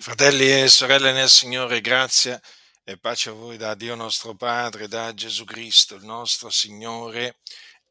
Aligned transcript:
Fratelli 0.00 0.48
e 0.48 0.68
sorelle 0.68 1.10
nel 1.10 1.28
Signore, 1.28 1.80
grazia 1.80 2.40
e 2.84 2.96
pace 2.98 3.30
a 3.30 3.32
voi 3.32 3.56
da 3.56 3.74
Dio 3.74 3.96
nostro 3.96 4.36
Padre, 4.36 4.86
da 4.86 5.12
Gesù 5.12 5.44
Cristo, 5.44 5.96
il 5.96 6.04
nostro 6.04 6.50
Signore 6.50 7.40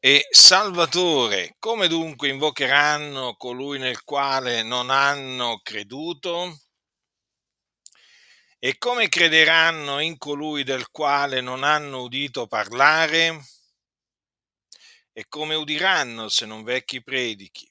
e 0.00 0.26
Salvatore. 0.30 1.56
Come 1.58 1.86
dunque 1.86 2.30
invocheranno 2.30 3.34
colui 3.36 3.78
nel 3.78 4.04
quale 4.04 4.62
non 4.62 4.88
hanno 4.88 5.60
creduto? 5.62 6.62
E 8.58 8.78
come 8.78 9.10
crederanno 9.10 10.00
in 10.00 10.16
colui 10.16 10.64
del 10.64 10.88
quale 10.90 11.42
non 11.42 11.62
hanno 11.62 12.00
udito 12.00 12.46
parlare? 12.46 13.38
E 15.12 15.26
come 15.28 15.54
udiranno 15.54 16.30
se 16.30 16.46
non 16.46 16.62
vecchi 16.62 17.02
predichi? 17.02 17.67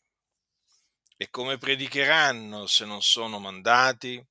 E 1.19 1.31
come 1.31 1.57
predicheranno 1.57 2.67
se 2.67 2.85
non 2.85 3.01
sono 3.01 3.39
mandati? 3.39 4.23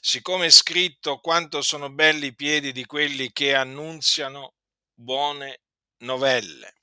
Siccome 0.00 0.46
è 0.46 0.50
scritto 0.50 1.20
quanto 1.20 1.62
sono 1.62 1.88
belli 1.88 2.26
i 2.26 2.34
piedi 2.34 2.72
di 2.72 2.84
quelli 2.84 3.30
che 3.30 3.54
annunziano 3.54 4.54
buone 4.92 5.60
novelle. 5.98 6.74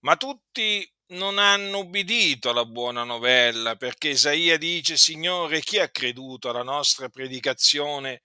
Ma 0.00 0.16
tutti 0.16 0.86
non 1.12 1.38
hanno 1.38 1.78
ubbidito 1.78 2.50
alla 2.50 2.66
buona 2.66 3.04
novella, 3.04 3.76
perché 3.76 4.10
Isaia 4.10 4.58
dice, 4.58 4.98
Signore, 4.98 5.60
chi 5.60 5.78
ha 5.78 5.88
creduto 5.88 6.50
alla 6.50 6.62
nostra 6.62 7.08
predicazione? 7.08 8.24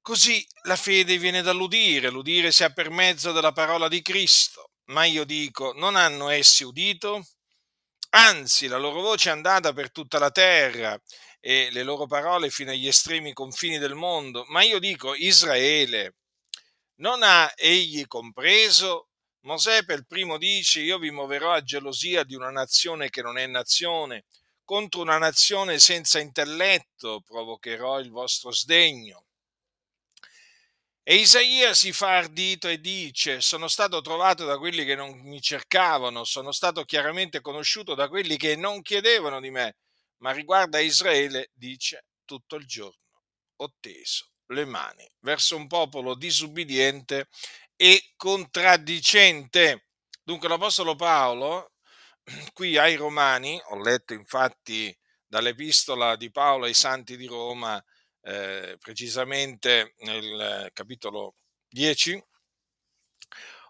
Così 0.00 0.46
la 0.62 0.76
fede 0.76 1.18
viene 1.18 1.42
dall'udire, 1.42 2.10
l'udire 2.10 2.52
sia 2.52 2.70
per 2.72 2.90
mezzo 2.90 3.32
della 3.32 3.52
parola 3.52 3.88
di 3.88 4.02
Cristo. 4.02 4.70
Ma 4.90 5.04
io 5.04 5.24
dico, 5.24 5.72
non 5.72 5.96
hanno 5.96 6.28
essi 6.28 6.62
udito? 6.62 7.24
Anzi, 8.14 8.66
la 8.66 8.76
loro 8.76 9.00
voce 9.00 9.30
è 9.30 9.32
andata 9.32 9.72
per 9.72 9.90
tutta 9.90 10.18
la 10.18 10.30
terra 10.30 11.00
e 11.40 11.70
le 11.70 11.82
loro 11.82 12.06
parole 12.06 12.50
fino 12.50 12.70
agli 12.70 12.86
estremi 12.86 13.32
confini 13.32 13.78
del 13.78 13.94
mondo. 13.94 14.44
Ma 14.48 14.62
io 14.62 14.78
dico, 14.78 15.14
Israele, 15.14 16.16
non 16.96 17.22
ha 17.22 17.50
egli 17.56 18.06
compreso? 18.06 19.08
Mosè 19.44 19.84
per 19.84 20.04
primo 20.06 20.36
dice, 20.36 20.80
io 20.80 20.98
vi 20.98 21.10
muoverò 21.10 21.52
a 21.52 21.62
gelosia 21.62 22.22
di 22.22 22.34
una 22.34 22.50
nazione 22.50 23.08
che 23.08 23.22
non 23.22 23.38
è 23.38 23.46
nazione, 23.46 24.24
contro 24.62 25.00
una 25.00 25.16
nazione 25.18 25.78
senza 25.78 26.20
intelletto 26.20 27.22
provocherò 27.26 27.98
il 27.98 28.10
vostro 28.10 28.52
sdegno. 28.52 29.24
E 31.04 31.16
Isaia 31.16 31.74
si 31.74 31.92
fa 31.92 32.18
ardito 32.18 32.68
e 32.68 32.78
dice, 32.78 33.40
sono 33.40 33.66
stato 33.66 34.00
trovato 34.02 34.44
da 34.44 34.56
quelli 34.56 34.84
che 34.84 34.94
non 34.94 35.18
mi 35.18 35.40
cercavano, 35.40 36.22
sono 36.22 36.52
stato 36.52 36.84
chiaramente 36.84 37.40
conosciuto 37.40 37.96
da 37.96 38.08
quelli 38.08 38.36
che 38.36 38.54
non 38.54 38.82
chiedevano 38.82 39.40
di 39.40 39.50
me, 39.50 39.78
ma 40.18 40.30
riguarda 40.30 40.78
Israele 40.78 41.50
dice 41.54 42.04
tutto 42.24 42.54
il 42.54 42.66
giorno, 42.66 43.00
ho 43.56 43.74
teso 43.80 44.28
le 44.52 44.64
mani 44.64 45.04
verso 45.22 45.56
un 45.56 45.66
popolo 45.66 46.14
disubbidiente 46.14 47.26
e 47.74 48.12
contraddicente. 48.14 49.88
Dunque 50.22 50.48
l'Apostolo 50.48 50.94
Paolo, 50.94 51.72
qui 52.54 52.78
ai 52.78 52.94
Romani, 52.94 53.60
ho 53.70 53.82
letto 53.82 54.12
infatti 54.12 54.96
dall'epistola 55.26 56.14
di 56.14 56.30
Paolo 56.30 56.66
ai 56.66 56.74
Santi 56.74 57.16
di 57.16 57.26
Roma, 57.26 57.82
eh, 58.22 58.76
precisamente 58.80 59.94
nel 59.98 60.70
capitolo 60.72 61.36
10. 61.68 62.22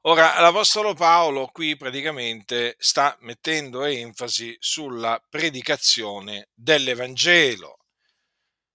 Ora, 0.03 0.41
l'Apostolo 0.41 0.95
Paolo 0.95 1.47
qui 1.47 1.77
praticamente 1.77 2.75
sta 2.79 3.17
mettendo 3.21 3.85
enfasi 3.85 4.57
sulla 4.59 5.25
predicazione 5.29 6.49
dell'Evangelo, 6.55 7.79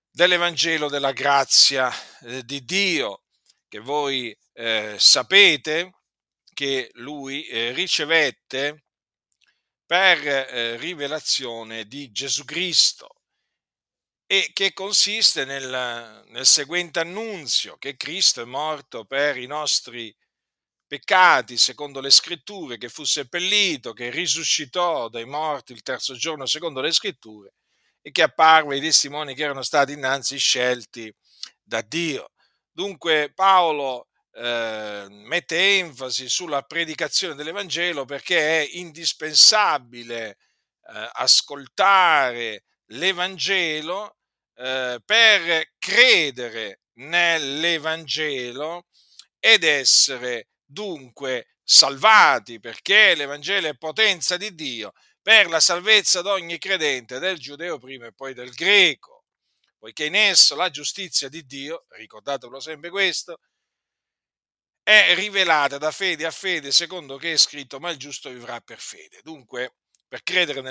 dell'Evangelo 0.10 0.88
della 0.88 1.12
grazia 1.12 1.92
eh, 2.22 2.44
di 2.46 2.64
Dio, 2.64 3.24
che 3.68 3.80
voi 3.80 4.36
eh, 4.54 4.96
sapete 4.98 5.92
che 6.54 6.90
lui 6.94 7.46
eh, 7.46 7.72
ricevette 7.74 8.86
per 9.86 10.26
eh, 10.26 10.78
rivelazione 10.78 11.86
di 11.86 12.10
Gesù 12.12 12.46
Cristo 12.46 13.17
e 14.30 14.52
che 14.52 14.74
consiste 14.74 15.46
nel, 15.46 16.26
nel 16.28 16.46
seguente 16.46 17.00
annunzio, 17.00 17.78
che 17.78 17.96
Cristo 17.96 18.42
è 18.42 18.46
morto 18.46 19.06
per 19.06 19.38
i 19.38 19.48
nostri 19.48 20.14
peccati, 20.86 21.58
secondo 21.58 22.02
le 22.02 22.10
scritture, 22.10 22.78
che 22.78 22.90
fu 22.90 23.06
seppellito, 23.06 23.94
che 23.94 24.10
risuscitò 24.10 25.08
dai 25.08 25.26
morti 25.26 25.72
il 25.72 25.82
terzo 25.82 26.14
giorno, 26.16 26.46
secondo 26.46 26.82
le 26.82 26.92
scritture, 26.92 27.54
e 28.02 28.12
che 28.12 28.22
apparve 28.22 28.76
ai 28.76 28.82
testimoni 28.82 29.34
che 29.34 29.44
erano 29.44 29.64
stati 29.64 29.94
innanzi 29.94 30.38
scelti 30.38 31.14
da 31.64 31.82
Dio. 31.82 32.32
Dunque 32.70 33.32
Paolo 33.34 34.08
eh, 34.34 35.06
mette 35.10 35.78
enfasi 35.78 36.28
sulla 36.30 36.64
predicazione 36.64 37.34
dell'Evangelo 37.34 38.06
perché 38.06 38.62
è 38.62 38.70
indispensabile 38.74 40.30
eh, 40.30 41.10
ascoltare 41.14 42.64
l'Evangelo 42.92 44.17
eh, 44.58 45.00
per 45.06 45.74
credere 45.78 46.82
nell'Evangelo 46.94 48.88
ed 49.40 49.64
essere 49.64 50.50
dunque 50.66 51.58
salvati, 51.64 52.60
perché 52.60 53.14
l'Evangelo 53.16 53.68
è 53.68 53.78
potenza 53.78 54.36
di 54.38 54.56
Dio 54.56 54.94
per 55.22 55.48
la 55.48 55.60
salvezza 55.60 56.22
di 56.22 56.30
ogni 56.30 56.58
credente, 56.58 57.20
del 57.20 57.38
giudeo 57.38 57.78
prima 57.78 58.08
e 58.08 58.14
poi 58.14 58.34
del 58.34 58.52
greco, 58.52 59.26
poiché 59.78 60.06
in 60.06 60.16
esso 60.16 60.56
la 60.56 60.70
giustizia 60.70 61.30
di 61.30 61.46
Dio, 61.46 61.86
ricordatelo 61.90 62.60
sempre 62.60 62.90
questo, 62.90 63.40
è 64.82 65.14
rivelata 65.16 65.78
da 65.78 65.92
fede 65.92 66.26
a 66.26 66.32
fede, 66.32 66.72
secondo 66.72 67.18
che 67.18 67.34
è 67.34 67.38
scritto, 67.38 67.78
ma 67.80 67.90
il 67.90 67.98
giusto 67.98 68.30
vivrà 68.30 68.62
per 68.62 68.80
fede. 68.80 69.20
Dunque, 69.22 69.76
per 70.08 70.24
credere, 70.24 70.62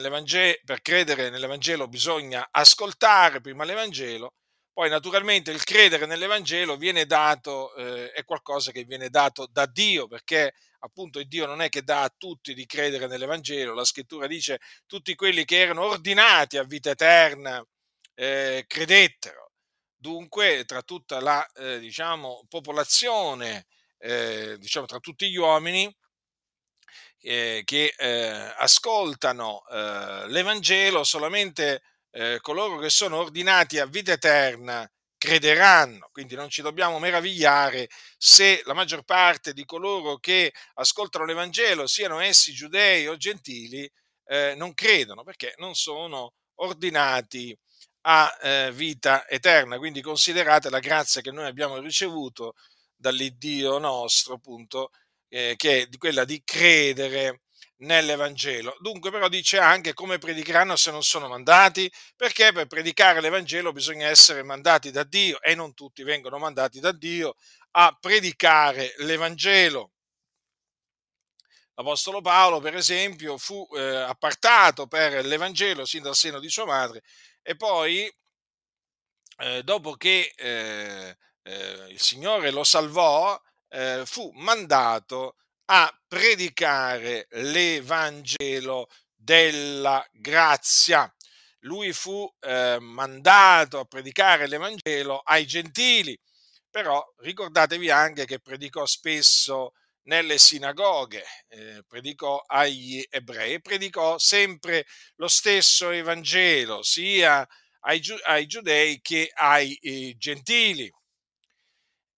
per 0.64 0.82
credere 0.82 1.30
nell'Evangelo 1.30 1.88
bisogna 1.88 2.48
ascoltare 2.50 3.40
prima 3.40 3.64
l'Evangelo, 3.64 4.34
poi 4.72 4.90
naturalmente 4.90 5.50
il 5.50 5.64
credere 5.64 6.04
nell'Evangelo 6.04 6.76
viene 6.76 7.06
dato, 7.06 7.74
eh, 7.76 8.10
è 8.12 8.24
qualcosa 8.24 8.72
che 8.72 8.84
viene 8.84 9.08
dato 9.08 9.46
da 9.50 9.66
Dio, 9.66 10.06
perché 10.06 10.52
appunto 10.80 11.22
Dio 11.22 11.46
non 11.46 11.62
è 11.62 11.70
che 11.70 11.82
dà 11.82 12.02
a 12.02 12.14
tutti 12.14 12.52
di 12.52 12.66
credere 12.66 13.06
nell'Evangelo, 13.06 13.72
la 13.72 13.84
scrittura 13.84 14.26
dice 14.26 14.60
tutti 14.86 15.14
quelli 15.14 15.44
che 15.46 15.60
erano 15.60 15.84
ordinati 15.84 16.58
a 16.58 16.64
vita 16.64 16.90
eterna 16.90 17.64
eh, 18.14 18.64
credettero. 18.66 19.52
Dunque 19.96 20.64
tra 20.66 20.82
tutta 20.82 21.20
la 21.20 21.46
eh, 21.54 21.78
diciamo, 21.78 22.44
popolazione, 22.48 23.66
eh, 23.98 24.56
diciamo 24.58 24.86
tra 24.86 24.98
tutti 24.98 25.30
gli 25.30 25.36
uomini, 25.36 25.90
eh, 27.26 27.62
che 27.64 27.92
eh, 27.96 28.54
ascoltano 28.58 29.64
eh, 29.68 30.28
l'Evangelo, 30.28 31.02
solamente 31.02 31.82
eh, 32.12 32.38
coloro 32.40 32.78
che 32.78 32.88
sono 32.88 33.16
ordinati 33.16 33.80
a 33.80 33.86
vita 33.86 34.12
eterna 34.12 34.88
crederanno. 35.18 36.08
Quindi 36.12 36.36
non 36.36 36.48
ci 36.48 36.62
dobbiamo 36.62 37.00
meravigliare 37.00 37.88
se 38.16 38.62
la 38.64 38.74
maggior 38.74 39.02
parte 39.02 39.52
di 39.52 39.64
coloro 39.64 40.18
che 40.18 40.52
ascoltano 40.74 41.24
l'Evangelo, 41.24 41.88
siano 41.88 42.20
essi 42.20 42.52
giudei 42.52 43.08
o 43.08 43.16
gentili, 43.16 43.90
eh, 44.26 44.54
non 44.56 44.72
credono 44.72 45.24
perché 45.24 45.54
non 45.56 45.74
sono 45.74 46.34
ordinati 46.60 47.56
a 48.02 48.38
eh, 48.40 48.70
vita 48.72 49.26
eterna. 49.26 49.78
Quindi 49.78 50.00
considerate 50.00 50.70
la 50.70 50.78
grazia 50.78 51.22
che 51.22 51.32
noi 51.32 51.46
abbiamo 51.46 51.78
ricevuto 51.78 52.54
dall'Iddio 52.94 53.78
nostro, 53.78 54.34
appunto, 54.34 54.90
eh, 55.28 55.54
che 55.56 55.82
è 55.82 55.88
quella 55.98 56.24
di 56.24 56.42
credere 56.44 57.42
nell'Evangelo. 57.78 58.76
Dunque 58.80 59.10
però 59.10 59.28
dice 59.28 59.58
anche 59.58 59.92
come 59.92 60.18
predicheranno 60.18 60.76
se 60.76 60.90
non 60.90 61.02
sono 61.02 61.28
mandati, 61.28 61.90
perché 62.16 62.52
per 62.52 62.66
predicare 62.66 63.20
l'Evangelo 63.20 63.72
bisogna 63.72 64.08
essere 64.08 64.42
mandati 64.42 64.90
da 64.90 65.04
Dio 65.04 65.40
e 65.40 65.54
non 65.54 65.74
tutti 65.74 66.02
vengono 66.02 66.38
mandati 66.38 66.80
da 66.80 66.92
Dio 66.92 67.34
a 67.72 67.96
predicare 67.98 68.94
l'Evangelo. 68.98 69.90
L'Apostolo 71.74 72.22
Paolo, 72.22 72.58
per 72.60 72.74
esempio, 72.74 73.36
fu 73.36 73.68
eh, 73.76 73.96
appartato 73.96 74.86
per 74.86 75.26
l'Evangelo 75.26 75.84
sin 75.84 76.02
dal 76.02 76.14
seno 76.14 76.40
di 76.40 76.48
sua 76.48 76.64
madre 76.64 77.02
e 77.42 77.54
poi, 77.54 78.10
eh, 79.38 79.62
dopo 79.62 79.94
che 79.94 80.32
eh, 80.34 81.16
eh 81.42 81.86
il 81.90 82.00
Signore 82.00 82.50
lo 82.50 82.64
salvò, 82.64 83.38
eh, 83.76 84.06
fu 84.06 84.30
mandato 84.34 85.36
a 85.66 85.92
predicare 86.08 87.26
l'Evangelo 87.32 88.88
della 89.14 90.04
grazia. 90.12 91.12
Lui 91.60 91.92
fu 91.92 92.30
eh, 92.40 92.78
mandato 92.80 93.80
a 93.80 93.84
predicare 93.84 94.46
l'Evangelo 94.46 95.18
ai 95.18 95.46
gentili, 95.46 96.18
però 96.70 97.04
ricordatevi 97.18 97.90
anche 97.90 98.24
che 98.24 98.40
predicò 98.40 98.86
spesso 98.86 99.72
nelle 100.04 100.38
sinagoghe, 100.38 101.24
eh, 101.48 101.82
predicò 101.86 102.42
agli 102.46 103.04
ebrei, 103.10 103.60
predicò 103.60 104.16
sempre 104.18 104.86
lo 105.16 105.28
stesso 105.28 105.90
Evangelo, 105.90 106.82
sia 106.82 107.46
ai, 107.80 108.00
ai 108.26 108.46
giudei 108.46 109.00
che 109.02 109.30
ai 109.34 109.74
eh, 109.82 110.14
gentili. 110.16 110.90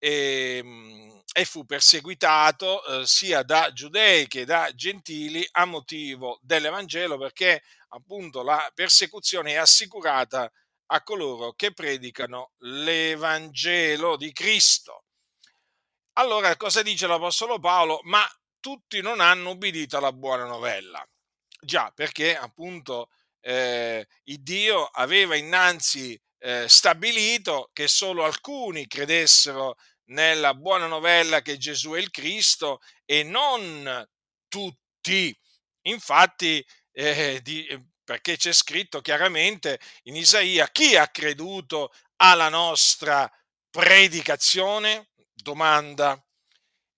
E, 0.01 0.57
ehm, 0.63 1.08
e, 1.31 1.45
fu 1.45 1.65
perseguitato 1.65 2.83
eh, 2.83 3.05
sia 3.05 3.43
da 3.43 3.71
giudei 3.71 4.27
che 4.27 4.45
da 4.45 4.71
gentili 4.73 5.47
a 5.51 5.65
motivo 5.65 6.39
dell'Evangelo 6.41 7.17
perché 7.17 7.63
appunto 7.89 8.43
la 8.43 8.71
persecuzione 8.73 9.51
è 9.51 9.55
assicurata 9.55 10.51
a 10.91 11.03
coloro 11.03 11.53
che 11.53 11.73
predicano 11.73 12.51
l'Evangelo 12.59 14.17
di 14.17 14.31
Cristo. 14.31 15.03
Allora 16.13 16.55
cosa 16.57 16.81
dice 16.81 17.07
l'Apostolo 17.07 17.59
Paolo? 17.59 17.99
Ma 18.03 18.27
tutti 18.59 19.01
non 19.01 19.19
hanno 19.19 19.51
ubbidito 19.51 19.97
alla 19.97 20.11
buona 20.11 20.45
novella. 20.45 21.05
Già, 21.61 21.91
perché 21.93 22.35
appunto 22.35 23.09
eh, 23.41 24.05
il 24.23 24.41
Dio 24.41 24.85
aveva 24.85 25.35
innanzi 25.35 26.19
eh, 26.39 26.67
stabilito 26.67 27.69
che 27.73 27.87
solo 27.87 28.23
alcuni 28.23 28.87
credessero 28.87 29.75
nella 30.09 30.53
buona 30.53 30.87
novella 30.87 31.41
che 31.41 31.57
Gesù 31.57 31.91
è 31.91 31.99
il 31.99 32.11
Cristo 32.11 32.79
e 33.05 33.23
non 33.23 34.07
tutti. 34.47 35.37
Infatti, 35.83 36.65
eh, 36.91 37.39
di, 37.41 37.67
perché 38.03 38.37
c'è 38.37 38.53
scritto 38.53 39.01
chiaramente 39.01 39.79
in 40.03 40.15
Isaia 40.15 40.67
chi 40.69 40.95
ha 40.95 41.07
creduto 41.07 41.91
alla 42.17 42.49
nostra 42.49 43.29
predicazione? 43.69 45.09
Domanda. 45.33 46.21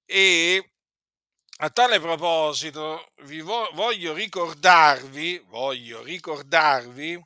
E 0.05 0.71
a 1.63 1.69
tale 1.69 1.99
proposito 1.99 3.11
vi 3.23 3.41
voglio 3.41 4.13
ricordarvi, 4.13 5.37
voglio 5.47 6.01
ricordarvi 6.01 7.21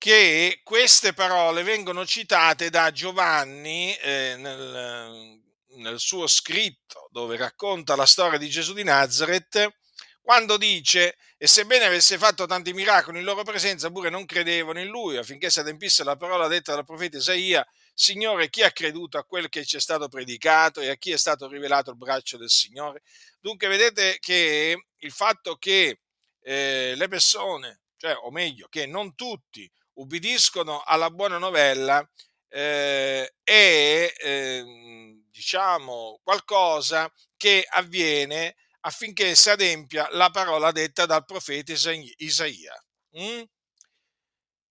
che 0.00 0.62
queste 0.64 1.12
parole 1.12 1.62
vengono 1.62 2.06
citate 2.06 2.70
da 2.70 2.90
Giovanni 2.90 3.94
eh, 3.96 4.34
nel, 4.38 5.38
nel 5.76 6.00
suo 6.00 6.26
scritto 6.26 7.10
dove 7.10 7.36
racconta 7.36 7.94
la 7.96 8.06
storia 8.06 8.38
di 8.38 8.48
Gesù 8.48 8.72
di 8.72 8.82
Nazareth 8.82 9.68
quando 10.22 10.56
dice, 10.56 11.16
e 11.36 11.46
sebbene 11.46 11.84
avesse 11.84 12.16
fatto 12.16 12.46
tanti 12.46 12.72
miracoli 12.72 13.18
in 13.18 13.24
loro 13.24 13.42
presenza, 13.42 13.90
pure 13.90 14.08
non 14.08 14.24
credevano 14.24 14.80
in 14.80 14.86
lui, 14.86 15.18
affinché 15.18 15.50
si 15.50 15.60
adempisse 15.60 16.02
la 16.02 16.16
parola 16.16 16.48
detta 16.48 16.72
dal 16.74 16.86
profeta 16.86 17.18
Isaia, 17.18 17.66
Signore, 17.92 18.48
chi 18.48 18.62
ha 18.62 18.70
creduto 18.70 19.18
a 19.18 19.24
quel 19.24 19.50
che 19.50 19.66
ci 19.66 19.76
è 19.76 19.80
stato 19.80 20.08
predicato 20.08 20.80
e 20.80 20.88
a 20.88 20.96
chi 20.96 21.10
è 21.10 21.18
stato 21.18 21.46
rivelato 21.46 21.90
il 21.90 21.98
braccio 21.98 22.38
del 22.38 22.48
Signore? 22.48 23.02
Dunque 23.38 23.68
vedete 23.68 24.16
che 24.18 24.82
il 24.96 25.12
fatto 25.12 25.56
che 25.56 26.00
eh, 26.40 26.94
le 26.96 27.08
persone, 27.08 27.82
cioè, 27.98 28.14
o 28.16 28.30
meglio, 28.30 28.66
che 28.70 28.86
non 28.86 29.14
tutti 29.14 29.70
ubbidiscono 30.00 30.82
alla 30.84 31.10
buona 31.10 31.38
novella, 31.38 32.06
eh, 32.48 33.34
è, 33.42 34.12
eh, 34.16 35.22
diciamo, 35.30 36.20
qualcosa 36.22 37.12
che 37.36 37.64
avviene 37.68 38.56
affinché 38.80 39.34
si 39.34 39.50
adempia 39.50 40.08
la 40.12 40.30
parola 40.30 40.72
detta 40.72 41.06
dal 41.06 41.24
profeta 41.24 41.72
Isaia. 41.72 42.74
Mm? 43.18 43.42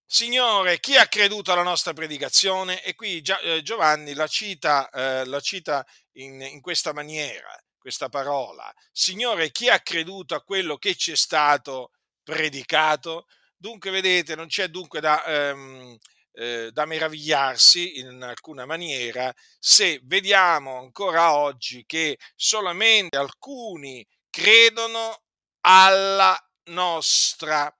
Signore, 0.04 0.80
chi 0.80 0.96
ha 0.96 1.06
creduto 1.06 1.52
alla 1.52 1.62
nostra 1.62 1.92
predicazione? 1.92 2.82
E 2.82 2.94
qui 2.96 3.22
eh, 3.42 3.62
Giovanni 3.62 4.14
la 4.14 4.26
cita, 4.26 4.90
eh, 4.90 5.24
la 5.24 5.38
cita 5.38 5.86
in, 6.14 6.40
in, 6.40 6.60
questa 6.60 6.92
maniera, 6.92 7.56
questa 7.78 8.08
parola. 8.08 8.72
Signore, 8.90 9.52
chi 9.52 9.68
ha 9.68 9.78
creduto 9.78 10.34
a 10.34 10.42
quello 10.42 10.76
che 10.78 10.96
ci 10.96 11.12
è 11.12 11.16
stato 11.16 11.92
predicato? 12.24 13.26
Dunque, 13.62 13.90
vedete, 13.90 14.34
non 14.36 14.46
c'è 14.46 14.68
dunque 14.68 15.00
da, 15.00 15.22
ehm, 15.22 15.94
eh, 16.32 16.70
da 16.72 16.86
meravigliarsi 16.86 17.98
in 17.98 18.22
alcuna 18.22 18.64
maniera 18.64 19.30
se 19.58 20.00
vediamo 20.04 20.78
ancora 20.78 21.34
oggi 21.36 21.84
che 21.84 22.16
solamente 22.34 23.18
alcuni 23.18 24.02
credono 24.30 25.24
alla 25.60 26.34
nostra 26.70 27.70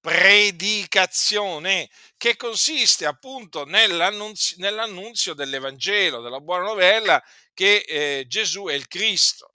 predicazione 0.00 1.88
che 2.16 2.34
consiste 2.36 3.06
appunto 3.06 3.64
nell'annunzio, 3.64 4.56
nell'annunzio 4.58 5.34
dell'Evangelo, 5.34 6.20
della 6.22 6.40
buona 6.40 6.64
novella 6.64 7.22
che 7.54 7.84
eh, 7.86 8.24
Gesù 8.26 8.64
è 8.66 8.72
il 8.74 8.88
Cristo. 8.88 9.52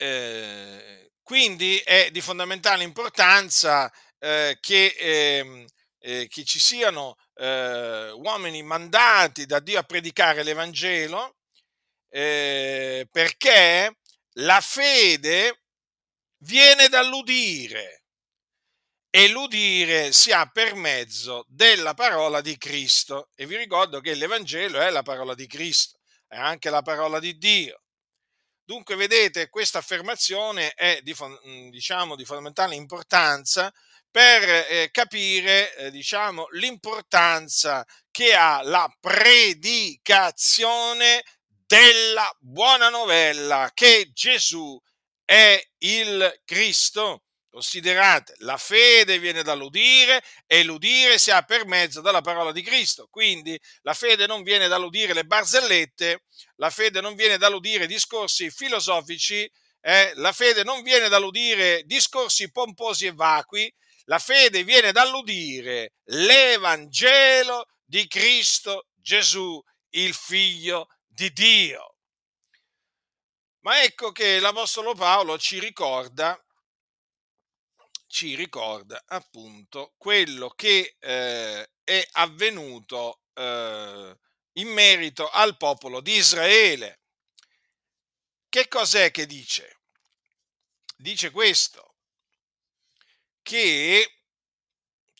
Eh, 0.00 1.09
quindi 1.30 1.78
è 1.78 2.10
di 2.10 2.20
fondamentale 2.20 2.82
importanza 2.82 3.88
eh, 4.18 4.58
che, 4.60 4.96
ehm, 4.98 5.64
eh, 6.00 6.26
che, 6.26 6.42
ci 6.42 6.58
siano 6.58 7.14
eh, 7.34 8.10
uomini 8.10 8.64
mandati 8.64 9.46
da 9.46 9.60
Dio 9.60 9.78
a 9.78 9.84
predicare 9.84 10.42
l'Evangelo, 10.42 11.36
eh, 12.08 13.06
perché 13.12 13.98
la 14.38 14.60
fede 14.60 15.66
viene 16.38 16.88
dall'udire 16.88 18.06
e 19.08 19.28
l'udire 19.28 20.10
si 20.10 20.32
ha 20.32 20.46
per 20.46 20.74
mezzo 20.74 21.44
della 21.46 21.94
parola 21.94 22.40
di 22.40 22.58
Cristo. 22.58 23.28
E 23.36 23.46
vi 23.46 23.56
ricordo 23.56 24.00
che 24.00 24.14
l'Evangelo 24.14 24.80
è 24.80 24.90
la 24.90 25.02
parola 25.02 25.36
di 25.36 25.46
Cristo, 25.46 26.00
è 26.26 26.36
anche 26.36 26.70
la 26.70 26.82
parola 26.82 27.20
di 27.20 27.38
Dio. 27.38 27.82
Dunque, 28.70 28.94
vedete, 28.94 29.48
questa 29.48 29.78
affermazione 29.78 30.74
è 30.74 31.00
di, 31.02 31.12
diciamo, 31.70 32.14
di 32.14 32.24
fondamentale 32.24 32.76
importanza 32.76 33.74
per 34.08 34.48
eh, 34.48 34.90
capire 34.92 35.74
eh, 35.74 35.90
diciamo, 35.90 36.46
l'importanza 36.52 37.84
che 38.12 38.32
ha 38.32 38.62
la 38.62 38.88
predicazione 39.00 41.24
della 41.66 42.32
buona 42.38 42.90
novella 42.90 43.72
che 43.74 44.10
Gesù 44.12 44.80
è 45.24 45.60
il 45.78 46.40
Cristo. 46.44 47.24
Considerate, 47.50 48.34
la 48.38 48.56
fede 48.56 49.18
viene 49.18 49.42
dall'udire 49.42 50.22
e 50.46 50.62
l'udire 50.62 51.18
si 51.18 51.32
ha 51.32 51.42
per 51.42 51.66
mezzo 51.66 52.00
della 52.00 52.20
parola 52.20 52.52
di 52.52 52.62
Cristo. 52.62 53.08
Quindi 53.10 53.60
la 53.82 53.92
fede 53.92 54.28
non 54.28 54.44
viene 54.44 54.68
dall'udire 54.68 55.14
le 55.14 55.24
barzellette, 55.24 56.26
la 56.56 56.70
fede 56.70 57.00
non 57.00 57.16
viene 57.16 57.38
dall'udire 57.38 57.88
discorsi 57.88 58.50
filosofici, 58.50 59.50
eh, 59.80 60.12
la 60.14 60.30
fede 60.30 60.62
non 60.62 60.82
viene 60.82 61.08
dall'udire 61.08 61.82
discorsi 61.86 62.52
pomposi 62.52 63.06
e 63.06 63.12
vacui, 63.12 63.72
la 64.04 64.20
fede 64.20 64.62
viene 64.62 64.92
dall'udire 64.92 65.94
l'Evangelo 66.04 67.66
di 67.84 68.06
Cristo 68.06 68.86
Gesù, 68.94 69.60
il 69.90 70.14
Figlio 70.14 70.86
di 71.04 71.32
Dio. 71.32 71.96
Ma 73.62 73.82
ecco 73.82 74.12
che 74.12 74.38
l'Apostolo 74.38 74.94
Paolo 74.94 75.36
ci 75.36 75.58
ricorda, 75.58 76.40
ci 78.10 78.34
ricorda 78.34 79.02
appunto 79.06 79.94
quello 79.96 80.50
che 80.50 80.96
eh, 80.98 81.70
è 81.84 82.08
avvenuto 82.12 83.22
eh, 83.34 84.18
in 84.54 84.68
merito 84.68 85.28
al 85.30 85.56
popolo 85.56 86.00
di 86.00 86.16
Israele. 86.16 87.02
Che 88.48 88.66
cos'è 88.66 89.12
che 89.12 89.26
dice? 89.26 89.82
Dice 90.96 91.30
questo 91.30 91.94
che 93.42 94.22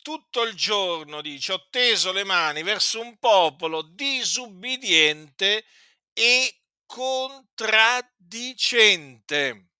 tutto 0.01 0.43
il 0.43 0.53
giorno, 0.53 1.21
dice, 1.21 1.53
ho 1.53 1.69
teso 1.69 2.11
le 2.11 2.25
mani 2.25 2.61
verso 2.61 2.99
un 2.99 3.17
popolo 3.17 3.83
disubbidiente 3.83 5.63
e 6.11 6.59
contraddicente. 6.85 9.70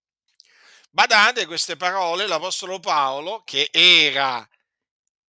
Badate 0.93 1.45
queste 1.45 1.77
parole, 1.77 2.27
l'Apostolo 2.27 2.79
Paolo, 2.79 3.43
che 3.45 3.69
era 3.71 4.45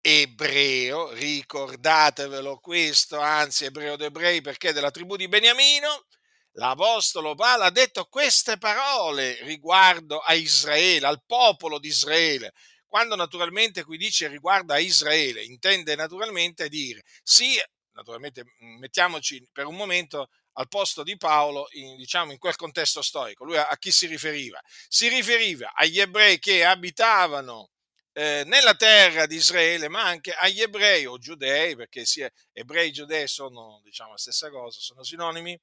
ebreo, 0.00 1.12
ricordatevelo 1.12 2.58
questo, 2.58 3.20
anzi 3.20 3.66
ebreo 3.66 3.94
d'ebrei 3.94 4.40
perché 4.40 4.72
della 4.72 4.90
tribù 4.90 5.14
di 5.14 5.28
Beniamino, 5.28 6.06
l'Apostolo 6.54 7.36
Paolo 7.36 7.62
ha 7.62 7.70
detto 7.70 8.06
queste 8.06 8.58
parole 8.58 9.38
riguardo 9.44 10.18
a 10.18 10.34
Israele, 10.34 11.06
al 11.06 11.22
popolo 11.24 11.78
di 11.78 11.88
Israele, 11.88 12.54
quando 12.84 13.14
naturalmente 13.14 13.84
qui 13.84 13.96
dice 13.96 14.26
riguarda 14.26 14.78
Israele, 14.78 15.44
intende 15.44 15.94
naturalmente 15.94 16.68
dire 16.68 17.04
sì, 17.22 17.54
naturalmente 17.92 18.42
mettiamoci 18.80 19.46
per 19.52 19.66
un 19.66 19.76
momento 19.76 20.28
al 20.54 20.68
posto 20.68 21.02
di 21.02 21.16
Paolo, 21.16 21.68
in, 21.72 21.96
diciamo 21.96 22.32
in 22.32 22.38
quel 22.38 22.56
contesto 22.56 23.02
storico. 23.02 23.44
Lui 23.44 23.56
a, 23.56 23.68
a, 23.68 23.76
chi 23.76 23.90
si 23.90 24.06
riferiva? 24.06 24.60
Si 24.88 25.08
riferiva 25.08 25.72
agli 25.74 26.00
ebrei 26.00 26.38
che 26.38 26.64
abitavano 26.64 27.70
eh, 28.12 28.42
nella 28.46 28.74
terra 28.74 29.26
di 29.26 29.36
Israele, 29.36 29.88
ma 29.88 30.04
anche 30.04 30.32
agli 30.32 30.60
ebrei 30.60 31.06
o 31.06 31.18
giudei, 31.18 31.76
perché 31.76 32.04
sia 32.04 32.30
ebrei 32.52 32.88
e 32.88 32.92
giudei 32.92 33.26
sono 33.28 33.80
diciamo 33.84 34.10
la 34.12 34.18
stessa 34.18 34.50
cosa, 34.50 34.78
sono 34.80 35.02
sinonimi, 35.02 35.58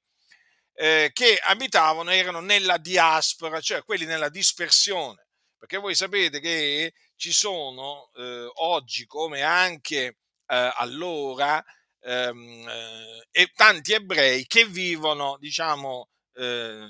eh, 0.74 1.10
che 1.12 1.38
abitavano, 1.42 2.10
erano 2.10 2.40
nella 2.40 2.78
diaspora, 2.78 3.60
cioè 3.60 3.84
quelli 3.84 4.04
nella 4.04 4.28
dispersione. 4.28 5.26
Perché 5.58 5.76
voi 5.76 5.94
sapete 5.94 6.40
che 6.40 6.94
ci 7.16 7.32
sono 7.32 8.10
eh, 8.14 8.50
oggi 8.54 9.04
come 9.06 9.42
anche 9.42 10.16
eh, 10.46 10.72
allora 10.76 11.62
ehm, 12.02 12.68
eh, 12.68 13.28
e 13.30 13.52
tanti 13.54 13.92
ebrei 13.92 14.46
che 14.46 14.66
vivono, 14.66 15.36
diciamo, 15.38 16.08
eh, 16.34 16.88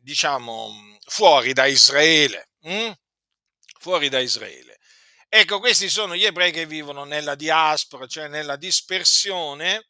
diciamo 0.00 0.98
fuori 1.06 1.52
da 1.52 1.66
Israele. 1.66 2.48
Hm? 2.62 2.92
Fuori 3.78 4.08
da 4.08 4.20
Israele. 4.20 4.78
Ecco, 5.28 5.58
questi 5.58 5.88
sono 5.88 6.14
gli 6.14 6.24
ebrei 6.24 6.52
che 6.52 6.64
vivono 6.64 7.04
nella 7.04 7.34
diaspora, 7.34 8.06
cioè 8.06 8.28
nella 8.28 8.56
dispersione, 8.56 9.88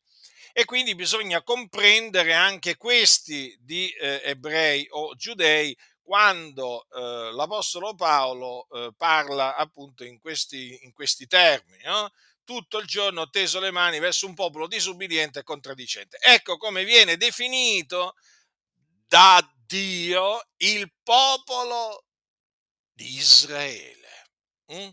e 0.53 0.65
quindi 0.65 0.95
bisogna 0.95 1.43
comprendere 1.43 2.33
anche 2.33 2.77
questi 2.77 3.57
di 3.61 3.91
eh, 3.91 4.23
ebrei 4.25 4.87
o 4.91 5.15
giudei 5.17 5.77
quando 6.01 6.87
eh, 6.95 7.33
l'Apostolo 7.33 7.95
Paolo 7.95 8.69
eh, 8.71 8.93
parla 8.97 9.57
appunto 9.57 10.05
in 10.05 10.19
questi, 10.21 10.79
in 10.85 10.93
questi 10.93 11.27
termini. 11.27 11.83
No? 11.85 12.11
Tutto 12.45 12.79
il 12.79 12.87
giorno 12.87 13.31
teso 13.31 13.59
le 13.59 13.71
mani 13.71 13.99
verso 13.99 14.27
un 14.27 14.35
popolo 14.35 14.67
disubbidiente 14.67 15.39
e 15.41 15.43
contraddicente. 15.43 16.19
Ecco 16.21 16.59
come 16.59 16.85
viene 16.85 17.17
definito 17.17 18.15
da 19.09 19.43
Dio 19.67 20.47
il 20.59 20.93
popolo 21.03 22.05
di 22.93 23.17
Israele. 23.17 24.29
Mm? 24.73 24.89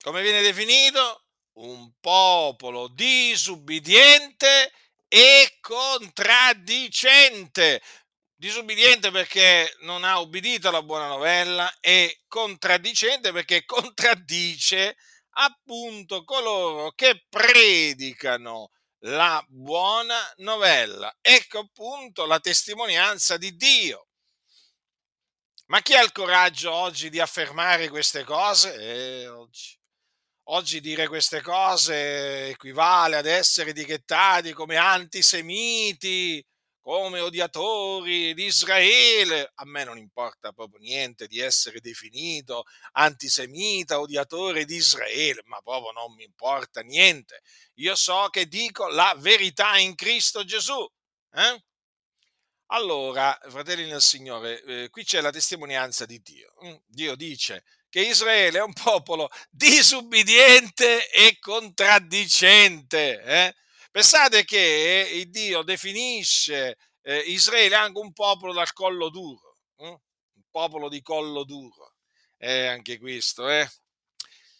Come 0.00 0.22
viene 0.22 0.40
definito? 0.40 1.24
Un 1.54 1.92
popolo 2.00 2.86
disubbidiente 2.88 4.72
e 5.08 5.58
contraddicente 5.60 7.82
disubbidiente 8.38 9.10
perché 9.10 9.74
non 9.80 10.04
ha 10.04 10.20
ubbidito 10.20 10.68
alla 10.68 10.82
buona 10.82 11.08
novella 11.08 11.70
e 11.80 12.20
contraddicente 12.28 13.32
perché 13.32 13.64
contraddice 13.64 14.96
appunto 15.40 16.24
coloro 16.24 16.92
che 16.92 17.24
predicano 17.28 18.70
la 19.02 19.44
buona 19.48 20.18
novella. 20.38 21.14
Ecco 21.20 21.60
appunto 21.60 22.26
la 22.26 22.40
testimonianza 22.40 23.36
di 23.36 23.54
Dio. 23.56 24.08
Ma 25.66 25.80
chi 25.82 25.94
ha 25.94 26.02
il 26.02 26.12
coraggio 26.12 26.72
oggi 26.72 27.10
di 27.10 27.20
affermare 27.20 27.88
queste 27.88 28.24
cose? 28.24 28.74
Eh, 28.74 29.28
oggi. 29.28 29.76
oggi 30.50 30.80
dire 30.80 31.08
queste 31.08 31.42
cose 31.42 32.48
equivale 32.48 33.16
ad 33.16 33.26
essere 33.26 33.70
etichettati 33.70 34.52
come 34.54 34.76
antisemiti, 34.76 36.44
come 36.88 37.20
odiatori 37.20 38.32
di 38.32 38.46
Israele. 38.46 39.52
A 39.56 39.66
me 39.66 39.84
non 39.84 39.98
importa 39.98 40.52
proprio 40.52 40.80
niente 40.80 41.26
di 41.26 41.38
essere 41.38 41.80
definito 41.80 42.64
antisemita, 42.92 44.00
odiatore 44.00 44.64
di 44.64 44.76
Israele, 44.76 45.42
ma 45.44 45.60
proprio 45.60 45.92
non 45.92 46.14
mi 46.14 46.24
importa 46.24 46.80
niente. 46.80 47.42
Io 47.74 47.94
so 47.94 48.28
che 48.30 48.46
dico 48.46 48.86
la 48.88 49.14
verità 49.18 49.76
in 49.76 49.94
Cristo 49.94 50.44
Gesù. 50.44 50.82
Eh? 51.34 51.62
Allora, 52.68 53.38
fratelli 53.48 53.86
nel 53.86 54.00
Signore, 54.00 54.62
eh, 54.62 54.88
qui 54.88 55.04
c'è 55.04 55.20
la 55.20 55.30
testimonianza 55.30 56.06
di 56.06 56.22
Dio. 56.22 56.54
Mm, 56.64 56.74
Dio 56.86 57.16
dice 57.16 57.64
che 57.90 58.00
Israele 58.00 58.60
è 58.60 58.62
un 58.62 58.72
popolo 58.72 59.28
disubbidiente 59.50 61.10
e 61.10 61.36
contraddicente. 61.38 63.22
Eh? 63.22 63.54
Pensate 63.98 64.44
che 64.44 65.10
il 65.12 65.28
Dio 65.28 65.62
definisce 65.62 66.76
eh, 67.02 67.18
Israele 67.18 67.74
anche 67.74 67.98
un 67.98 68.12
popolo 68.12 68.52
dal 68.52 68.72
collo 68.72 69.08
duro, 69.08 69.56
hm? 69.78 69.86
un 69.86 70.44
popolo 70.52 70.88
di 70.88 71.02
collo 71.02 71.42
duro. 71.42 71.94
Eh, 72.36 72.68
anche 72.68 73.00
questo, 73.00 73.48
eh. 73.48 73.68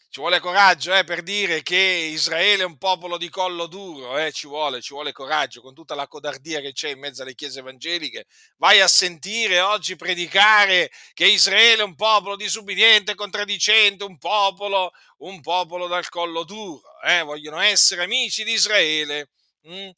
Ci 0.08 0.18
vuole 0.18 0.40
coraggio 0.40 0.92
eh, 0.92 1.04
per 1.04 1.22
dire 1.22 1.62
che 1.62 1.76
Israele 1.76 2.62
è 2.62 2.66
un 2.66 2.78
popolo 2.78 3.16
di 3.16 3.28
collo 3.28 3.68
duro, 3.68 4.18
eh? 4.18 4.32
ci, 4.32 4.48
vuole, 4.48 4.82
ci 4.82 4.92
vuole 4.92 5.12
coraggio, 5.12 5.60
con 5.60 5.72
tutta 5.72 5.94
la 5.94 6.08
codardia 6.08 6.60
che 6.60 6.72
c'è 6.72 6.88
in 6.88 6.98
mezzo 6.98 7.22
alle 7.22 7.36
chiese 7.36 7.60
evangeliche. 7.60 8.26
Vai 8.56 8.80
a 8.80 8.88
sentire 8.88 9.60
oggi 9.60 9.94
predicare 9.94 10.90
che 11.14 11.28
Israele 11.28 11.82
è 11.82 11.84
un 11.84 11.94
popolo 11.94 12.34
disubbidiente, 12.34 13.14
contraddicente, 13.14 14.02
un 14.02 14.18
popolo, 14.18 14.90
un 15.18 15.40
popolo 15.40 15.86
dal 15.86 16.08
collo 16.08 16.42
duro. 16.42 16.87
Eh? 17.02 17.22
Vogliono 17.22 17.60
essere 17.60 18.02
amici 18.04 18.44
di 18.44 18.52
Israele. 18.52 19.30
Hm? 19.62 19.90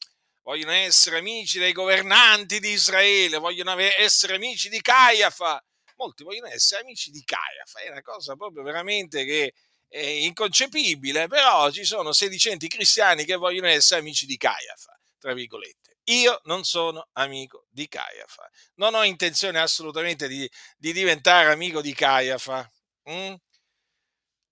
vogliono 0.43 0.73
essere 0.73 1.19
amici 1.19 1.59
dei 1.61 1.73
governanti 1.73 2.59
di 2.59 2.71
Israele, 2.71 3.39
vogliono 3.39 3.79
essere 3.79 4.35
amici 4.35 4.69
di 4.69 4.81
Caiafa. 4.81 5.63
Molti 5.97 6.25
vogliono 6.25 6.49
essere 6.49 6.81
amici 6.81 7.11
di 7.11 7.23
Caiafa, 7.23 7.81
è 7.81 7.91
una 7.91 8.03
cosa 8.03 8.35
proprio 8.35 8.63
veramente 8.63 9.25
che 9.25 9.53
è 9.87 10.01
inconcepibile, 10.01 11.29
però 11.29 11.71
ci 11.71 11.85
sono 11.85 12.13
sedicenti 12.13 12.69
cristiani 12.69 13.25
che 13.25 13.37
vogliono 13.37 13.69
essere 13.69 14.01
amici 14.01 14.25
di 14.27 14.37
Caiafa, 14.37 14.99
tra 15.19 15.35
virgolette. 15.35 15.99
Io 16.05 16.41
non 16.45 16.65
sono 16.65 17.07
amico 17.13 17.67
di 17.69 17.87
Caiafa, 17.87 18.49
non 18.77 18.95
ho 18.95 19.05
intenzione 19.05 19.61
assolutamente 19.61 20.27
di, 20.27 20.51
di 20.77 20.93
diventare 20.93 21.53
amico 21.53 21.83
di 21.83 21.93
Caiafa. 21.93 22.69
Mm? 23.09 23.35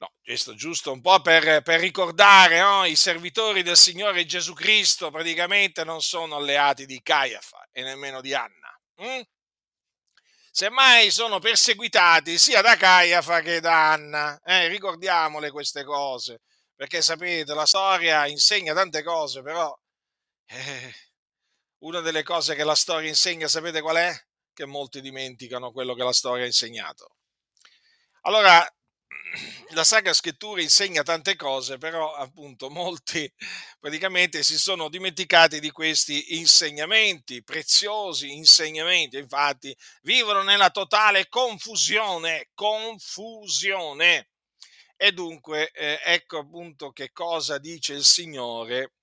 No, 0.01 0.13
questo 0.23 0.55
giusto 0.55 0.93
un 0.93 1.01
po' 1.01 1.21
per, 1.21 1.63
per 1.63 1.81
ricordare, 1.81 2.61
no? 2.61 2.85
i 2.85 2.95
servitori 2.95 3.63
del 3.63 3.77
Signore 3.77 4.27
Gesù 4.27 4.53
Cristo 4.53 5.11
praticamente 5.11 5.83
non 5.83 6.01
sono 6.01 6.37
alleati 6.37 6.87
di 6.87 7.03
Caiafa 7.03 7.69
e 7.73 7.83
nemmeno 7.83 8.21
di 8.21 8.33
Anna. 8.33 8.81
Hm? 8.97 9.23
Semmai 10.53 11.11
sono 11.11 11.41
perseguitati 11.41 12.39
sia 12.39 12.61
da 12.63 12.77
Caiafa 12.77 13.41
che 13.41 13.61
da 13.61 13.93
Anna. 13.93 14.41
Eh, 14.45 14.69
ricordiamole 14.69 15.51
queste 15.51 15.83
cose, 15.85 16.43
perché 16.77 17.03
sapete, 17.03 17.53
la 17.55 17.67
storia 17.67 18.27
insegna 18.27 18.75
tante 18.75 19.03
cose, 19.03 19.43
però 19.43 19.77
eh, 20.47 20.95
una 21.79 22.01
delle 22.01 22.23
cose 22.23 22.55
che 22.55 22.65
la 22.65 22.75
storia 22.77 23.09
insegna, 23.09 23.49
sapete 23.49 23.81
qual 23.81 23.97
è? 23.97 24.13
Che 24.53 24.65
molti 24.67 25.01
dimenticano 25.01 25.73
quello 25.73 25.95
che 25.95 26.05
la 26.05 26.13
storia 26.13 26.45
ha 26.45 26.47
insegnato. 26.47 27.17
Allora, 28.23 28.69
la 29.71 29.85
Sacra 29.85 30.13
Scrittura 30.13 30.61
insegna 30.63 31.03
tante 31.03 31.37
cose, 31.37 31.79
però 31.79 32.15
appunto 32.15 32.71
molti 32.71 33.31
praticamente 33.79 34.43
si 34.43 34.59
sono 34.59 34.89
dimenticati 34.89 35.61
di 35.61 35.71
questi 35.71 36.39
insegnamenti, 36.39 37.43
preziosi 37.43 38.33
insegnamenti, 38.33 39.19
infatti 39.19 39.77
vivono 40.03 40.43
nella 40.43 40.71
totale 40.71 41.29
confusione, 41.29 42.49
confusione. 42.55 44.31
E 44.97 45.13
dunque 45.13 45.71
eh, 45.71 46.01
ecco 46.03 46.39
appunto 46.39 46.91
che 46.91 47.13
cosa 47.13 47.59
dice 47.59 47.95
il 47.95 48.05
Signore. 48.05 48.95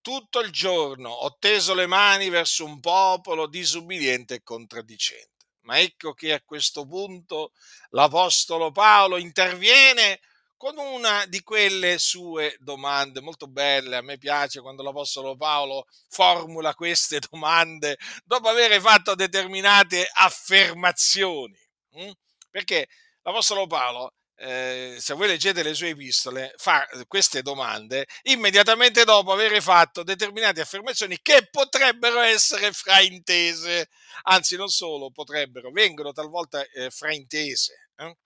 Tutto 0.00 0.40
il 0.40 0.50
giorno 0.50 1.10
ho 1.10 1.36
teso 1.38 1.74
le 1.74 1.86
mani 1.86 2.28
verso 2.28 2.64
un 2.64 2.80
popolo 2.80 3.46
disubbidiente 3.46 4.34
e 4.34 4.42
contraddicente. 4.42 5.37
Ma 5.68 5.78
ecco 5.80 6.14
che 6.14 6.32
a 6.32 6.40
questo 6.40 6.86
punto 6.86 7.52
l'Apostolo 7.90 8.72
Paolo 8.72 9.18
interviene 9.18 10.18
con 10.56 10.78
una 10.78 11.26
di 11.26 11.42
quelle 11.42 11.98
sue 11.98 12.56
domande 12.58 13.20
molto 13.20 13.46
belle. 13.48 13.96
A 13.96 14.00
me 14.00 14.16
piace 14.16 14.62
quando 14.62 14.82
l'Apostolo 14.82 15.36
Paolo 15.36 15.86
formula 16.08 16.74
queste 16.74 17.20
domande 17.30 17.98
dopo 18.24 18.48
aver 18.48 18.80
fatto 18.80 19.14
determinate 19.14 20.08
affermazioni. 20.10 21.58
Hm? 21.96 22.12
Perché 22.50 22.88
l'Apostolo 23.20 23.66
Paolo 23.66 24.14
eh, 24.40 24.96
se 25.00 25.14
voi 25.14 25.26
leggete 25.26 25.64
le 25.64 25.74
sue 25.74 25.88
epistole, 25.88 26.54
fa 26.56 26.86
queste 27.08 27.42
domande 27.42 28.06
immediatamente 28.22 29.04
dopo 29.04 29.32
aver 29.32 29.60
fatto 29.60 30.04
determinate 30.04 30.60
affermazioni 30.60 31.18
che 31.20 31.48
potrebbero 31.50 32.20
essere 32.20 32.72
fraintese, 32.72 33.88
anzi 34.22 34.56
non 34.56 34.68
solo 34.68 35.10
potrebbero, 35.10 35.72
vengono 35.72 36.12
talvolta 36.12 36.64
eh, 36.70 36.88
fraintese. 36.90 37.90
Eh? 37.96 38.16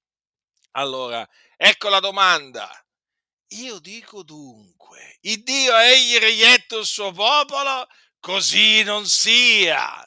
Allora, 0.73 1.26
ecco 1.57 1.88
la 1.88 2.00
domanda. 2.00 2.71
Io 3.54 3.78
dico 3.78 4.23
dunque, 4.23 5.19
il 5.23 5.42
Dio 5.42 5.76
egli 5.78 6.16
reietto 6.19 6.78
il 6.78 6.87
suo 6.87 7.12
popolo, 7.12 7.87
così 8.21 8.83
non 8.83 9.07
sia. 9.07 10.07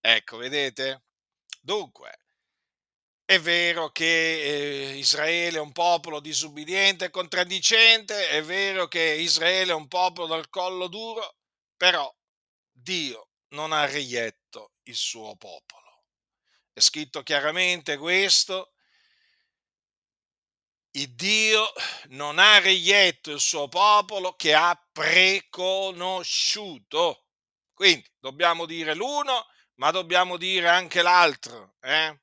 Ecco, 0.00 0.36
vedete? 0.38 1.02
Dunque, 1.60 2.17
è 3.30 3.38
vero 3.40 3.90
che 3.90 4.40
eh, 4.40 4.96
Israele 4.96 5.58
è 5.58 5.60
un 5.60 5.72
popolo 5.72 6.18
disubbidiente 6.18 7.04
e 7.04 7.10
contraddicente, 7.10 8.30
è 8.30 8.42
vero 8.42 8.88
che 8.88 9.02
Israele 9.02 9.72
è 9.72 9.74
un 9.74 9.86
popolo 9.86 10.28
dal 10.28 10.48
collo 10.48 10.86
duro, 10.86 11.36
però 11.76 12.10
Dio 12.72 13.28
non 13.48 13.72
ha 13.72 13.84
reietto 13.84 14.72
il 14.84 14.94
suo 14.94 15.36
popolo. 15.36 16.04
È 16.72 16.80
scritto 16.80 17.22
chiaramente 17.22 17.98
questo. 17.98 18.72
Il 20.92 21.14
Dio 21.14 21.70
non 22.06 22.38
ha 22.38 22.58
reietto 22.60 23.30
il 23.30 23.40
suo 23.40 23.68
popolo 23.68 24.36
che 24.36 24.54
ha 24.54 24.74
preconosciuto. 24.90 27.26
Quindi 27.74 28.10
dobbiamo 28.18 28.64
dire 28.64 28.94
l'uno, 28.94 29.48
ma 29.74 29.90
dobbiamo 29.90 30.38
dire 30.38 30.68
anche 30.68 31.02
l'altro. 31.02 31.74
Eh? 31.82 32.18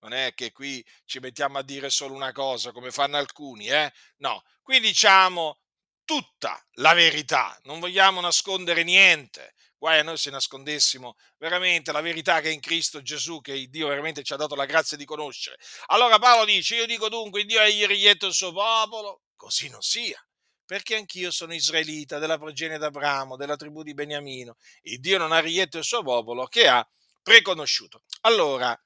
Non 0.00 0.12
è 0.12 0.34
che 0.34 0.52
qui 0.52 0.84
ci 1.04 1.18
mettiamo 1.18 1.58
a 1.58 1.62
dire 1.62 1.90
solo 1.90 2.14
una 2.14 2.32
cosa 2.32 2.72
come 2.72 2.90
fanno 2.90 3.16
alcuni, 3.16 3.68
eh? 3.68 3.92
No, 4.18 4.42
qui 4.62 4.80
diciamo 4.80 5.58
tutta 6.04 6.64
la 6.74 6.94
verità, 6.94 7.58
non 7.64 7.80
vogliamo 7.80 8.20
nascondere 8.20 8.82
niente. 8.82 9.54
Guai 9.76 10.00
a 10.00 10.02
noi 10.02 10.16
se 10.16 10.30
nascondessimo 10.30 11.14
veramente 11.36 11.92
la 11.92 12.00
verità 12.00 12.40
che 12.40 12.48
è 12.48 12.52
in 12.52 12.60
Cristo 12.60 13.00
Gesù, 13.00 13.40
che 13.40 13.66
Dio 13.68 13.86
veramente 13.88 14.24
ci 14.24 14.32
ha 14.32 14.36
dato 14.36 14.56
la 14.56 14.64
grazia 14.64 14.96
di 14.96 15.04
conoscere. 15.04 15.56
Allora 15.86 16.18
Paolo 16.18 16.44
dice, 16.44 16.76
io 16.76 16.86
dico 16.86 17.08
dunque, 17.08 17.44
Dio 17.44 17.60
ha 17.60 17.64
rietto 17.64 18.26
il 18.26 18.32
suo 18.32 18.52
popolo, 18.52 19.22
così 19.36 19.68
non 19.68 19.82
sia 19.82 20.20
perché 20.68 20.96
anch'io 20.96 21.30
sono 21.30 21.54
israelita 21.54 22.18
della 22.18 22.36
progenie 22.36 22.76
d'Abramo, 22.76 23.36
della 23.36 23.56
tribù 23.56 23.82
di 23.82 23.94
Beniamino, 23.94 24.56
e 24.82 24.98
Dio 24.98 25.16
non 25.16 25.32
ha 25.32 25.38
rietto 25.38 25.78
il 25.78 25.84
suo 25.84 26.02
popolo 26.02 26.44
che 26.44 26.68
ha 26.68 26.86
preconosciuto. 27.22 28.02
Allora, 28.20 28.78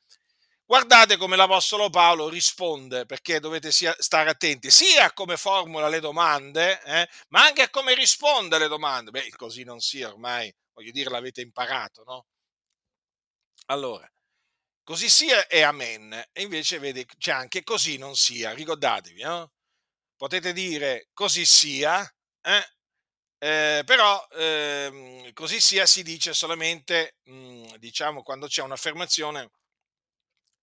guardate 0.72 1.18
come 1.18 1.36
l'Apostolo 1.36 1.90
Paolo 1.90 2.30
risponde, 2.30 3.04
perché 3.04 3.40
dovete 3.40 3.70
stare 3.70 4.30
attenti 4.30 4.70
sia 4.70 5.04
a 5.04 5.12
come 5.12 5.36
formula 5.36 5.86
le 5.90 6.00
domande, 6.00 6.82
eh, 6.84 7.06
ma 7.28 7.44
anche 7.44 7.60
a 7.60 7.68
come 7.68 7.94
risponde 7.94 8.56
alle 8.56 8.68
domande. 8.68 9.10
Beh, 9.10 9.28
così 9.36 9.64
non 9.64 9.80
sia 9.80 10.08
ormai, 10.08 10.50
voglio 10.72 10.90
dire, 10.90 11.10
l'avete 11.10 11.42
imparato, 11.42 12.04
no? 12.04 12.24
Allora, 13.66 14.10
così 14.82 15.10
sia 15.10 15.46
e 15.46 15.60
amen. 15.60 16.14
E 16.32 16.40
invece, 16.42 16.78
vedi, 16.78 17.04
c'è 17.18 17.32
anche 17.32 17.62
così 17.64 17.98
non 17.98 18.16
sia, 18.16 18.52
ricordatevi, 18.54 19.22
no? 19.22 19.50
potete 20.16 20.54
dire 20.54 21.08
così 21.12 21.44
sia, 21.44 22.02
eh? 22.40 22.66
Eh, 23.38 23.82
però 23.84 24.26
eh, 24.32 25.30
così 25.34 25.60
sia 25.60 25.84
si 25.84 26.02
dice 26.02 26.32
solamente, 26.32 27.16
mh, 27.24 27.34
mm, 27.34 27.64
diciamo, 27.76 28.22
quando 28.22 28.46
c'è 28.46 28.62
un'affermazione 28.62 29.50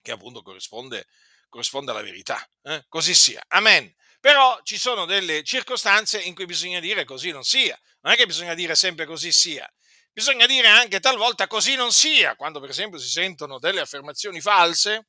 che 0.10 0.16
appunto 0.16 0.42
corrisponde, 0.42 1.08
corrisponde 1.48 1.92
alla 1.92 2.02
verità. 2.02 2.44
Eh? 2.64 2.86
Così 2.88 3.14
sia. 3.14 3.44
Amen. 3.50 3.94
Però 4.20 4.60
ci 4.64 4.78
sono 4.78 5.06
delle 5.06 5.44
circostanze 5.44 6.20
in 6.20 6.36
cui 6.36 6.46
bisogna 6.46 6.80
dire 6.80 7.06
così 7.06 7.32
non 7.32 7.44
sia. 7.44 7.80
Non 8.02 8.14
è 8.14 8.16
che 8.16 8.26
bisogna 8.26 8.54
dire 8.54 8.76
sempre 8.76 9.06
così 9.06 9.32
sia. 9.32 9.72
Bisogna 10.12 10.48
dire 10.48 10.68
anche 10.68 11.00
talvolta 11.00 11.48
così 11.48 11.76
non 11.76 11.94
sia, 11.94 12.36
quando 12.36 12.60
per 12.60 12.70
esempio 12.70 13.00
si 13.00 13.08
sentono 13.08 13.60
delle 13.60 13.80
affermazioni 13.80 14.42
false 14.42 15.08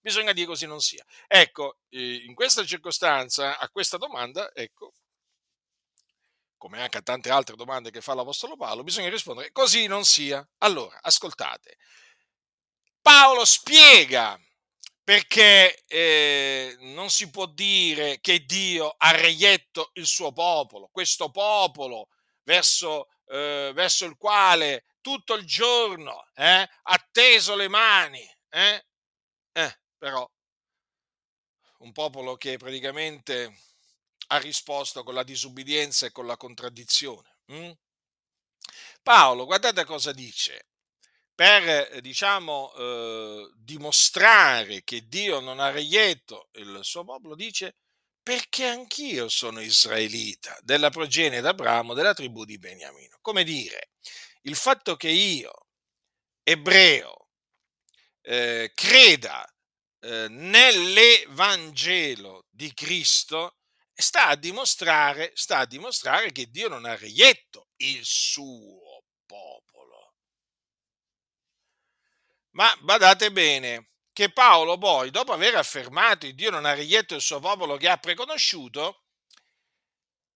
bisogna 0.00 0.32
dire 0.32 0.46
così 0.46 0.66
non 0.66 0.80
sia. 0.80 1.04
Ecco, 1.26 1.78
in 1.90 2.32
questa 2.34 2.64
circostanza, 2.64 3.58
a 3.58 3.68
questa 3.70 3.96
domanda, 3.96 4.52
ecco, 4.52 4.92
come 6.56 6.80
anche 6.80 6.98
a 6.98 7.02
tante 7.02 7.30
altre 7.30 7.56
domande 7.56 7.90
che 7.90 8.00
fa 8.00 8.14
l'Apostolo 8.14 8.56
Paolo, 8.56 8.84
bisogna 8.84 9.08
rispondere 9.08 9.50
così 9.50 9.86
non 9.86 10.04
sia. 10.04 10.46
Allora, 10.58 10.96
ascoltate, 11.02 11.76
Paolo 13.06 13.44
spiega 13.44 14.36
perché 15.04 15.84
eh, 15.86 16.76
non 16.80 17.08
si 17.08 17.30
può 17.30 17.46
dire 17.46 18.18
che 18.20 18.44
Dio 18.44 18.96
ha 18.98 19.12
reietto 19.12 19.92
il 19.94 20.06
suo 20.06 20.32
popolo, 20.32 20.88
questo 20.90 21.30
popolo 21.30 22.08
verso, 22.42 23.06
eh, 23.26 23.70
verso 23.72 24.06
il 24.06 24.16
quale 24.16 24.86
tutto 25.00 25.34
il 25.34 25.44
giorno 25.44 26.26
eh, 26.34 26.68
ha 26.82 27.08
teso 27.12 27.54
le 27.54 27.68
mani, 27.68 28.28
eh, 28.48 28.84
eh 29.52 29.78
però 29.96 30.28
un 31.78 31.92
popolo 31.92 32.36
che 32.36 32.56
praticamente 32.56 33.56
ha 34.26 34.38
risposto 34.38 35.04
con 35.04 35.14
la 35.14 35.22
disubbidienza 35.22 36.06
e 36.06 36.10
con 36.10 36.26
la 36.26 36.36
contraddizione. 36.36 37.36
Hm? 37.52 37.70
Paolo, 39.04 39.44
guardate 39.44 39.84
cosa 39.84 40.10
dice. 40.10 40.66
Per, 41.36 42.00
diciamo, 42.00 42.72
eh, 42.74 43.50
dimostrare 43.56 44.82
che 44.84 45.06
Dio 45.06 45.40
non 45.40 45.60
ha 45.60 45.70
reietto 45.70 46.48
il 46.54 46.80
suo 46.82 47.04
popolo, 47.04 47.34
dice 47.34 47.76
perché 48.22 48.66
anch'io 48.66 49.28
sono 49.28 49.60
israelita, 49.60 50.58
della 50.62 50.90
progenie 50.90 51.40
d'Abramo, 51.40 51.94
della 51.94 52.14
tribù 52.14 52.44
di 52.44 52.58
Beniamino. 52.58 53.18
Come 53.20 53.44
dire, 53.44 53.90
il 54.42 54.56
fatto 54.56 54.96
che 54.96 55.10
io, 55.10 55.52
ebreo, 56.42 57.28
eh, 58.22 58.72
creda 58.74 59.46
eh, 60.00 60.26
nell'Evangelo 60.28 62.46
di 62.50 62.72
Cristo 62.74 63.58
sta 63.92 64.26
a, 64.28 64.36
dimostrare, 64.36 65.30
sta 65.34 65.58
a 65.58 65.66
dimostrare 65.66 66.32
che 66.32 66.50
Dio 66.50 66.68
non 66.68 66.84
ha 66.84 66.96
reietto 66.96 67.68
il 67.76 68.00
suo 68.04 69.04
popolo. 69.26 69.65
Ma 72.56 72.74
badate 72.80 73.30
bene 73.32 73.90
che 74.14 74.32
Paolo 74.32 74.78
poi, 74.78 75.10
dopo 75.10 75.32
aver 75.32 75.56
affermato 75.56 76.26
che 76.26 76.34
Dio 76.34 76.50
non 76.50 76.64
ha 76.64 76.72
reietto 76.72 77.14
il 77.14 77.20
suo 77.20 77.38
popolo 77.38 77.76
che 77.76 77.86
ha 77.86 77.98
preconosciuto, 77.98 79.02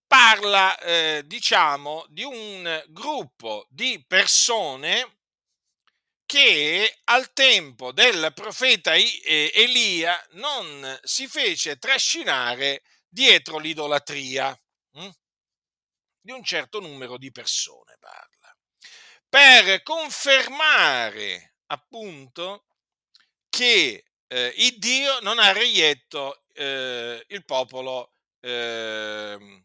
parla, 0.07 0.79
eh, 0.81 1.23
diciamo, 1.25 2.05
di 2.11 2.23
un 2.23 2.85
gruppo 2.89 3.67
di 3.71 4.05
persone 4.07 5.17
che 6.27 7.01
al 7.05 7.33
tempo 7.33 7.91
del 7.91 8.33
profeta 8.35 8.95
Elia 8.95 10.23
non 10.33 11.01
si 11.03 11.27
fece 11.27 11.79
trascinare 11.79 12.83
dietro 13.09 13.57
l'idolatria 13.57 14.57
hm? 14.93 15.09
di 16.21 16.33
un 16.33 16.45
certo 16.45 16.81
numero 16.81 17.17
di 17.17 17.33
persone 17.33 17.97
parla 17.99 18.57
per 19.29 19.83
confermare 19.83 21.50
appunto 21.71 22.65
che 23.49 24.05
eh, 24.27 24.55
il 24.57 24.79
Dio 24.79 25.21
non 25.21 25.39
ha 25.39 25.53
reietto 25.53 26.45
eh, 26.53 27.25
il 27.29 27.45
popolo 27.45 28.13
eh, 28.41 29.63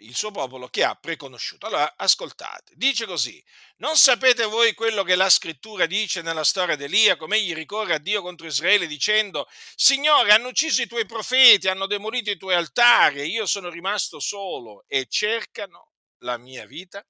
il 0.00 0.14
suo 0.14 0.30
popolo 0.30 0.68
che 0.68 0.84
ha 0.84 0.94
preconosciuto. 0.94 1.66
Allora, 1.66 1.94
ascoltate, 1.96 2.74
dice 2.76 3.06
così, 3.06 3.42
non 3.78 3.96
sapete 3.96 4.44
voi 4.44 4.74
quello 4.74 5.02
che 5.02 5.14
la 5.14 5.30
scrittura 5.30 5.86
dice 5.86 6.22
nella 6.22 6.44
storia 6.44 6.76
di 6.76 6.84
Elia, 6.84 7.16
come 7.16 7.36
egli 7.36 7.54
ricorre 7.54 7.94
a 7.94 7.98
Dio 7.98 8.20
contro 8.22 8.46
Israele 8.46 8.86
dicendo, 8.86 9.48
Signore, 9.74 10.32
hanno 10.32 10.48
ucciso 10.48 10.82
i 10.82 10.86
tuoi 10.86 11.06
profeti, 11.06 11.68
hanno 11.68 11.86
demolito 11.86 12.30
i 12.30 12.36
tuoi 12.36 12.54
altari, 12.54 13.30
io 13.30 13.46
sono 13.46 13.70
rimasto 13.70 14.20
solo 14.20 14.84
e 14.86 15.06
cercano 15.08 15.92
la 16.18 16.36
mia 16.36 16.66
vita? 16.66 17.04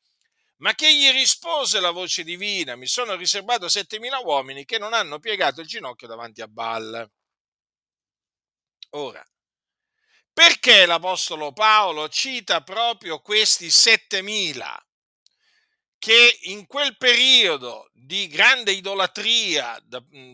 Ma 0.59 0.75
che 0.75 0.95
gli 0.95 1.11
rispose 1.11 1.81
la 1.81 1.91
voce 1.91 2.25
divina, 2.25 2.77
mi 2.77 2.87
sono 2.87 3.15
riservato 3.15 3.69
settemila 3.69 4.19
uomini 4.21 4.65
che 4.65 4.79
non 4.79 4.95
hanno 4.95 5.19
piegato 5.19 5.61
il 5.61 5.67
ginocchio 5.67 6.07
davanti 6.09 6.41
a 6.41 6.49
Baal. 6.49 7.11
Ora, 8.91 9.23
perché 10.33 10.87
l'Apostolo 10.87 11.53
Paolo 11.53 12.09
cita 12.09 12.63
proprio 12.63 13.21
questi 13.21 13.71
7000 13.71 14.87
che 15.99 16.39
in 16.43 16.67
quel 16.67 16.97
periodo 16.97 17.91
di 17.93 18.29
grande 18.29 18.73
idolatria, 18.73 19.83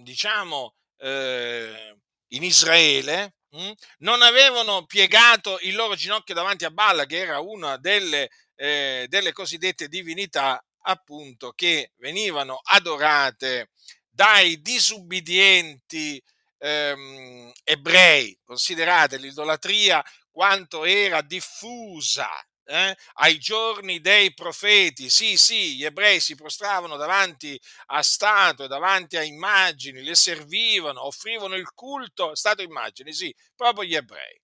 diciamo, 0.02 0.74
eh, 0.98 1.96
in 2.28 2.42
Israele, 2.42 3.36
hm, 3.52 3.72
non 3.98 4.22
avevano 4.22 4.84
piegato 4.86 5.58
il 5.62 5.74
loro 5.74 5.94
ginocchio 5.94 6.34
davanti 6.34 6.64
a 6.64 6.70
Balla, 6.70 7.06
che 7.06 7.18
era 7.18 7.40
una 7.40 7.76
delle, 7.76 8.28
eh, 8.56 9.06
delle 9.08 9.32
cosiddette 9.32 9.88
divinità, 9.88 10.62
appunto, 10.84 11.52
che 11.52 11.92
venivano 11.98 12.60
adorate 12.62 13.70
dai 14.10 14.60
disubbidienti 14.60 16.22
ehm, 16.58 17.52
ebrei, 17.64 18.38
considerate 18.44 19.16
l'idolatria 19.18 20.02
quanto 20.30 20.84
era 20.84 21.20
diffusa 21.22 22.28
eh, 22.72 22.96
ai 23.14 23.38
giorni 23.38 24.00
dei 24.00 24.32
profeti. 24.34 25.10
Sì, 25.10 25.36
sì, 25.36 25.76
gli 25.76 25.84
ebrei 25.84 26.20
si 26.20 26.34
prostravano 26.34 26.96
davanti 26.96 27.58
a 27.86 28.02
statue, 28.02 28.66
davanti 28.68 29.16
a 29.16 29.22
immagini, 29.22 30.02
le 30.02 30.14
servivano, 30.14 31.04
offrivano 31.06 31.54
il 31.56 31.70
culto 31.74 32.34
statue 32.34 32.64
immagini, 32.64 33.12
sì, 33.12 33.34
proprio 33.54 33.84
gli 33.84 33.94
ebrei 33.94 34.40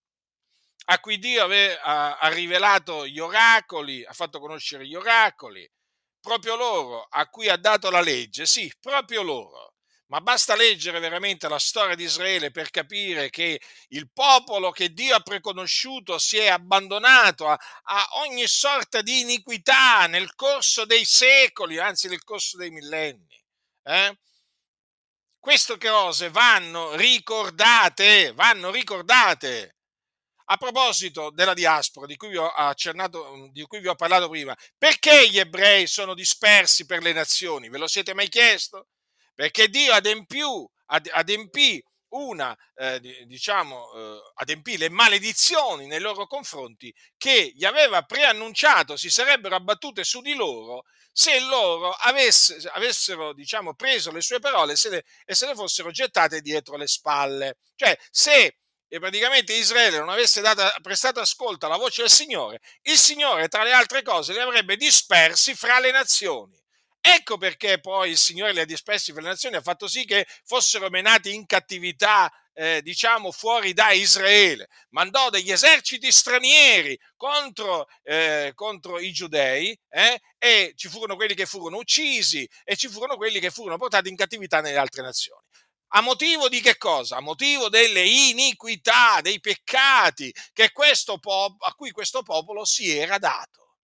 a 0.90 0.98
cui 1.00 1.18
Dio 1.18 1.44
ave, 1.44 1.78
ha, 1.78 2.16
ha 2.18 2.28
rivelato 2.28 3.06
gli 3.06 3.18
oracoli, 3.18 4.04
ha 4.04 4.12
fatto 4.12 4.40
conoscere 4.40 4.86
gli 4.86 4.94
oracoli, 4.94 5.68
proprio 6.20 6.56
loro, 6.56 7.06
a 7.10 7.28
cui 7.28 7.48
ha 7.48 7.56
dato 7.56 7.90
la 7.90 8.00
legge, 8.00 8.46
sì, 8.46 8.72
proprio 8.80 9.22
loro 9.22 9.74
ma 10.08 10.20
basta 10.20 10.56
leggere 10.56 11.00
veramente 11.00 11.48
la 11.48 11.58
storia 11.58 11.94
di 11.94 12.04
Israele 12.04 12.50
per 12.50 12.70
capire 12.70 13.28
che 13.28 13.60
il 13.88 14.10
popolo 14.10 14.70
che 14.70 14.92
Dio 14.92 15.14
ha 15.14 15.20
preconosciuto 15.20 16.18
si 16.18 16.38
è 16.38 16.48
abbandonato 16.48 17.46
a, 17.46 17.58
a, 17.82 18.08
ogni 18.20 18.46
sorta 18.46 19.02
di 19.02 19.20
iniquità 19.20 20.06
nel 20.06 20.34
corso 20.34 20.86
dei 20.86 21.04
secoli, 21.04 21.78
anzi 21.78 22.08
nel 22.08 22.24
corso 22.24 22.56
dei 22.56 22.70
millenni. 22.70 23.42
Eh? 23.82 24.18
Queste 25.38 25.76
cose 25.78 26.30
vanno 26.30 26.94
ricordate, 26.94 28.32
vanno 28.32 28.70
ricordate. 28.70 29.74
A 30.50 30.56
proposito 30.56 31.28
della 31.30 31.52
diaspora 31.52 32.06
di 32.06 32.16
cui 32.16 32.30
vi 32.30 32.38
ho 32.38 32.48
accennato, 32.48 33.48
di 33.52 33.62
cui 33.64 33.80
vi 33.80 33.88
ho 33.88 33.94
parlato 33.94 34.30
prima, 34.30 34.56
perché 34.78 35.28
gli 35.28 35.38
ebrei 35.38 35.86
sono 35.86 36.14
dispersi 36.14 36.86
per 36.86 37.02
le 37.02 37.12
nazioni? 37.12 37.68
Ve 37.68 37.76
lo 37.76 37.86
siete 37.86 38.14
mai 38.14 38.28
chiesto? 38.30 38.86
Perché 39.38 39.68
Dio 39.68 39.92
adempiù, 39.92 40.68
adempì 40.86 41.80
una, 42.08 42.56
eh, 42.74 42.98
diciamo, 43.24 43.92
eh, 43.92 44.18
adempì 44.34 44.76
le 44.76 44.88
maledizioni 44.88 45.86
nei 45.86 46.00
loro 46.00 46.26
confronti 46.26 46.92
che 47.16 47.52
gli 47.54 47.64
aveva 47.64 48.02
preannunciato 48.02 48.96
si 48.96 49.08
sarebbero 49.08 49.54
abbattute 49.54 50.02
su 50.02 50.22
di 50.22 50.34
loro 50.34 50.86
se 51.12 51.38
loro 51.38 51.92
avesse, 51.92 52.68
avessero, 52.72 53.32
diciamo, 53.32 53.74
preso 53.74 54.10
le 54.10 54.22
sue 54.22 54.40
parole 54.40 54.74
se 54.74 54.88
le, 54.88 55.04
e 55.24 55.36
se 55.36 55.46
le 55.46 55.54
fossero 55.54 55.92
gettate 55.92 56.40
dietro 56.40 56.76
le 56.76 56.88
spalle. 56.88 57.58
Cioè, 57.76 57.96
se 58.10 58.56
e 58.88 58.98
praticamente 58.98 59.52
Israele 59.52 59.98
non 59.98 60.08
avesse 60.08 60.40
dato, 60.40 60.64
prestato 60.82 61.20
ascolto 61.20 61.66
alla 61.66 61.76
voce 61.76 62.02
del 62.02 62.10
Signore, 62.10 62.60
il 62.82 62.98
Signore, 62.98 63.46
tra 63.46 63.62
le 63.62 63.72
altre 63.72 64.02
cose, 64.02 64.32
li 64.32 64.40
avrebbe 64.40 64.76
dispersi 64.76 65.54
fra 65.54 65.78
le 65.78 65.92
nazioni. 65.92 66.57
Ecco 67.10 67.38
perché 67.38 67.80
poi 67.80 68.10
il 68.10 68.18
Signore 68.18 68.52
li 68.52 68.60
ha 68.60 68.66
dispersi 68.66 69.12
fra 69.12 69.22
le 69.22 69.28
nazioni, 69.28 69.56
ha 69.56 69.62
fatto 69.62 69.88
sì 69.88 70.04
che 70.04 70.26
fossero 70.44 70.90
menati 70.90 71.32
in 71.32 71.46
cattività, 71.46 72.30
eh, 72.52 72.82
diciamo, 72.82 73.32
fuori 73.32 73.72
da 73.72 73.92
Israele. 73.92 74.68
Mandò 74.90 75.30
degli 75.30 75.50
eserciti 75.50 76.12
stranieri 76.12 76.98
contro, 77.16 77.88
eh, 78.02 78.52
contro 78.54 78.98
i 78.98 79.10
giudei 79.10 79.74
eh, 79.88 80.20
e 80.36 80.74
ci 80.76 80.88
furono 80.88 81.16
quelli 81.16 81.34
che 81.34 81.46
furono 81.46 81.78
uccisi 81.78 82.46
e 82.62 82.76
ci 82.76 82.88
furono 82.88 83.16
quelli 83.16 83.40
che 83.40 83.50
furono 83.50 83.78
portati 83.78 84.10
in 84.10 84.16
cattività 84.16 84.60
nelle 84.60 84.76
altre 84.76 85.00
nazioni. 85.00 85.40
A 85.92 86.02
motivo 86.02 86.50
di 86.50 86.60
che 86.60 86.76
cosa? 86.76 87.16
A 87.16 87.20
motivo 87.20 87.70
delle 87.70 88.04
iniquità, 88.04 89.22
dei 89.22 89.40
peccati 89.40 90.30
pop- 91.18 91.62
a 91.62 91.72
cui 91.72 91.90
questo 91.90 92.22
popolo 92.22 92.66
si 92.66 92.90
era 92.90 93.16
dato. 93.16 93.76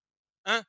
Eh? 0.43 0.63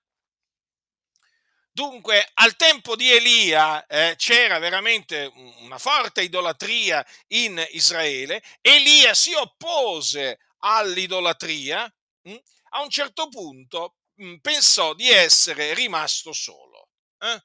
Dunque, 1.76 2.26
al 2.36 2.56
tempo 2.56 2.96
di 2.96 3.12
Elia 3.12 3.86
eh, 3.86 4.14
c'era 4.16 4.60
veramente 4.60 5.30
una 5.60 5.78
forte 5.78 6.22
idolatria 6.22 7.06
in 7.34 7.62
Israele. 7.72 8.42
Elia 8.62 9.14
si 9.14 9.34
oppose 9.34 10.40
all'idolatria. 10.60 11.84
Mh? 12.22 12.32
Hm? 12.32 12.38
A 12.76 12.82
un 12.82 12.90
certo 12.90 13.28
punto 13.28 13.98
mh, 14.16 14.36
pensò 14.38 14.94
di 14.94 15.10
essere 15.10 15.74
rimasto 15.74 16.32
solo. 16.32 16.92
Eh? 17.20 17.44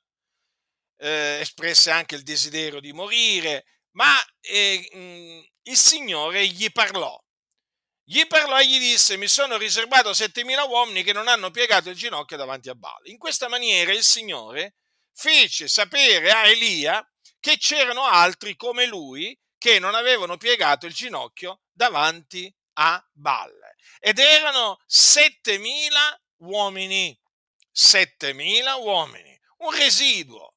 Eh, 0.99 1.39
espresse 1.41 1.91
anche 1.91 2.15
il 2.15 2.23
desiderio 2.23 2.79
di 2.79 2.93
morire, 2.93 3.65
ma 3.97 4.15
eh, 4.43 4.89
mh, 4.93 5.71
il 5.71 5.77
Signore 5.77 6.47
gli 6.47 6.71
parlò. 6.71 7.21
Gli 8.13 8.27
parlò 8.27 8.59
e 8.59 8.67
gli 8.67 8.81
disse: 8.81 9.17
Mi 9.17 9.29
sono 9.29 9.57
riservato 9.57 10.13
7000 10.13 10.65
uomini 10.65 11.05
che 11.05 11.13
non 11.13 11.29
hanno 11.29 11.53
piegato 11.53 11.91
il 11.91 11.97
ginocchio 11.97 12.37
davanti 12.37 12.69
a 12.69 12.75
Baal. 12.75 13.07
In 13.07 13.19
questa 13.19 13.49
maniera 13.49 13.93
il 13.93 14.03
Signore 14.03 14.79
fece 15.15 15.69
sapere 15.69 16.33
a 16.33 16.49
Elia 16.49 17.09
che 17.39 17.57
c'erano 17.57 18.03
altri 18.03 18.57
come 18.57 18.87
lui 18.87 19.39
che 19.57 19.79
non 19.79 19.95
avevano 19.95 20.39
piegato 20.39 20.87
il 20.87 20.93
ginocchio 20.93 21.61
davanti 21.71 22.53
a 22.79 23.01
Baal. 23.13 23.57
Ed 24.01 24.19
erano 24.19 24.83
7000 24.87 26.21
uomini. 26.39 27.17
7000 27.71 28.75
uomini, 28.75 29.41
un 29.59 29.71
residuo 29.71 30.57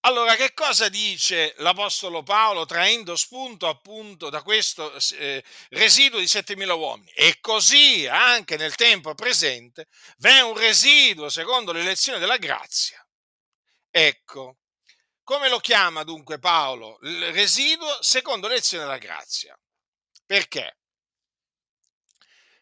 allora, 0.00 0.36
che 0.36 0.54
cosa 0.54 0.88
dice 0.88 1.54
l'Apostolo 1.58 2.22
Paolo 2.22 2.64
traendo 2.66 3.16
spunto 3.16 3.66
appunto 3.66 4.30
da 4.30 4.42
questo 4.42 4.92
eh, 5.18 5.42
residuo 5.70 6.20
di 6.20 6.26
7.000 6.26 6.70
uomini? 6.78 7.10
E 7.12 7.38
così 7.40 8.06
anche 8.06 8.56
nel 8.56 8.74
tempo 8.76 9.14
presente 9.14 9.88
v'è 10.18 10.40
un 10.40 10.56
residuo 10.56 11.28
secondo 11.28 11.72
l'elezione 11.72 12.18
della 12.18 12.36
grazia. 12.36 13.04
Ecco, 13.90 14.58
come 15.22 15.48
lo 15.48 15.58
chiama 15.58 16.04
dunque 16.04 16.38
Paolo? 16.38 16.98
Il 17.02 17.32
residuo 17.32 18.02
secondo 18.02 18.46
l'elezione 18.46 18.84
della 18.84 18.98
grazia. 18.98 19.58
Perché? 20.24 20.78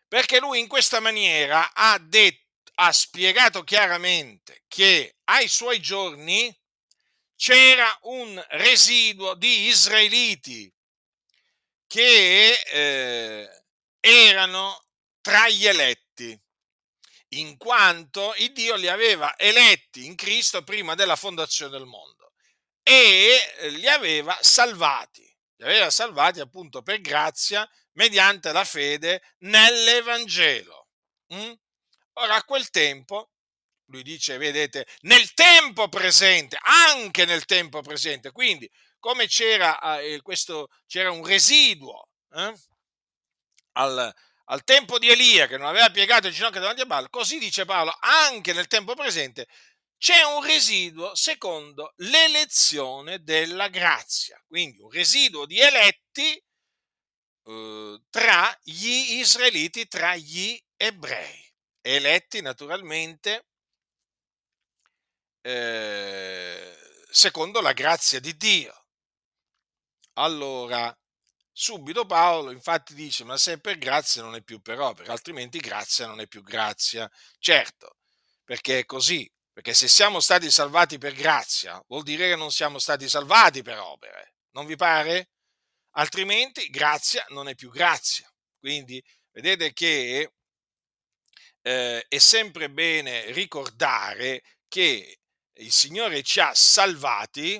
Perché 0.08 0.40
lui 0.40 0.60
in 0.60 0.68
questa 0.68 1.00
maniera 1.00 1.72
ha 1.74 1.98
detto, 1.98 2.44
ha 2.76 2.92
spiegato 2.92 3.62
chiaramente 3.62 4.64
che 4.68 5.16
ai 5.24 5.48
suoi 5.48 5.80
giorni 5.80 6.52
c'era 7.36 7.96
un 8.02 8.42
residuo 8.50 9.34
di 9.34 9.66
israeliti 9.66 10.72
che 11.86 12.52
eh, 12.52 13.64
erano 14.00 14.84
tra 15.20 15.48
gli 15.48 15.66
eletti, 15.66 16.38
in 17.30 17.56
quanto 17.56 18.34
il 18.38 18.52
Dio 18.52 18.76
li 18.76 18.88
aveva 18.88 19.36
eletti 19.36 20.06
in 20.06 20.14
Cristo 20.14 20.62
prima 20.62 20.94
della 20.94 21.16
fondazione 21.16 21.72
del 21.72 21.84
mondo 21.84 22.32
e 22.82 23.38
li 23.70 23.88
aveva 23.88 24.36
salvati, 24.40 25.22
li 25.56 25.64
aveva 25.64 25.90
salvati 25.90 26.40
appunto 26.40 26.82
per 26.82 27.00
grazia 27.00 27.68
mediante 27.92 28.52
la 28.52 28.64
fede 28.64 29.22
nell'Evangelo. 29.38 30.88
Mm? 31.34 31.52
Ora 32.18 32.36
a 32.36 32.44
quel 32.44 32.70
tempo 32.70 33.32
lui 33.86 34.02
dice, 34.02 34.36
vedete, 34.38 34.86
nel 35.02 35.32
tempo 35.34 35.88
presente, 35.88 36.58
anche 36.60 37.24
nel 37.24 37.44
tempo 37.44 37.80
presente. 37.82 38.32
Quindi, 38.32 38.70
come 38.98 39.26
c'era, 39.26 40.00
eh, 40.00 40.20
questo, 40.22 40.68
c'era 40.86 41.10
un 41.10 41.24
residuo 41.24 42.08
eh, 42.32 42.52
al, 43.72 44.14
al, 44.44 44.64
tempo 44.64 44.98
di 44.98 45.10
Elia 45.10 45.46
che 45.46 45.56
non 45.56 45.66
aveva 45.66 45.90
piegato 45.90 46.26
il 46.26 46.34
ginocchio 46.34 46.60
davanti 46.60 46.82
a 46.82 46.86
Baal, 46.86 47.10
così 47.10 47.38
dice 47.38 47.64
Paolo, 47.64 47.94
anche 48.00 48.52
nel 48.52 48.66
tempo 48.66 48.94
presente 48.94 49.46
c'è 49.98 50.22
un 50.22 50.44
residuo 50.44 51.14
secondo 51.14 51.94
l'elezione 51.96 53.22
della 53.22 53.68
grazia. 53.68 54.42
Quindi 54.46 54.80
un 54.80 54.90
residuo 54.90 55.46
di 55.46 55.58
eletti 55.58 56.42
eh, 57.44 58.00
tra 58.10 58.58
gli 58.62 59.18
israeliti, 59.18 59.86
tra 59.86 60.16
gli 60.16 60.58
ebrei. 60.76 61.44
Eletti 61.80 62.40
naturalmente 62.42 63.45
eh, 65.46 66.76
secondo 67.08 67.60
la 67.60 67.72
grazia 67.72 68.18
di 68.18 68.36
Dio. 68.36 68.86
Allora, 70.14 70.96
subito 71.52 72.04
Paolo 72.04 72.50
infatti 72.50 72.94
dice, 72.94 73.22
ma 73.22 73.36
se 73.36 73.52
è 73.54 73.60
per 73.60 73.78
grazia 73.78 74.22
non 74.22 74.34
è 74.34 74.42
più 74.42 74.60
per 74.60 74.80
opera, 74.80 75.12
altrimenti 75.12 75.58
grazia 75.58 76.06
non 76.06 76.18
è 76.20 76.26
più 76.26 76.42
grazia. 76.42 77.08
Certo, 77.38 77.98
perché 78.42 78.80
è 78.80 78.84
così, 78.86 79.30
perché 79.52 79.72
se 79.72 79.86
siamo 79.86 80.18
stati 80.18 80.50
salvati 80.50 80.98
per 80.98 81.12
grazia, 81.12 81.80
vuol 81.86 82.02
dire 82.02 82.30
che 82.30 82.36
non 82.36 82.50
siamo 82.50 82.80
stati 82.80 83.08
salvati 83.08 83.62
per 83.62 83.78
opere, 83.78 84.34
non 84.50 84.66
vi 84.66 84.74
pare? 84.74 85.30
Altrimenti 85.92 86.68
grazia 86.70 87.24
non 87.28 87.48
è 87.48 87.54
più 87.54 87.70
grazia. 87.70 88.28
Quindi 88.58 89.02
vedete 89.30 89.72
che 89.72 90.32
eh, 91.62 92.04
è 92.08 92.18
sempre 92.18 92.68
bene 92.68 93.30
ricordare 93.30 94.42
che 94.66 95.20
il 95.56 95.72
Signore 95.72 96.22
ci 96.22 96.40
ha 96.40 96.54
salvati 96.54 97.54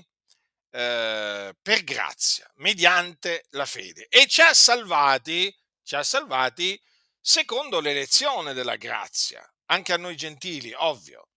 eh, 0.70 1.54
per 1.62 1.85
grazia, 1.85 2.50
mediante 2.56 3.46
la 3.50 3.66
fede. 3.66 4.06
E 4.09 4.26
ci 4.26 4.42
ha 4.42 4.52
salvati, 4.52 5.54
ci 5.82 5.94
ha 5.94 6.02
salvati 6.02 6.80
secondo 7.20 7.80
l'elezione 7.80 8.52
della 8.52 8.76
grazia, 8.76 9.42
anche 9.66 9.92
a 9.92 9.96
noi 9.96 10.16
gentili, 10.16 10.72
ovvio. 10.74 11.28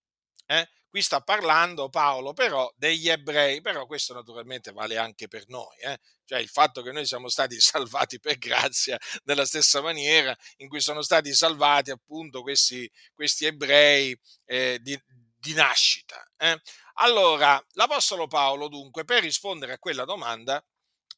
Eh? 0.46 0.68
Qui 0.90 1.02
sta 1.04 1.22
parlando 1.22 1.90
Paolo 1.90 2.34
però 2.34 2.72
degli 2.76 3.10
ebrei, 3.10 3.62
però 3.62 3.86
questo 3.86 4.14
naturalmente 4.14 4.72
vale 4.72 4.98
anche 4.98 5.28
per 5.28 5.44
noi, 5.48 5.78
eh? 5.78 6.00
cioè 6.26 6.40
il 6.40 6.50
fatto 6.50 6.82
che 6.82 6.92
noi 6.92 7.06
siamo 7.06 7.30
stati 7.30 7.58
salvati 7.62 8.20
per 8.20 8.38
grazia 8.38 8.98
nella 9.24 9.46
stessa 9.46 9.82
maniera 9.82 10.36
in 10.58 10.68
cui 10.68 10.82
sono 10.82 11.02
stati 11.04 11.32
salvati 11.34 11.92
appunto 11.92 12.42
questi, 12.42 12.90
questi 13.14 13.46
ebrei 13.46 14.20
eh, 14.46 14.80
di, 14.82 15.00
di 15.40 15.54
nascita. 15.54 16.24
Eh? 16.38 16.62
Allora, 16.96 17.64
l'Apostolo 17.74 18.28
Paolo 18.28 18.68
dunque, 18.68 19.06
per 19.06 19.22
rispondere 19.22 19.74
a 19.74 19.80
quella 19.80 20.06
domanda, 20.06 20.64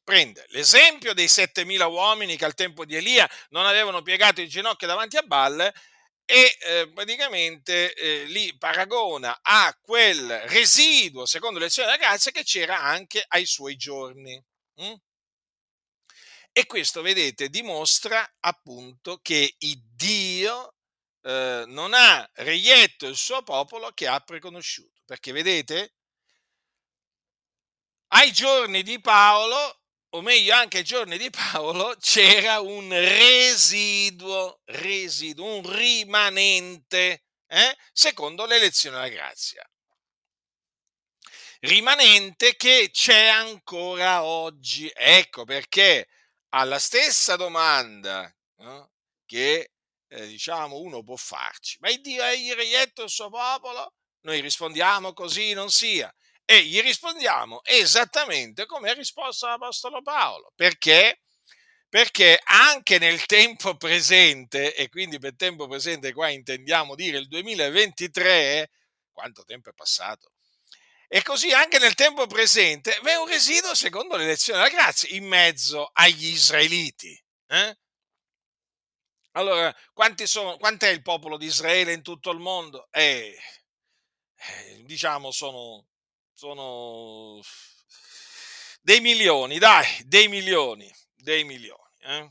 prende 0.04 0.44
l'esempio 0.48 1.12
dei 1.12 1.26
7.000 1.26 1.90
uomini 1.90 2.36
che 2.36 2.44
al 2.44 2.54
tempo 2.54 2.84
di 2.84 2.96
Elia 2.96 3.28
non 3.50 3.66
avevano 3.66 4.02
piegato 4.02 4.40
il 4.40 4.48
ginocchio 4.48 4.86
davanti 4.86 5.16
a 5.16 5.22
Balle 5.22 5.72
e 6.24 6.56
eh, 6.60 6.90
praticamente 6.92 7.94
eh, 7.94 8.24
li 8.24 8.56
paragona 8.56 9.40
a 9.42 9.76
quel 9.80 10.40
residuo, 10.46 11.26
secondo 11.26 11.58
le 11.58 11.66
lezioni 11.66 11.90
della 11.90 12.00
grazia, 12.00 12.30
che 12.30 12.44
c'era 12.44 12.80
anche 12.80 13.24
ai 13.28 13.44
suoi 13.44 13.76
giorni. 13.76 14.42
Mm? 14.82 14.94
E 16.54 16.66
questo, 16.66 17.02
vedete, 17.02 17.48
dimostra 17.48 18.36
appunto 18.40 19.18
che 19.22 19.54
il 19.58 19.82
Dio 19.94 20.71
eh, 21.22 21.64
non 21.66 21.92
ha 21.94 22.28
reietto 22.34 23.06
il 23.06 23.16
suo 23.16 23.42
popolo 23.42 23.90
che 23.92 24.06
ha 24.06 24.20
preconosciuto. 24.20 25.02
Perché 25.04 25.32
vedete, 25.32 25.94
ai 28.14 28.32
giorni 28.32 28.82
di 28.82 29.00
Paolo, 29.00 29.80
o 30.10 30.20
meglio 30.20 30.54
anche 30.54 30.78
ai 30.78 30.84
giorni 30.84 31.16
di 31.18 31.30
Paolo, 31.30 31.96
c'era 32.00 32.60
un 32.60 32.88
residuo, 32.90 34.60
residuo 34.66 35.56
un 35.56 35.70
rimanente, 35.74 37.24
eh, 37.46 37.76
secondo 37.92 38.46
l'elezione 38.46 38.96
della 38.96 39.08
grazia. 39.08 39.66
rimanente 41.60 42.56
che 42.56 42.90
c'è 42.92 43.26
ancora 43.28 44.24
oggi. 44.24 44.90
Ecco 44.94 45.44
perché 45.44 46.08
alla 46.50 46.78
stessa 46.78 47.36
domanda 47.36 48.32
no, 48.58 48.90
che 49.26 49.71
eh, 50.12 50.26
diciamo 50.26 50.78
uno 50.78 51.02
può 51.02 51.16
farci, 51.16 51.78
ma 51.80 51.90
il 51.90 52.00
Dio 52.00 52.22
è 52.22 52.32
il 52.32 52.54
reietto 52.54 53.02
il 53.02 53.10
suo 53.10 53.30
popolo? 53.30 53.94
Noi 54.22 54.40
rispondiamo 54.40 55.12
così 55.14 55.52
non 55.52 55.70
sia. 55.70 56.14
E 56.44 56.64
gli 56.64 56.80
rispondiamo 56.80 57.62
esattamente 57.64 58.66
come 58.66 58.90
ha 58.90 58.94
risposto 58.94 59.46
l'Apostolo 59.46 60.02
Paolo. 60.02 60.52
Perché? 60.54 61.22
Perché 61.88 62.40
anche 62.44 62.98
nel 62.98 63.24
tempo 63.26 63.76
presente, 63.78 64.74
e 64.74 64.88
quindi 64.88 65.18
per 65.18 65.34
tempo 65.34 65.66
presente 65.66 66.12
qua 66.12 66.28
intendiamo 66.28 66.94
dire 66.94 67.18
il 67.18 67.28
2023, 67.28 68.70
quanto 69.12 69.44
tempo 69.44 69.70
è 69.70 69.72
passato? 69.72 70.32
E 71.08 71.22
così 71.22 71.52
anche 71.52 71.78
nel 71.78 71.94
tempo 71.94 72.26
presente 72.26 72.98
v'è 73.02 73.14
un 73.16 73.28
residuo 73.28 73.74
secondo 73.74 74.16
l'elezione 74.16 74.62
della 74.62 74.74
grazia 74.74 75.14
in 75.14 75.26
mezzo 75.26 75.90
agli 75.92 76.26
israeliti. 76.26 77.18
Eh? 77.48 77.76
Allora, 79.32 79.74
quanti 79.94 80.26
sono, 80.26 80.58
quant'è 80.58 80.88
il 80.88 81.00
popolo 81.00 81.38
di 81.38 81.46
Israele 81.46 81.92
in 81.94 82.02
tutto 82.02 82.30
il 82.30 82.38
mondo? 82.38 82.88
Eh, 82.90 83.34
eh, 84.36 84.82
diciamo 84.84 85.30
sono, 85.30 85.86
sono 86.34 87.40
dei 88.82 89.00
milioni, 89.00 89.58
dai, 89.58 89.86
dei 90.04 90.28
milioni, 90.28 90.92
dei 91.14 91.44
milioni, 91.44 91.90
eh? 92.00 92.30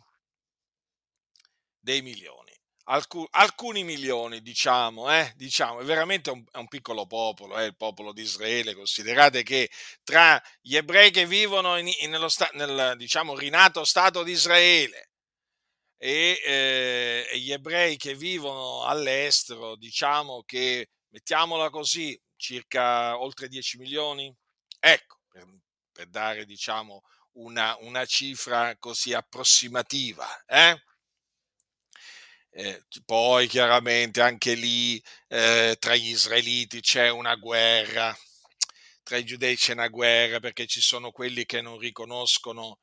dei 1.80 2.02
milioni. 2.04 2.50
Alcun, 2.86 3.26
alcuni 3.32 3.84
milioni, 3.84 4.42
diciamo, 4.42 5.12
eh? 5.12 5.34
diciamo, 5.36 5.80
è 5.80 5.84
veramente 5.84 6.30
un, 6.30 6.44
è 6.52 6.58
un 6.58 6.68
piccolo 6.68 7.08
popolo, 7.08 7.58
eh? 7.58 7.66
il 7.66 7.76
popolo 7.76 8.14
di 8.14 8.22
Israele. 8.22 8.76
Considerate 8.76 9.42
che 9.42 9.72
tra 10.04 10.40
gli 10.60 10.76
ebrei 10.76 11.10
che 11.10 11.26
vivono 11.26 11.78
in, 11.78 11.88
in, 12.02 12.12
nello 12.12 12.30
sta, 12.30 12.50
nel 12.54 12.96
diciamo, 12.98 13.36
rinato 13.36 13.86
Stato 13.86 14.22
di 14.22 14.34
Israele 14.34 15.11
e, 16.04 16.42
eh, 16.44 17.38
gli 17.38 17.52
ebrei 17.52 17.96
che 17.96 18.16
vivono 18.16 18.86
all'estero, 18.86 19.76
diciamo 19.76 20.42
che 20.44 20.90
mettiamola 21.10 21.70
così, 21.70 22.20
circa 22.36 23.20
oltre 23.20 23.48
10 23.48 23.78
milioni? 23.78 24.36
Ecco, 24.80 25.20
per, 25.30 25.46
per 25.92 26.08
dare 26.08 26.46
diciamo 26.46 27.04
una, 27.34 27.78
una, 27.82 28.04
cifra 28.06 28.76
così 28.80 29.14
approssimativa. 29.14 30.26
Eh? 30.48 30.82
Eh, 32.50 32.84
poi 33.06 33.48
chiaramente 33.48 34.22
anche 34.22 34.56
lì 34.56 35.00
eh, 35.28 35.78
tra 35.80 35.94
gli 35.96 36.10
israeliti 36.10 36.82
c'è 36.82 37.10
una 37.10 37.36
guerra, 37.36 38.18
tra 39.04 39.18
i 39.18 39.24
giudei 39.24 39.56
c'è 39.56 39.74
una 39.74 39.88
guerra 39.88 40.40
perché 40.40 40.66
ci 40.66 40.82
sono 40.82 41.12
quelli 41.12 41.46
che 41.46 41.62
non 41.62 41.78
riconoscono 41.78 42.80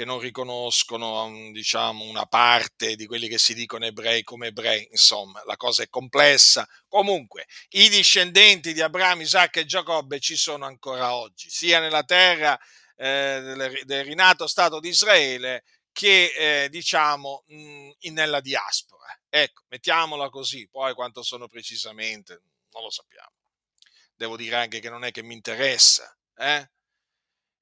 che 0.00 0.06
non 0.06 0.18
riconoscono 0.18 1.30
diciamo, 1.52 2.04
una 2.04 2.24
parte 2.24 2.96
di 2.96 3.04
quelli 3.04 3.28
che 3.28 3.36
si 3.36 3.52
dicono 3.52 3.84
ebrei 3.84 4.22
come 4.22 4.46
ebrei, 4.46 4.88
insomma, 4.90 5.42
la 5.44 5.58
cosa 5.58 5.82
è 5.82 5.90
complessa. 5.90 6.66
Comunque, 6.88 7.46
i 7.72 7.90
discendenti 7.90 8.72
di 8.72 8.80
Abramo, 8.80 9.20
Isacco 9.20 9.58
e 9.58 9.66
Giacobbe 9.66 10.18
ci 10.18 10.36
sono 10.36 10.64
ancora 10.64 11.14
oggi, 11.14 11.50
sia 11.50 11.80
nella 11.80 12.02
terra 12.02 12.58
eh, 12.96 13.42
del, 13.42 13.82
del, 13.84 14.04
rinato 14.06 14.46
Stato 14.46 14.80
di 14.80 14.88
Israele 14.88 15.64
che, 15.92 16.32
eh, 16.64 16.70
diciamo, 16.70 17.44
mh, 17.48 17.56
mm, 17.58 17.90
nella 18.12 18.40
diaspora. 18.40 19.14
Ecco, 19.28 19.64
mettiamola 19.68 20.30
così, 20.30 20.66
poi 20.66 20.94
quanto 20.94 21.22
sono 21.22 21.46
precisamente, 21.46 22.40
non 22.72 22.84
lo 22.84 22.90
sappiamo. 22.90 23.34
Devo 24.16 24.38
dire 24.38 24.56
anche 24.56 24.80
che 24.80 24.88
non 24.88 25.04
è 25.04 25.10
che 25.10 25.22
mi 25.22 25.34
interessa, 25.34 26.16
eh? 26.38 26.70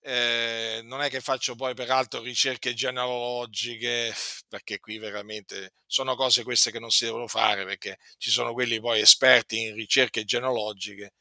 Eh, 0.01 0.81
non 0.85 1.01
è 1.03 1.11
che 1.11 1.21
faccio 1.21 1.55
poi 1.57 1.75
peraltro 1.75 2.23
ricerche 2.23 2.73
genealogiche, 2.75 4.15
perché 4.49 4.79
qui 4.79 4.99
veramente 4.99 5.73
sono 5.87 6.15
cose 6.15 6.45
queste 6.45 6.71
che 6.71 6.79
non 6.79 6.91
si 6.91 7.05
devono 7.05 7.27
fare, 7.27 7.65
perché 7.65 7.99
ci 8.17 8.31
sono 8.31 8.53
quelli 8.53 8.81
poi 8.81 9.01
esperti 9.01 9.61
in 9.61 9.75
ricerche 9.75 10.25
genealogiche 10.25 11.15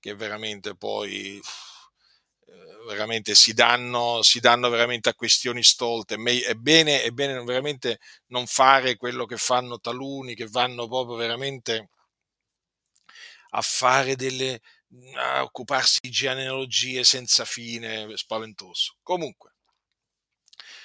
che 0.00 0.14
veramente 0.14 0.74
poi 0.76 1.38
eh, 2.46 2.84
veramente 2.86 3.34
si 3.34 3.52
danno, 3.54 4.22
si 4.22 4.40
danno 4.40 4.68
veramente 4.70 5.08
a 5.10 5.14
questioni 5.14 5.62
stolte. 5.62 6.14
È 6.16 6.54
bene, 6.54 7.02
è 7.02 7.10
bene 7.10 7.42
veramente 7.44 7.98
non 8.28 8.46
fare 8.46 8.96
quello 8.96 9.26
che 9.26 9.36
fanno 9.36 9.78
taluni, 9.78 10.34
che 10.34 10.46
vanno 10.48 10.88
proprio 10.88 11.16
veramente 11.16 11.88
a 13.50 13.60
fare 13.62 14.16
delle, 14.16 14.60
a 15.16 15.42
occuparsi 15.42 15.98
di 16.02 16.10
genealogie 16.10 17.04
senza 17.04 17.44
fine, 17.44 18.16
spaventoso. 18.16 18.96
Comunque, 19.02 19.54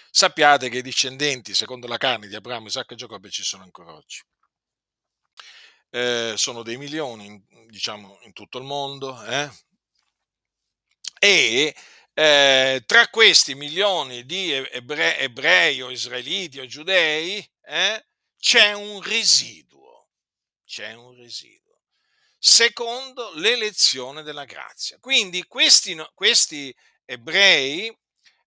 sappiate 0.09 0.69
che 0.69 0.77
i 0.77 0.81
discendenti, 0.81 1.53
secondo 1.53 1.87
la 1.87 1.97
carne 1.97 2.27
di 2.27 2.35
Abramo, 2.35 2.67
Isacco 2.67 2.93
e 2.93 2.97
Giacobbe, 2.97 3.29
ci 3.29 3.43
sono 3.43 3.63
ancora 3.63 3.93
oggi. 3.93 4.21
Eh, 5.89 6.33
sono 6.35 6.63
dei 6.63 6.77
milioni, 6.77 7.43
diciamo, 7.67 8.19
in 8.23 8.33
tutto 8.33 8.57
il 8.57 8.65
mondo, 8.65 9.23
eh? 9.25 9.49
e 11.19 11.75
eh, 12.13 12.83
tra 12.85 13.07
questi 13.09 13.55
milioni 13.55 14.25
di 14.25 14.51
ebrei, 14.51 15.19
ebrei 15.19 15.81
o 15.81 15.89
israeliti 15.89 16.59
o 16.59 16.65
giudei 16.65 17.37
eh, 17.63 18.05
c'è 18.37 18.73
un 18.73 19.01
residuo, 19.01 20.09
c'è 20.65 20.93
un 20.93 21.15
residuo 21.15 21.66
secondo 22.47 23.33
l'elezione 23.35 24.23
della 24.23 24.45
grazia. 24.45 24.97
Quindi 25.01 25.43
questi, 25.47 26.01
questi 26.13 26.73
ebrei 27.03 27.93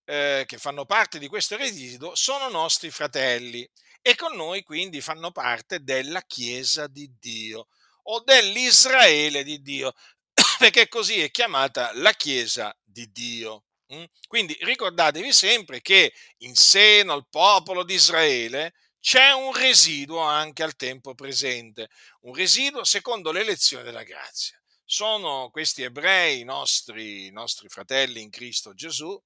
eh, 0.07 0.45
che 0.47 0.57
fanno 0.57 0.87
parte 0.87 1.19
di 1.19 1.29
questo 1.29 1.59
residuo 1.59 2.15
sono 2.15 2.49
nostri 2.49 2.91
fratelli 2.91 3.69
e 4.01 4.15
con 4.15 4.35
noi 4.35 4.63
quindi 4.63 5.03
fanno 5.03 5.33
parte 5.33 5.83
della 5.83 6.23
Chiesa 6.23 6.87
di 6.87 7.13
Dio 7.21 7.69
o 8.05 8.21
dell'Israele 8.21 9.45
di 9.45 9.61
Dio, 9.61 9.93
perché 10.59 10.89
così 10.89 11.21
è 11.21 11.31
chiamata 11.31 11.91
la 11.97 12.13
Chiesa 12.13 12.75
di 12.83 13.13
Dio. 13.13 13.65
Mm? 13.95 14.05
Quindi 14.27 14.57
ricordatevi 14.63 15.31
sempre 15.31 15.83
che 15.83 16.15
in 16.39 16.55
seno 16.55 17.13
al 17.13 17.29
popolo 17.29 17.85
di 17.85 17.93
Israele 17.93 18.73
c'è 19.01 19.33
un 19.33 19.55
residuo 19.55 20.21
anche 20.21 20.63
al 20.63 20.77
tempo 20.77 21.15
presente, 21.15 21.89
un 22.23 22.35
residuo 22.35 22.85
secondo 22.85 23.33
l'elezione 23.33 23.83
della 23.83 24.03
grazia. 24.03 24.61
Sono 24.85 25.49
questi 25.51 25.83
ebrei, 25.83 26.45
nostri, 26.45 27.31
nostri 27.31 27.69
fratelli 27.69 28.21
in 28.21 28.31
Cristo 28.31 28.75
Gesù, 28.75 29.19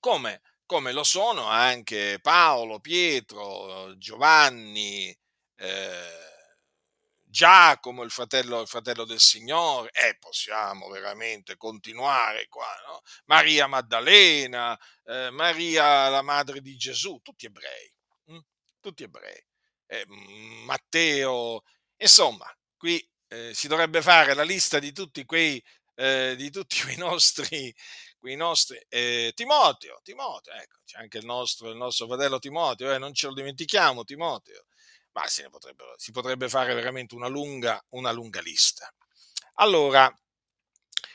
come, 0.00 0.42
come, 0.66 0.92
lo 0.92 1.04
sono 1.04 1.44
anche 1.46 2.18
Paolo, 2.20 2.80
Pietro, 2.80 3.96
Giovanni, 3.96 5.16
eh, 5.56 6.26
Giacomo, 7.22 8.02
il 8.02 8.10
fratello, 8.10 8.62
il 8.62 8.68
fratello, 8.68 9.04
del 9.04 9.20
Signore, 9.20 9.90
e 9.92 10.16
possiamo 10.18 10.88
veramente 10.88 11.56
continuare 11.56 12.48
qua, 12.48 12.72
no? 12.86 13.02
Maria 13.26 13.66
Maddalena, 13.66 14.78
eh, 15.04 15.30
Maria 15.30 16.08
la 16.08 16.22
madre 16.22 16.60
di 16.60 16.76
Gesù, 16.76 17.20
tutti 17.22 17.46
ebrei 17.46 17.92
tutti 18.80 19.02
ebrei. 19.02 19.42
Eh, 19.86 20.04
Matteo, 20.64 21.62
insomma, 21.96 22.46
qui 22.76 23.06
eh, 23.28 23.54
si 23.54 23.68
dovrebbe 23.68 24.02
fare 24.02 24.34
la 24.34 24.42
lista 24.42 24.78
di 24.78 24.92
tutti 24.92 25.24
quei, 25.24 25.62
eh, 25.94 26.34
di 26.36 26.50
tutti 26.50 26.80
quei 26.82 26.96
nostri, 26.96 27.74
quei 28.18 28.36
nostri 28.36 28.80
eh, 28.88 29.32
Timoteo, 29.34 30.00
Timoteo, 30.02 30.54
ecco, 30.54 30.78
c'è 30.84 30.98
anche 30.98 31.18
il 31.18 31.24
nostro, 31.24 31.70
il 31.70 31.76
nostro 31.76 32.06
fratello 32.06 32.38
Timoteo, 32.38 32.92
eh, 32.92 32.98
non 32.98 33.14
ce 33.14 33.26
lo 33.26 33.34
dimentichiamo, 33.34 34.04
Timoteo, 34.04 34.66
ma 35.12 35.26
si, 35.26 35.44
si 35.96 36.12
potrebbe 36.12 36.48
fare 36.48 36.74
veramente 36.74 37.14
una 37.14 37.28
lunga, 37.28 37.82
una 37.90 38.10
lunga 38.10 38.40
lista. 38.40 38.92
Allora, 39.54 40.12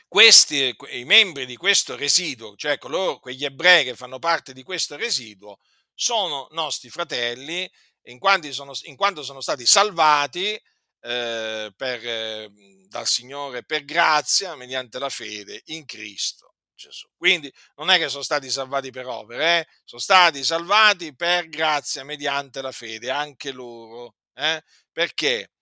questi, 0.06 0.76
i 0.90 1.04
membri 1.04 1.46
di 1.46 1.56
questo 1.56 1.96
residuo, 1.96 2.54
cioè 2.56 2.78
coloro, 2.78 3.18
quegli 3.18 3.44
ebrei 3.44 3.84
che 3.84 3.96
fanno 3.96 4.18
parte 4.18 4.52
di 4.52 4.62
questo 4.62 4.96
residuo, 4.96 5.58
sono 5.94 6.48
nostri 6.50 6.90
fratelli 6.90 7.70
in 8.08 8.18
quanto 8.18 8.52
sono, 8.52 8.72
in 8.82 8.96
quanto 8.96 9.22
sono 9.22 9.40
stati 9.40 9.64
salvati 9.64 10.60
eh, 11.00 11.72
per, 11.76 12.06
eh, 12.06 12.50
dal 12.88 13.06
Signore 13.06 13.64
per 13.64 13.84
grazia 13.84 14.54
mediante 14.56 14.98
la 14.98 15.08
fede 15.08 15.62
in 15.66 15.84
Cristo 15.84 16.54
Gesù. 16.74 17.08
Quindi 17.16 17.52
non 17.76 17.90
è 17.90 17.98
che 17.98 18.08
sono 18.08 18.22
stati 18.22 18.50
salvati 18.50 18.90
per 18.90 19.06
opere, 19.06 19.60
eh? 19.60 19.66
sono 19.84 20.00
stati 20.00 20.44
salvati 20.44 21.14
per 21.14 21.48
grazia 21.48 22.04
mediante 22.04 22.60
la 22.60 22.72
fede, 22.72 23.10
anche 23.10 23.52
loro. 23.52 24.16
Eh? 24.34 24.62
Perché? 24.92 25.53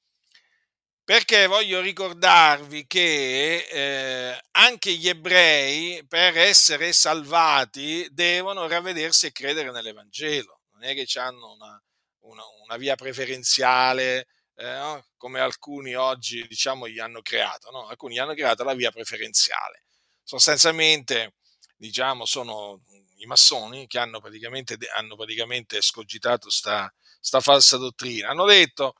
Perché 1.13 1.47
voglio 1.47 1.83
ricordarvi 1.83 2.87
che 2.87 3.67
eh, 3.71 4.45
anche 4.53 4.95
gli 4.95 5.11
ebrei 5.11 6.03
per 6.07 6.39
essere 6.39 6.95
salvati 6.95 8.09
devono 8.11 8.67
ravvedersi 8.67 9.27
e 9.27 9.33
credere 9.33 9.71
nell'Evangelo, 9.73 10.63
non 10.73 10.85
è 10.85 10.95
che 10.95 11.07
hanno 11.19 11.53
una, 11.53 11.83
una, 12.21 12.43
una 12.65 12.77
via 12.79 12.95
preferenziale 12.95 14.27
eh, 14.55 15.05
come 15.19 15.41
alcuni 15.41 15.95
oggi 15.95 16.47
diciamo 16.49 16.89
gli 16.89 16.99
hanno 16.99 17.21
creato, 17.21 17.71
no? 17.71 17.89
alcuni 17.89 18.19
hanno 18.19 18.33
creato 18.33 18.65
la 18.65 18.73
via 18.73 18.91
preferenziale. 18.91 19.85
Sostanzialmente, 20.23 21.35
diciamo, 21.77 22.25
sono 22.25 22.81
i 23.17 23.27
massoni 23.27 23.87
che 23.87 23.99
hanno 23.99 24.19
praticamente, 24.19 24.79
hanno 24.97 25.17
praticamente 25.17 25.83
scogitato 25.83 26.49
sta, 26.49 26.91
sta 27.21 27.41
falsa 27.41 27.77
dottrina. 27.77 28.31
Hanno 28.31 28.47
detto, 28.47 28.95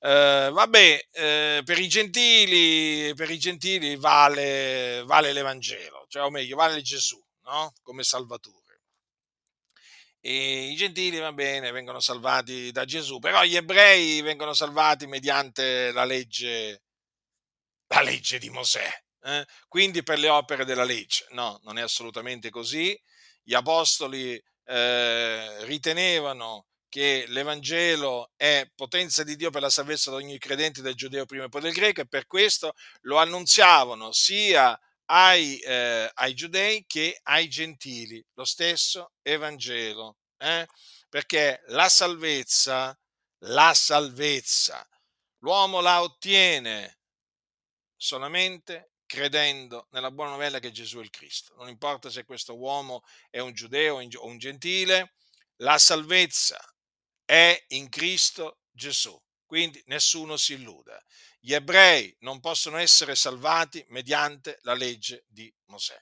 eh, 0.00 0.50
vabbè, 0.52 1.08
eh, 1.12 1.62
per, 1.64 1.78
i 1.78 1.88
gentili, 1.88 3.14
per 3.14 3.30
i 3.30 3.38
gentili 3.38 3.96
vale, 3.96 5.02
vale 5.04 5.32
l'Evangelo, 5.32 6.06
cioè, 6.08 6.24
o 6.24 6.30
meglio, 6.30 6.56
vale 6.56 6.80
Gesù 6.82 7.22
no? 7.44 7.72
come 7.82 8.02
Salvatore. 8.02 8.58
E 10.22 10.70
I 10.70 10.76
gentili, 10.76 11.18
va 11.18 11.32
bene, 11.32 11.70
vengono 11.70 12.00
salvati 12.00 12.70
da 12.72 12.84
Gesù, 12.84 13.18
però 13.18 13.42
gli 13.42 13.56
ebrei 13.56 14.20
vengono 14.20 14.52
salvati 14.52 15.06
mediante 15.06 15.92
la 15.92 16.04
legge, 16.04 16.82
la 17.88 18.02
legge 18.02 18.38
di 18.38 18.50
Mosè. 18.50 18.88
Eh? 19.22 19.46
Quindi 19.68 20.02
per 20.02 20.18
le 20.18 20.28
opere 20.28 20.64
della 20.64 20.84
legge. 20.84 21.26
No, 21.30 21.58
non 21.64 21.78
è 21.78 21.82
assolutamente 21.82 22.50
così. 22.50 22.98
Gli 23.42 23.54
apostoli 23.54 24.42
eh, 24.64 25.64
ritenevano 25.64 26.66
che 26.90 27.24
l'Evangelo 27.28 28.32
è 28.36 28.68
potenza 28.74 29.22
di 29.22 29.36
Dio 29.36 29.50
per 29.50 29.62
la 29.62 29.70
salvezza 29.70 30.10
di 30.10 30.16
ogni 30.16 30.38
credente 30.38 30.82
del 30.82 30.94
giudeo 30.94 31.24
prima 31.24 31.44
e 31.44 31.48
poi 31.48 31.62
del 31.62 31.72
greco 31.72 32.02
e 32.02 32.06
per 32.06 32.26
questo 32.26 32.74
lo 33.02 33.16
annunziavano 33.16 34.12
sia 34.12 34.78
ai, 35.06 35.58
eh, 35.60 36.10
ai 36.12 36.34
giudei 36.34 36.84
che 36.86 37.20
ai 37.22 37.48
gentili, 37.48 38.22
lo 38.34 38.44
stesso 38.44 39.12
Evangelo, 39.22 40.18
eh? 40.36 40.66
perché 41.08 41.62
la 41.68 41.88
salvezza, 41.88 42.98
la 43.44 43.72
salvezza, 43.72 44.86
l'uomo 45.38 45.80
la 45.80 46.02
ottiene 46.02 46.98
solamente 47.96 48.92
credendo 49.06 49.86
nella 49.90 50.10
buona 50.10 50.32
novella 50.32 50.58
che 50.58 50.70
Gesù 50.72 50.98
è 50.98 51.02
il 51.02 51.10
Cristo. 51.10 51.54
Non 51.56 51.68
importa 51.68 52.10
se 52.10 52.24
questo 52.24 52.56
uomo 52.56 53.02
è 53.28 53.38
un 53.38 53.52
giudeo 53.52 53.96
o 53.96 54.26
un 54.26 54.38
gentile, 54.38 55.14
la 55.56 55.78
salvezza 55.78 56.58
è 57.30 57.64
in 57.68 57.88
Cristo 57.88 58.58
Gesù. 58.72 59.16
Quindi 59.46 59.80
nessuno 59.86 60.36
si 60.36 60.54
illuda. 60.54 61.00
Gli 61.38 61.54
ebrei 61.54 62.12
non 62.20 62.40
possono 62.40 62.76
essere 62.76 63.14
salvati 63.14 63.84
mediante 63.90 64.58
la 64.62 64.74
legge 64.74 65.26
di 65.28 65.52
Mosè. 65.66 65.96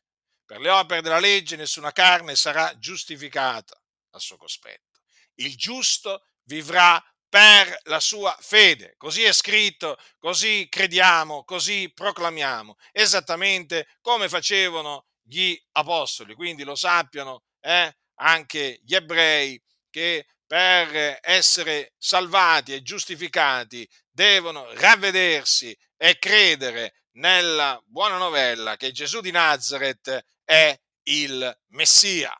Per 0.46 0.58
le 0.58 0.70
opere 0.70 1.02
della 1.02 1.18
legge 1.18 1.56
nessuna 1.56 1.92
carne 1.92 2.34
sarà 2.34 2.78
giustificata 2.78 3.78
al 4.12 4.22
suo 4.22 4.38
cospetto. 4.38 5.00
Il 5.34 5.54
giusto 5.54 6.24
vivrà 6.44 6.98
per 7.28 7.78
la 7.84 8.00
sua 8.00 8.34
fede. 8.40 8.94
Così 8.96 9.24
è 9.24 9.32
scritto, 9.34 9.98
così 10.18 10.66
crediamo, 10.70 11.44
così 11.44 11.92
proclamiamo, 11.92 12.76
esattamente 12.90 13.86
come 14.00 14.30
facevano 14.30 15.08
gli 15.20 15.54
apostoli. 15.72 16.34
Quindi 16.34 16.64
lo 16.64 16.74
sappiano 16.74 17.42
eh, 17.60 17.94
anche 18.14 18.80
gli 18.82 18.94
ebrei 18.94 19.62
che 19.90 20.26
per 20.48 21.18
essere 21.20 21.92
salvati 21.98 22.72
e 22.72 22.80
giustificati 22.80 23.86
devono 24.10 24.66
ravvedersi 24.72 25.76
e 25.94 26.18
credere 26.18 26.94
nella 27.18 27.78
buona 27.84 28.16
novella 28.16 28.78
che 28.78 28.90
Gesù 28.90 29.20
di 29.20 29.30
Nazareth 29.30 30.24
è 30.44 30.74
il 31.04 31.60
Messia, 31.68 32.34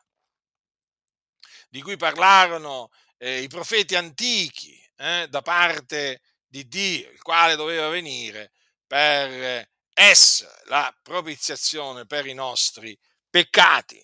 di 1.69 1.83
cui 1.83 1.97
parlarono 1.97 2.89
eh, 3.17 3.41
i 3.43 3.47
profeti 3.47 3.95
antichi 3.95 4.83
eh, 4.97 5.27
da 5.29 5.43
parte 5.43 6.21
di 6.47 6.67
Dio, 6.67 7.11
il 7.11 7.21
quale 7.21 7.55
doveva 7.55 7.89
venire 7.89 8.53
per 8.87 9.69
essere 9.93 10.61
la 10.65 10.97
propiziazione 11.03 12.07
per 12.07 12.25
i 12.25 12.33
nostri 12.33 12.97
peccati. 13.29 14.03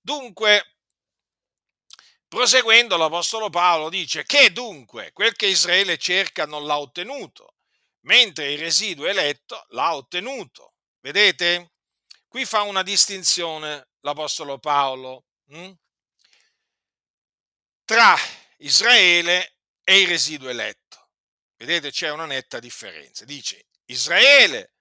Dunque, 0.00 0.73
Proseguendo, 2.28 2.96
l'Apostolo 2.96 3.48
Paolo 3.50 3.88
dice 3.88 4.24
che 4.24 4.52
dunque 4.52 5.12
quel 5.12 5.34
che 5.34 5.46
Israele 5.46 5.98
cerca 5.98 6.46
non 6.46 6.66
l'ha 6.66 6.78
ottenuto, 6.78 7.54
mentre 8.00 8.52
il 8.52 8.58
residuo 8.58 9.06
eletto 9.06 9.64
l'ha 9.68 9.94
ottenuto. 9.94 10.74
Vedete? 11.00 11.72
Qui 12.26 12.44
fa 12.44 12.62
una 12.62 12.82
distinzione 12.82 13.90
l'Apostolo 14.00 14.58
Paolo 14.58 15.26
hm? 15.46 15.72
tra 17.84 18.16
Israele 18.58 19.58
e 19.84 20.00
il 20.00 20.08
residuo 20.08 20.48
eletto. 20.48 21.10
Vedete, 21.56 21.90
c'è 21.90 22.10
una 22.10 22.26
netta 22.26 22.58
differenza. 22.58 23.24
Dice 23.24 23.66
Israele, 23.86 24.74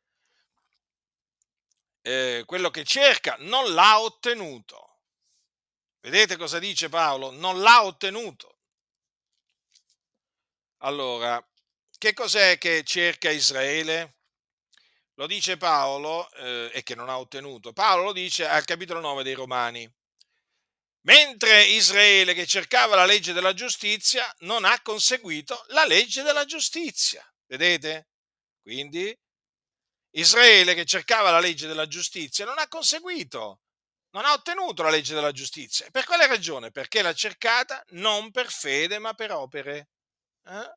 eh, 2.01 2.43
quello 2.45 2.69
che 2.69 2.83
cerca, 2.83 3.35
non 3.39 3.73
l'ha 3.73 3.99
ottenuto 3.99 4.92
Vedete 6.03 6.35
cosa 6.35 6.59
dice 6.59 6.89
Paolo? 6.89 7.31
Non 7.31 7.61
l'ha 7.61 7.85
ottenuto. 7.85 8.57
Allora, 10.79 11.41
che 11.97 12.13
cos'è 12.13 12.57
che 12.57 12.83
cerca 12.83 13.29
Israele? 13.29 14.17
Lo 15.13 15.27
dice 15.27 15.55
Paolo 15.55 16.29
eh, 16.33 16.69
e 16.73 16.83
che 16.83 16.93
non 16.93 17.07
ha 17.07 17.17
ottenuto. 17.17 17.71
Paolo 17.71 18.03
lo 18.03 18.11
dice 18.11 18.45
al 18.45 18.65
capitolo 18.65 18.99
9 18.99 19.23
dei 19.23 19.33
Romani. 19.33 19.89
Mentre 21.05 21.63
Israele 21.67 22.33
che 22.33 22.45
cercava 22.47 22.97
la 22.97 23.05
legge 23.05 23.31
della 23.31 23.53
giustizia 23.53 24.29
non 24.39 24.65
ha 24.65 24.81
conseguito 24.81 25.63
la 25.67 25.85
legge 25.85 26.21
della 26.21 26.43
giustizia. 26.43 27.25
Vedete? 27.45 28.09
Quindi 28.61 29.17
Israele 30.15 30.73
che 30.73 30.83
cercava 30.83 31.31
la 31.31 31.39
legge 31.39 31.65
della 31.65 31.87
giustizia 31.87 32.43
non 32.43 32.59
ha 32.59 32.67
conseguito 32.67 33.62
non 34.13 34.25
ha 34.25 34.33
ottenuto 34.33 34.83
la 34.83 34.89
legge 34.89 35.13
della 35.13 35.31
giustizia. 35.31 35.89
Per 35.91 36.05
quale 36.05 36.27
ragione? 36.27 36.71
Perché 36.71 37.01
l'ha 37.01 37.13
cercata 37.13 37.83
non 37.89 38.31
per 38.31 38.49
fede 38.49 38.99
ma 38.99 39.13
per 39.13 39.31
opere. 39.31 39.89
Eh? 40.45 40.73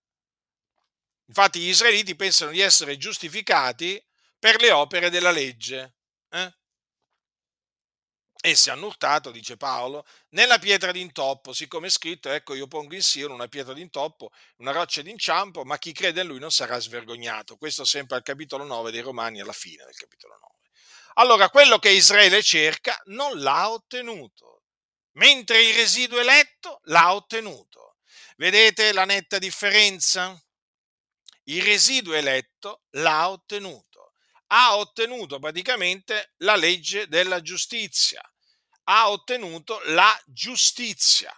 Infatti 1.26 1.60
gli 1.60 1.68
israeliti 1.68 2.16
pensano 2.16 2.50
di 2.50 2.60
essere 2.60 2.96
giustificati 2.96 4.02
per 4.38 4.60
le 4.60 4.70
opere 4.70 5.10
della 5.10 5.30
legge. 5.30 5.96
Eh? 6.30 6.54
Essi 8.40 8.70
hanno 8.70 8.86
urtato, 8.86 9.30
dice 9.32 9.56
Paolo, 9.56 10.06
nella 10.30 10.58
pietra 10.58 10.92
d'intoppo, 10.92 11.52
siccome 11.52 11.88
è 11.88 11.90
scritto, 11.90 12.30
ecco 12.30 12.54
io 12.54 12.68
pongo 12.68 12.94
in 12.94 13.02
Sion 13.02 13.32
una 13.32 13.48
pietra 13.48 13.72
d'intoppo, 13.72 14.30
una 14.58 14.70
roccia 14.70 15.02
d'inciampo, 15.02 15.64
ma 15.64 15.78
chi 15.78 15.92
crede 15.92 16.20
in 16.20 16.28
lui 16.28 16.38
non 16.38 16.52
sarà 16.52 16.78
svergognato. 16.78 17.56
Questo 17.56 17.84
sempre 17.84 18.16
al 18.16 18.22
capitolo 18.22 18.64
9 18.64 18.92
dei 18.92 19.00
Romani, 19.00 19.40
alla 19.40 19.52
fine 19.52 19.84
del 19.84 19.96
capitolo 19.96 20.38
9. 20.40 20.55
Allora, 21.18 21.48
quello 21.48 21.78
che 21.78 21.90
Israele 21.90 22.42
cerca 22.42 23.00
non 23.06 23.40
l'ha 23.40 23.70
ottenuto, 23.70 24.64
mentre 25.12 25.62
il 25.62 25.74
residuo 25.74 26.18
eletto 26.20 26.80
l'ha 26.84 27.14
ottenuto. 27.14 27.96
Vedete 28.36 28.92
la 28.92 29.06
netta 29.06 29.38
differenza? 29.38 30.38
Il 31.44 31.62
residuo 31.62 32.12
eletto 32.12 32.82
l'ha 32.90 33.30
ottenuto. 33.30 34.12
Ha 34.48 34.76
ottenuto 34.76 35.38
praticamente 35.38 36.34
la 36.38 36.54
legge 36.54 37.08
della 37.08 37.40
giustizia. 37.40 38.20
Ha 38.84 39.08
ottenuto 39.08 39.80
la 39.84 40.14
giustizia. 40.26 41.34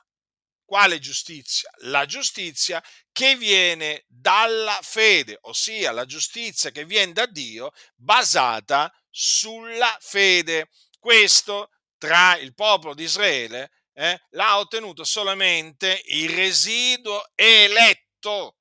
Quale 0.68 0.98
giustizia? 0.98 1.70
La 1.85 2.04
giustizia 2.04 2.85
che 3.11 3.37
viene 3.37 4.04
dalla 4.07 4.78
fede, 4.83 5.38
ossia 5.40 5.92
la 5.92 6.04
giustizia 6.04 6.70
che 6.70 6.85
viene 6.85 7.14
da 7.14 7.24
Dio 7.24 7.72
basata 7.94 8.92
sulla 9.09 9.96
fede. 9.98 10.68
Questo 10.98 11.70
tra 11.96 12.37
il 12.37 12.52
popolo 12.52 12.92
di 12.92 13.04
Israele 13.04 13.70
eh, 13.94 14.20
l'ha 14.33 14.59
ottenuto 14.59 15.04
solamente 15.04 16.02
il 16.09 16.28
residuo 16.28 17.31
eletto, 17.35 18.59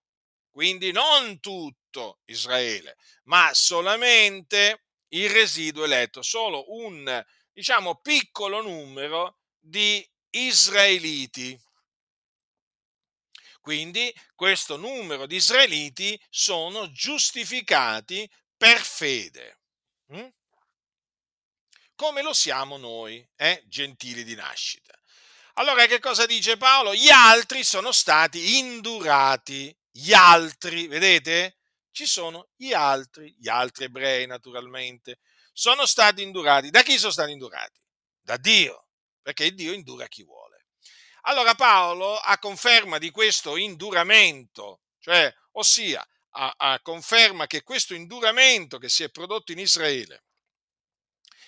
quindi 0.49 0.93
non 0.93 1.41
tutto 1.41 2.21
Israele, 2.27 2.95
ma 3.23 3.53
solamente 3.53 4.85
il 5.10 5.29
residuo 5.29 5.83
eletto, 5.83 6.21
solo 6.21 6.73
un 6.73 7.21
diciamo 7.51 7.99
piccolo 7.99 8.62
numero 8.62 9.39
di 9.60 10.10
israeliti. 10.29 11.65
Quindi 13.67 14.15
questo 14.33 14.77
numero 14.77 15.25
di 15.25 15.35
israeliti 15.35 16.17
sono 16.29 16.89
giustificati 16.93 18.25
per 18.55 18.79
fede. 18.79 19.59
Mm? 20.13 20.27
Come 21.93 22.21
lo 22.21 22.31
siamo 22.31 22.77
noi, 22.77 23.29
eh? 23.35 23.61
gentili 23.65 24.23
di 24.23 24.35
nascita. 24.35 24.97
Allora 25.55 25.85
che 25.85 25.99
cosa 25.99 26.25
dice 26.25 26.55
Paolo? 26.55 26.95
Gli 26.95 27.09
altri 27.09 27.65
sono 27.65 27.91
stati 27.91 28.57
indurati. 28.57 29.77
Gli 29.91 30.13
altri, 30.13 30.87
vedete? 30.87 31.57
Ci 31.91 32.05
sono 32.05 32.47
gli 32.55 32.71
altri, 32.71 33.35
gli 33.37 33.49
altri 33.49 33.83
ebrei 33.83 34.27
naturalmente, 34.27 35.19
sono 35.51 35.85
stati 35.85 36.21
indurati. 36.21 36.69
Da 36.69 36.83
chi 36.83 36.97
sono 36.97 37.11
stati 37.11 37.33
indurati? 37.33 37.81
Da 38.21 38.37
Dio, 38.37 38.87
perché 39.21 39.51
Dio 39.51 39.73
indura 39.73 40.07
chi 40.07 40.23
vuole. 40.23 40.46
Allora 41.30 41.56
Paolo, 41.56 42.15
a 42.17 42.40
conferma 42.40 42.98
di 42.98 43.12
questo 43.12 43.58
induramento, 43.58 44.84
cioè, 45.00 45.34
ossia 45.54 46.06
a, 46.32 46.54
a 46.56 46.80
conferma 46.80 47.48
che 47.48 47.63
questo 47.63 47.94
induramento 47.94 48.78
che 48.78 48.88
si 48.88 49.04
è 49.04 49.10
prodotto 49.10 49.52
in 49.52 49.60
Israele 49.60 50.23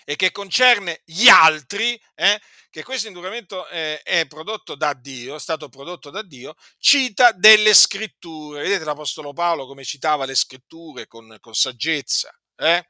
e 0.04 0.18
che 0.18 0.32
concerne 0.32 1.02
gli 1.06 1.30
altri, 1.30 1.98
eh, 2.16 2.42
che 2.70 2.84
questo 2.84 3.08
induramento 3.08 3.70
eh, 3.70 4.02
è 4.02 4.28
prodotto 4.28 4.76
da 4.76 4.94
Dio, 4.94 5.36
è 5.36 5.40
stato 5.40 5.70
prodotto 5.70 6.10
da 6.10 6.24
Dio, 6.24 6.56
cita 6.78 7.32
delle 7.32 7.74
scritture. 7.74 8.64
Vedete 8.64 8.84
l'Apostolo 8.84 9.32
Paolo 9.32 9.66
come 9.66 9.86
citava 9.86 10.26
le 10.26 10.36
scritture 10.36 11.08
con, 11.08 11.38
con 11.40 11.54
saggezza, 11.54 12.38
eh? 12.58 12.90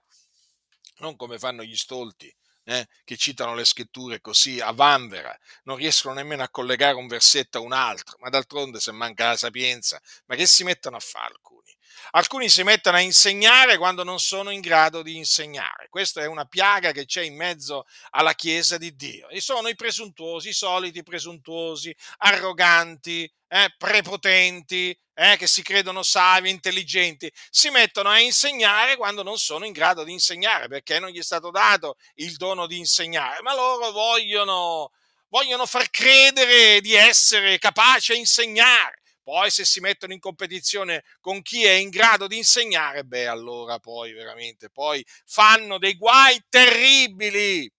non 0.98 1.16
come 1.16 1.38
fanno 1.38 1.62
gli 1.62 1.78
stolti 1.78 2.36
eh, 2.70 2.88
che 3.04 3.18
citano 3.18 3.56
le 3.56 3.66
scritture 3.66 4.22
così 4.22 4.60
a 4.60 4.72
vanvera, 4.72 5.36
non 5.64 5.78
riescono 5.78 6.14
nemmeno 6.14 6.44
a 6.44 6.50
collegare 6.50 6.96
un 6.96 7.08
versetto 7.08 7.58
a 7.58 7.62
un 7.62 7.74
altro, 7.74 8.16
ma 8.20 8.30
d'altronde 8.30 8.80
se 8.80 8.92
manca 8.92 9.30
la 9.30 9.38
sapienza, 9.38 10.00
ma 10.26 10.36
che 10.36 10.46
si 10.46 10.64
mettono 10.64 10.96
a 10.96 11.00
fare 11.00 11.34
alcuni? 11.34 11.76
Alcuni 12.12 12.48
si 12.48 12.64
mettono 12.64 12.98
a 12.98 13.02
insegnare 13.02 13.78
quando 13.78 14.04
non 14.04 14.20
sono 14.20 14.52
in 14.52 14.62
grado 14.62 15.02
di 15.02 15.18
insegnare. 15.18 15.88
Questa 15.90 16.22
è 16.22 16.26
una 16.26 16.46
piaga 16.46 16.92
che 16.92 17.06
c'è 17.06 17.22
in 17.22 17.36
mezzo 17.36 17.86
alla 18.12 18.34
Chiesa 18.34 18.78
di 18.78 18.96
Dio. 18.96 19.30
E 19.30 19.42
sono 19.42 19.68
i 19.68 19.76
presuntuosi, 19.76 20.50
i 20.50 20.54
soliti 20.54 21.04
presuntuosi, 21.04 21.96
arroganti, 22.18 23.32
eh, 23.48 23.74
prepotenti, 23.78 24.98
eh, 25.20 25.36
che 25.36 25.48
si 25.48 25.62
credono 25.62 26.02
savi, 26.02 26.50
intelligenti, 26.50 27.30
si 27.50 27.70
mettono 27.70 28.08
a 28.08 28.22
insegnare 28.22 28.96
quando 28.96 29.22
non 29.22 29.38
sono 29.38 29.66
in 29.66 29.74
grado 29.74 30.06
di 30.06 30.14
insegnare, 30.14 30.70
perché 30.70 30.98
non 30.98 31.10
gli 31.10 31.20
è 31.20 31.24
stato 31.24 31.52
dato 31.52 31.98
il 32.16 32.38
dono 32.38 32.68
di 32.68 32.78
insegnare, 32.78 33.42
ma 33.42 33.54
loro 33.54 33.92
vogliono, 33.92 34.92
vogliono 35.28 35.66
far 35.66 35.90
credere 35.90 36.80
di 36.80 36.94
essere 36.94 37.58
capaci 37.58 38.14
a 38.14 38.16
insegnare. 38.16 39.02
Poi 39.22 39.52
se 39.52 39.66
si 39.66 39.82
mettono 39.82 40.14
in 40.14 40.20
competizione 40.20 41.04
con 41.20 41.42
chi 41.42 41.66
è 41.66 41.74
in 41.74 41.90
grado 41.90 42.26
di 42.26 42.38
insegnare, 42.38 43.04
beh, 43.04 43.28
allora 43.28 43.78
poi 43.78 44.14
veramente, 44.14 44.70
poi 44.70 45.06
fanno 45.26 45.78
dei 45.78 45.98
guai 45.98 46.42
terribili. 46.48 47.70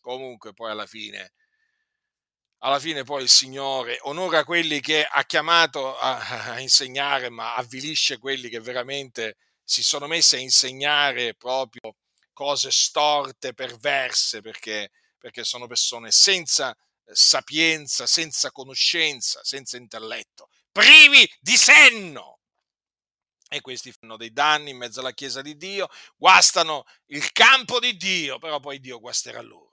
Comunque 0.00 0.52
poi 0.52 0.70
alla 0.70 0.86
fine 0.86 1.32
alla 2.58 2.78
fine 2.78 3.04
poi 3.04 3.22
il 3.22 3.28
Signore 3.28 3.98
onora 4.02 4.44
quelli 4.44 4.80
che 4.80 5.04
ha 5.04 5.24
chiamato 5.24 5.96
a, 5.96 6.52
a, 6.52 6.60
insegnare, 6.60 7.28
ma 7.28 7.54
avvilisce 7.54 8.18
quelli 8.18 8.48
che 8.48 8.60
veramente 8.60 9.36
si 9.62 9.82
sono 9.82 10.06
messi 10.06 10.36
a 10.36 10.38
insegnare 10.38 11.34
proprio 11.34 11.96
cose 12.32 12.70
storte, 12.70 13.54
perverse, 13.54 14.40
perché, 14.40 14.90
perché 15.18 15.44
sono 15.44 15.66
persone 15.66 16.10
senza 16.10 16.76
sapienza, 17.12 18.06
senza 18.06 18.50
conoscenza, 18.50 19.42
senza 19.42 19.76
intelletto, 19.76 20.48
privi 20.70 21.30
di 21.40 21.56
senno. 21.56 22.40
E 23.48 23.60
questi 23.60 23.92
fanno 23.92 24.16
dei 24.16 24.32
danni 24.32 24.70
in 24.70 24.76
mezzo 24.76 25.00
alla 25.00 25.12
Chiesa 25.12 25.40
di 25.40 25.56
Dio, 25.56 25.88
guastano 26.16 26.84
il 27.06 27.30
campo 27.32 27.78
di 27.78 27.96
Dio, 27.96 28.38
però 28.38 28.58
poi 28.58 28.80
Dio 28.80 28.98
guasterà 28.98 29.40
loro. 29.40 29.65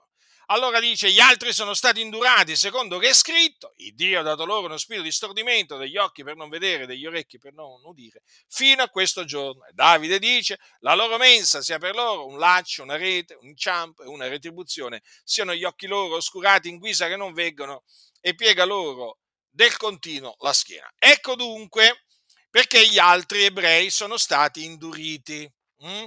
Allora 0.54 0.80
dice, 0.80 1.12
gli 1.12 1.20
altri 1.20 1.51
sono 1.51 1.74
stati 1.74 1.99
indurati 1.99 2.56
secondo 2.56 2.99
che 2.99 3.10
è 3.10 3.14
scritto, 3.14 3.74
il 3.78 3.95
Dio 3.95 4.20
ha 4.20 4.22
dato 4.22 4.45
loro 4.45 4.68
uno 4.68 4.78
spirito 4.78 5.04
di 5.04 5.12
stordimento, 5.12 5.78
degli 5.78 5.97
occhi 5.97 6.24
per 6.24 6.36
non 6.36 6.47
vedere, 6.47 6.86
degli 6.86 7.08
orecchi 7.08 7.39
per 7.39 7.54
non 7.54 7.84
udire, 7.84 8.22
fino 8.47 8.84
a 8.84 8.89
questo 8.89 9.26
giorno. 9.26 9.66
E 9.66 9.72
Davide 9.74 10.20
dice, 10.20 10.60
la 10.82 10.93
loro 10.93 11.18
mensa 11.18 11.64
sia 11.64 11.80
per 11.80 11.95
loro 11.95 12.28
un 12.28 12.38
laccio, 12.38 12.84
una 12.84 12.97
rete, 12.97 13.34
un 13.34 13.47
inciampo 13.47 14.04
e 14.04 14.08
una 14.08 14.28
retribuzione, 14.28 15.01
siano 15.24 15.56
gli 15.56 15.64
occhi 15.64 15.88
loro 15.88 16.18
oscurati 16.18 16.70
in 16.70 16.78
guisa 16.78 17.08
che 17.08 17.16
non 17.16 17.34
veggono 17.34 17.84
e 18.22 18.36
piega 18.36 18.64
loro 18.64 19.22
del 19.49 19.76
continuo 19.76 20.36
la 20.38 20.54
schiena. 20.54 20.93
Ecco 20.99 21.34
dunque 21.34 22.06
perché 22.51 22.88
gli 22.88 22.99
altri 22.99 23.43
ebrei 23.45 23.89
sono 23.89 24.18
stati 24.18 24.66
induriti. 24.66 25.51
Hm? 25.80 26.06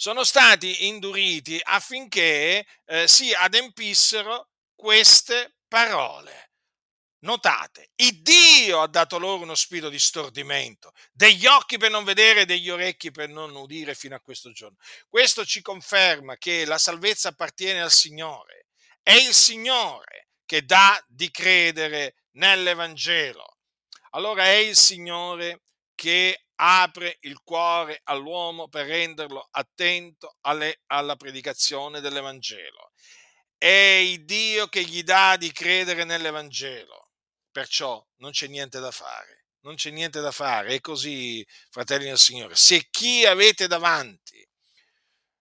Sono 0.00 0.24
stati 0.24 0.86
induriti 0.86 1.60
affinché 1.62 2.64
eh, 2.86 3.06
si 3.06 3.34
adempissero 3.34 4.48
queste 4.74 5.56
parole. 5.68 6.52
Notate, 7.18 7.90
il 7.96 8.22
Dio 8.22 8.80
ha 8.80 8.86
dato 8.86 9.18
loro 9.18 9.42
uno 9.42 9.54
spirito 9.54 9.90
di 9.90 9.98
stordimento, 9.98 10.94
degli 11.12 11.44
occhi 11.44 11.76
per 11.76 11.90
non 11.90 12.04
vedere, 12.04 12.46
degli 12.46 12.70
orecchi 12.70 13.10
per 13.10 13.28
non 13.28 13.54
udire 13.54 13.94
fino 13.94 14.14
a 14.14 14.20
questo 14.20 14.52
giorno. 14.52 14.78
Questo 15.06 15.44
ci 15.44 15.60
conferma 15.60 16.38
che 16.38 16.64
la 16.64 16.78
salvezza 16.78 17.28
appartiene 17.28 17.82
al 17.82 17.92
Signore. 17.92 18.68
È 19.02 19.12
il 19.12 19.34
Signore 19.34 20.28
che 20.46 20.64
dà 20.64 20.98
di 21.08 21.30
credere 21.30 22.14
nell'Evangelo. 22.36 23.58
Allora 24.12 24.44
è 24.44 24.56
il 24.56 24.76
Signore 24.76 25.60
che 26.00 26.46
apre 26.54 27.18
il 27.20 27.42
cuore 27.42 28.00
all'uomo 28.04 28.68
per 28.68 28.86
renderlo 28.86 29.46
attento 29.50 30.38
alle, 30.40 30.80
alla 30.86 31.14
predicazione 31.14 32.00
dell'Evangelo. 32.00 32.92
È 33.58 33.66
il 33.66 34.24
Dio 34.24 34.68
che 34.68 34.82
gli 34.82 35.02
dà 35.02 35.36
di 35.36 35.52
credere 35.52 36.04
nell'Evangelo. 36.04 37.10
Perciò 37.52 38.02
non 38.16 38.30
c'è 38.30 38.46
niente 38.46 38.80
da 38.80 38.90
fare. 38.90 39.44
Non 39.60 39.74
c'è 39.74 39.90
niente 39.90 40.22
da 40.22 40.30
fare. 40.30 40.76
È 40.76 40.80
così, 40.80 41.46
fratelli 41.68 42.06
del 42.06 42.16
Signore. 42.16 42.54
Se 42.54 42.86
chi 42.88 43.26
avete 43.26 43.66
davanti 43.66 44.42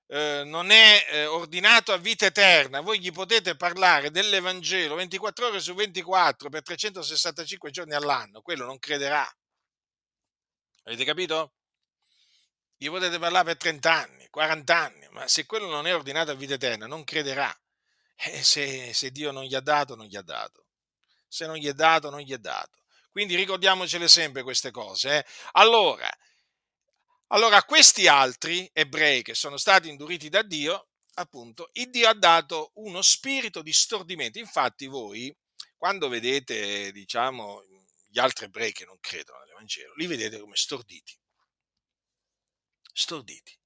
eh, 0.08 0.44
non 0.44 0.72
è 0.72 1.06
eh, 1.10 1.26
ordinato 1.26 1.94
a 1.94 1.98
vita 1.98 2.26
eterna, 2.26 2.82
voi 2.82 3.00
gli 3.00 3.14
potete 3.14 3.56
parlare 3.56 4.12
dell'Evangelo 4.12 4.96
24 4.96 5.48
ore 5.48 5.62
su 5.62 5.74
24 5.74 6.50
per 6.50 6.64
365 6.64 7.72
giorni 7.72 7.94
all'anno, 7.94 8.42
quello 8.42 8.66
non 8.66 8.78
crederà 8.78 9.26
Avete 10.90 11.06
capito? 11.06 11.54
Gli 12.76 12.90
potete 12.90 13.20
parlare 13.20 13.46
per 13.46 13.58
30 13.58 13.94
anni, 13.94 14.28
40 14.32 14.76
anni, 14.76 15.08
ma 15.12 15.28
se 15.28 15.46
quello 15.46 15.68
non 15.68 15.86
è 15.86 15.94
ordinato 15.94 16.32
a 16.32 16.34
vita 16.34 16.56
eterna, 16.56 16.88
non 16.88 17.04
crederà. 17.04 17.56
E 18.16 18.42
se, 18.42 18.92
se 18.92 19.12
Dio 19.12 19.30
non 19.30 19.44
gli 19.44 19.54
ha 19.54 19.60
dato, 19.60 19.96
non 19.96 20.08
gli 20.08 20.16
ha 20.16 20.24
dato. 20.24 20.66
Se 21.28 21.46
non 21.46 21.58
gli 21.58 21.68
è 21.68 21.74
dato, 21.74 22.10
non 22.10 22.22
gli 22.22 22.34
è 22.34 22.40
dato. 22.40 22.86
Quindi 23.12 23.36
ricordiamocele 23.36 24.08
sempre 24.08 24.42
queste 24.42 24.72
cose. 24.72 25.18
Eh? 25.18 25.26
Allora, 25.52 26.10
allora, 27.28 27.62
questi 27.66 28.08
altri 28.08 28.68
ebrei 28.74 29.22
che 29.22 29.36
sono 29.36 29.58
stati 29.58 29.90
induriti 29.90 30.28
da 30.30 30.42
Dio, 30.42 30.88
appunto, 31.14 31.70
il 31.74 31.92
Dio 31.92 32.10
ha 32.10 32.16
dato 32.16 32.72
uno 32.76 33.04
spirito 33.04 33.62
di 33.62 33.74
stordimento. 33.74 34.40
Infatti 34.40 34.88
voi, 34.88 35.32
quando 35.78 36.10
vedete, 36.10 36.92
diciamo, 36.92 37.62
gli 38.10 38.20
altri 38.20 38.46
ebrei 38.46 38.72
che 38.72 38.86
non 38.86 38.98
credono 39.00 39.40
nell'Evangelo, 39.40 39.94
li 39.96 40.08
vedete 40.08 40.40
come 40.40 40.56
storditi. 40.56 41.18
Storditi. 42.92 43.58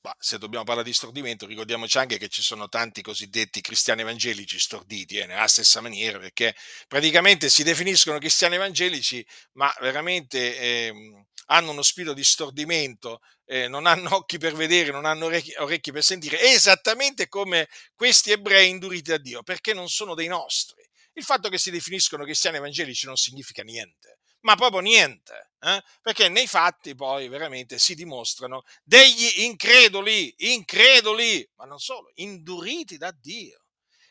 Ma 0.00 0.14
se 0.18 0.38
dobbiamo 0.38 0.64
parlare 0.64 0.86
di 0.86 0.94
stordimento, 0.94 1.44
ricordiamoci 1.44 1.98
anche 1.98 2.18
che 2.18 2.28
ci 2.28 2.40
sono 2.40 2.68
tanti 2.68 3.02
cosiddetti 3.02 3.60
cristiani 3.60 4.02
evangelici 4.02 4.58
storditi, 4.58 5.16
eh, 5.16 5.26
nella 5.26 5.48
stessa 5.48 5.80
maniera, 5.80 6.18
perché 6.18 6.54
praticamente 6.86 7.50
si 7.50 7.64
definiscono 7.64 8.18
cristiani 8.18 8.54
evangelici, 8.54 9.26
ma 9.52 9.74
veramente 9.80 10.56
eh, 10.56 11.24
hanno 11.46 11.72
uno 11.72 11.82
spirito 11.82 12.14
di 12.14 12.22
stordimento, 12.22 13.20
eh, 13.44 13.66
non 13.66 13.86
hanno 13.86 14.14
occhi 14.14 14.38
per 14.38 14.54
vedere, 14.54 14.92
non 14.92 15.04
hanno 15.04 15.26
orecchi, 15.26 15.52
orecchi 15.56 15.90
per 15.90 16.04
sentire, 16.04 16.40
esattamente 16.40 17.26
come 17.28 17.68
questi 17.94 18.30
ebrei 18.30 18.68
induriti 18.68 19.10
da 19.10 19.18
Dio, 19.18 19.42
perché 19.42 19.74
non 19.74 19.88
sono 19.88 20.14
dei 20.14 20.28
nostri 20.28 20.87
il 21.18 21.24
fatto 21.24 21.48
che 21.48 21.58
si 21.58 21.70
definiscono 21.70 22.24
cristiani 22.24 22.56
evangelici 22.56 23.06
non 23.06 23.16
significa 23.16 23.62
niente, 23.62 24.20
ma 24.40 24.54
proprio 24.54 24.80
niente, 24.80 25.50
eh? 25.60 25.82
perché 26.00 26.28
nei 26.28 26.46
fatti 26.46 26.94
poi 26.94 27.28
veramente 27.28 27.78
si 27.78 27.94
dimostrano 27.94 28.62
degli 28.84 29.40
increduli, 29.42 30.32
increduli, 30.38 31.48
ma 31.56 31.64
non 31.64 31.78
solo, 31.78 32.10
induriti 32.14 32.96
da 32.96 33.10
Dio, 33.10 33.64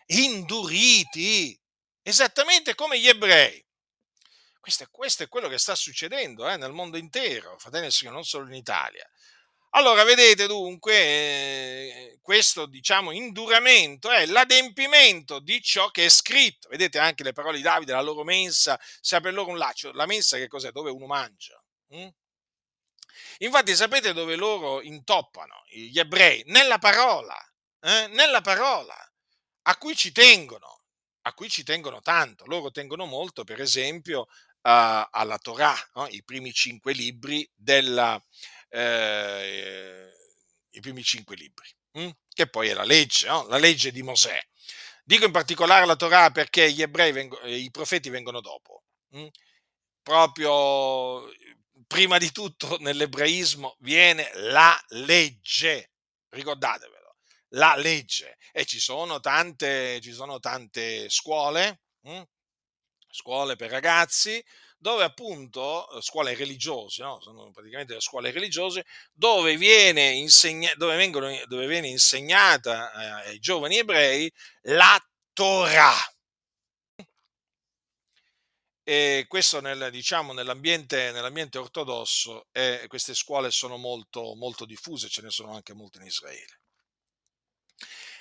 induriti, 0.08 1.60
esattamente 2.02 2.76
come 2.76 3.00
gli 3.00 3.08
ebrei. 3.08 3.64
Questo 4.60 4.84
è, 4.84 4.88
questo 4.90 5.24
è 5.24 5.30
quello 5.30 5.48
che 5.48 5.58
sta 5.58 5.76
succedendo 5.76 6.48
eh, 6.50 6.58
nel 6.58 6.74
mondo 6.74 6.98
intero, 6.98 7.58
fratelli 7.58 7.86
e 7.86 7.92
signori, 7.92 8.18
non 8.18 8.26
solo 8.26 8.48
in 8.48 8.56
Italia. 8.56 9.10
Allora, 9.78 10.04
vedete 10.04 10.48
dunque, 10.48 10.96
eh, 10.96 12.20
questo 12.24 12.66
diciamo 12.66 13.12
induramento 13.12 14.10
è 14.10 14.26
l'adempimento 14.26 15.38
di 15.38 15.62
ciò 15.62 15.92
che 15.92 16.06
è 16.06 16.10
scritto. 16.10 16.68
Vedete 16.70 16.98
anche 16.98 17.22
le 17.22 17.32
parole 17.32 17.58
di 17.58 17.62
Davide, 17.64 17.92
la 17.92 18.02
loro 18.02 18.24
mensa, 18.24 18.80
sia 19.00 19.22
per 19.22 19.36
loro 19.36 19.52
un 19.52 19.60
laccio. 19.60 19.92
La 19.92 20.08
mensa 20.08 20.38
che 20.38 20.48
cos'è? 20.48 20.72
Dove 20.72 20.90
uno 20.90 21.06
mangia. 21.06 21.64
Hm? 21.90 22.08
Infatti 23.40 23.76
sapete 23.76 24.14
dove 24.14 24.36
loro 24.36 24.82
intoppano 24.82 25.62
gli 25.68 26.00
ebrei? 26.00 26.42
Nella 26.48 26.80
parola, 26.80 27.38
eh? 27.82 28.08
nella 28.08 28.42
parola, 28.42 28.98
a 29.62 29.78
cui 29.78 29.96
ci 29.96 30.12
tengono, 30.12 30.86
a 31.22 31.34
cui 31.34 31.50
ci 31.50 31.62
tengono 31.62 32.02
tanto. 32.02 32.46
Loro 32.48 32.72
tengono 32.72 33.06
molto, 33.06 33.44
per 33.44 33.62
esempio, 33.62 34.22
uh, 34.22 35.08
alla 35.12 35.38
Torah, 35.40 35.78
no? 35.94 36.08
i 36.08 36.24
primi 36.24 36.52
cinque 36.52 36.94
libri 36.94 37.48
della, 37.54 38.16
eh, 38.16 38.57
i 40.72 40.80
primi 40.80 41.04
cinque 41.04 41.36
libri, 41.36 41.70
hm? 41.94 42.10
che 42.34 42.48
poi 42.48 42.70
è 42.70 42.74
la 42.74 42.84
legge, 42.84 43.28
no? 43.28 43.48
la 43.48 43.58
legge 43.58 43.92
di 43.92 44.04
Mosè. 44.04 44.40
Dico 45.04 45.26
in 45.26 45.32
particolare 45.32 45.86
la 45.86 45.96
Torah 45.96 46.32
perché 46.32 46.72
gli 46.72 46.82
ebrei, 46.82 47.12
vengono, 47.12 47.48
i 47.48 47.70
profeti 47.72 48.10
vengono 48.10 48.42
dopo. 48.42 48.84
Hm? 49.12 49.28
proprio 50.08 51.30
prima 51.86 52.18
di 52.18 52.32
tutto 52.32 52.78
nell'ebraismo 52.80 53.76
viene 53.80 54.32
la 54.36 54.82
legge, 54.90 55.92
ricordatevelo, 56.30 57.18
la 57.50 57.76
legge. 57.76 58.38
E 58.54 58.64
ci 58.64 58.80
sono 58.80 59.20
tante, 59.20 60.00
ci 60.00 60.14
sono 60.14 60.40
tante 60.40 61.10
scuole, 61.10 61.82
hm? 62.04 62.24
scuole 63.10 63.58
per 63.58 63.70
ragazzi, 63.70 64.42
dove 64.78 65.04
appunto, 65.04 65.88
scuole 66.02 66.36
religiose, 66.36 67.02
no? 67.04 67.20
sono 67.22 67.52
praticamente 67.52 67.94
le 67.96 68.02
scuole 68.02 68.32
religiose, 68.32 68.86
dove 69.12 69.58
viene, 69.58 70.10
insegna- 70.12 70.74
dove 70.76 70.96
vengono, 70.96 71.30
dove 71.48 71.68
viene 71.68 71.88
insegnata 71.88 72.92
eh, 72.92 73.30
ai 73.32 73.40
giovani 73.40 73.78
ebrei 73.78 74.32
la 74.64 75.00
Torah. 75.34 75.96
E 78.84 79.26
questo 79.28 79.60
nel, 79.60 79.90
diciamo, 79.92 80.32
nell'ambiente, 80.32 81.12
nell'ambiente 81.12 81.58
ortodosso 81.58 82.48
eh, 82.54 82.86
queste 82.88 83.14
scuole 83.14 83.52
sono 83.52 83.76
molto, 83.76 84.34
molto 84.36 84.66
diffuse, 84.66 85.10
ce 85.10 85.22
ne 85.22 85.30
sono 85.30 85.54
anche 85.54 85.74
molte 85.74 86.00
in 86.00 86.06
Israele. 86.06 86.62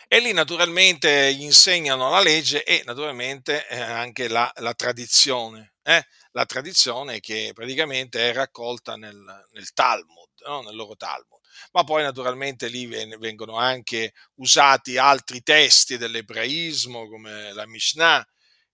E 0.09 0.21
lì 0.21 0.33
naturalmente 0.33 1.35
gli 1.35 1.43
insegnano 1.43 2.11
la 2.11 2.21
legge 2.21 2.63
e 2.63 2.83
naturalmente 2.85 3.67
eh, 3.67 3.81
anche 3.81 4.29
la, 4.29 4.51
la 4.59 4.73
tradizione, 4.73 5.75
eh? 5.83 6.07
la 6.31 6.47
tradizione 6.47 7.19
che 7.19 7.51
praticamente 7.53 8.31
è 8.31 8.33
raccolta 8.33 8.95
nel, 8.95 9.17
nel 9.51 9.73
Talmud, 9.73 10.29
no? 10.47 10.63
nel 10.63 10.77
loro 10.77 10.95
Talmud. 10.95 11.41
Ma 11.73 11.83
poi 11.83 12.03
naturalmente 12.05 12.69
lì 12.69 12.87
vengono 12.87 13.57
anche 13.57 14.13
usati 14.35 14.97
altri 14.97 15.43
testi 15.43 15.97
dell'ebraismo 15.97 17.09
come 17.09 17.53
la 17.53 17.67
Mishnah. 17.67 18.25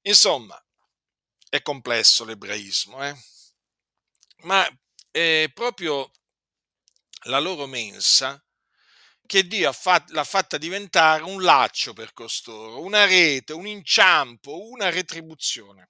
Insomma, 0.03 0.63
è 1.49 1.63
complesso 1.63 2.25
l'ebraismo, 2.25 3.03
eh? 3.07 3.17
ma 4.43 4.69
è 5.11 5.51
proprio 5.55 6.11
la 7.27 7.39
loro 7.39 7.67
mensa 7.67 8.42
che 9.33 9.47
Dio 9.47 9.73
fat- 9.73 10.11
l'ha 10.11 10.25
fatta 10.25 10.59
diventare 10.59 11.23
un 11.23 11.41
laccio 11.41 11.95
per 11.95 12.13
costoro, 12.13 12.83
una 12.83 13.07
rete, 13.07 13.55
un 13.55 13.67
inciampo, 13.67 14.69
una 14.69 14.91
retribuzione. 14.91 15.87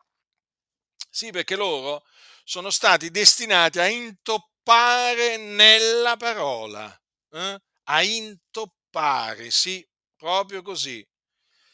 Sì, 1.10 1.32
perché 1.32 1.56
loro 1.56 2.04
sono 2.44 2.70
stati 2.70 3.10
destinati 3.10 3.80
a 3.80 3.88
intoppare 3.88 5.38
nella 5.38 6.16
parola, 6.16 6.96
eh? 7.30 7.58
a 7.82 8.02
intoppare, 8.04 9.50
sì, 9.50 9.84
proprio 10.14 10.62
così. 10.62 11.04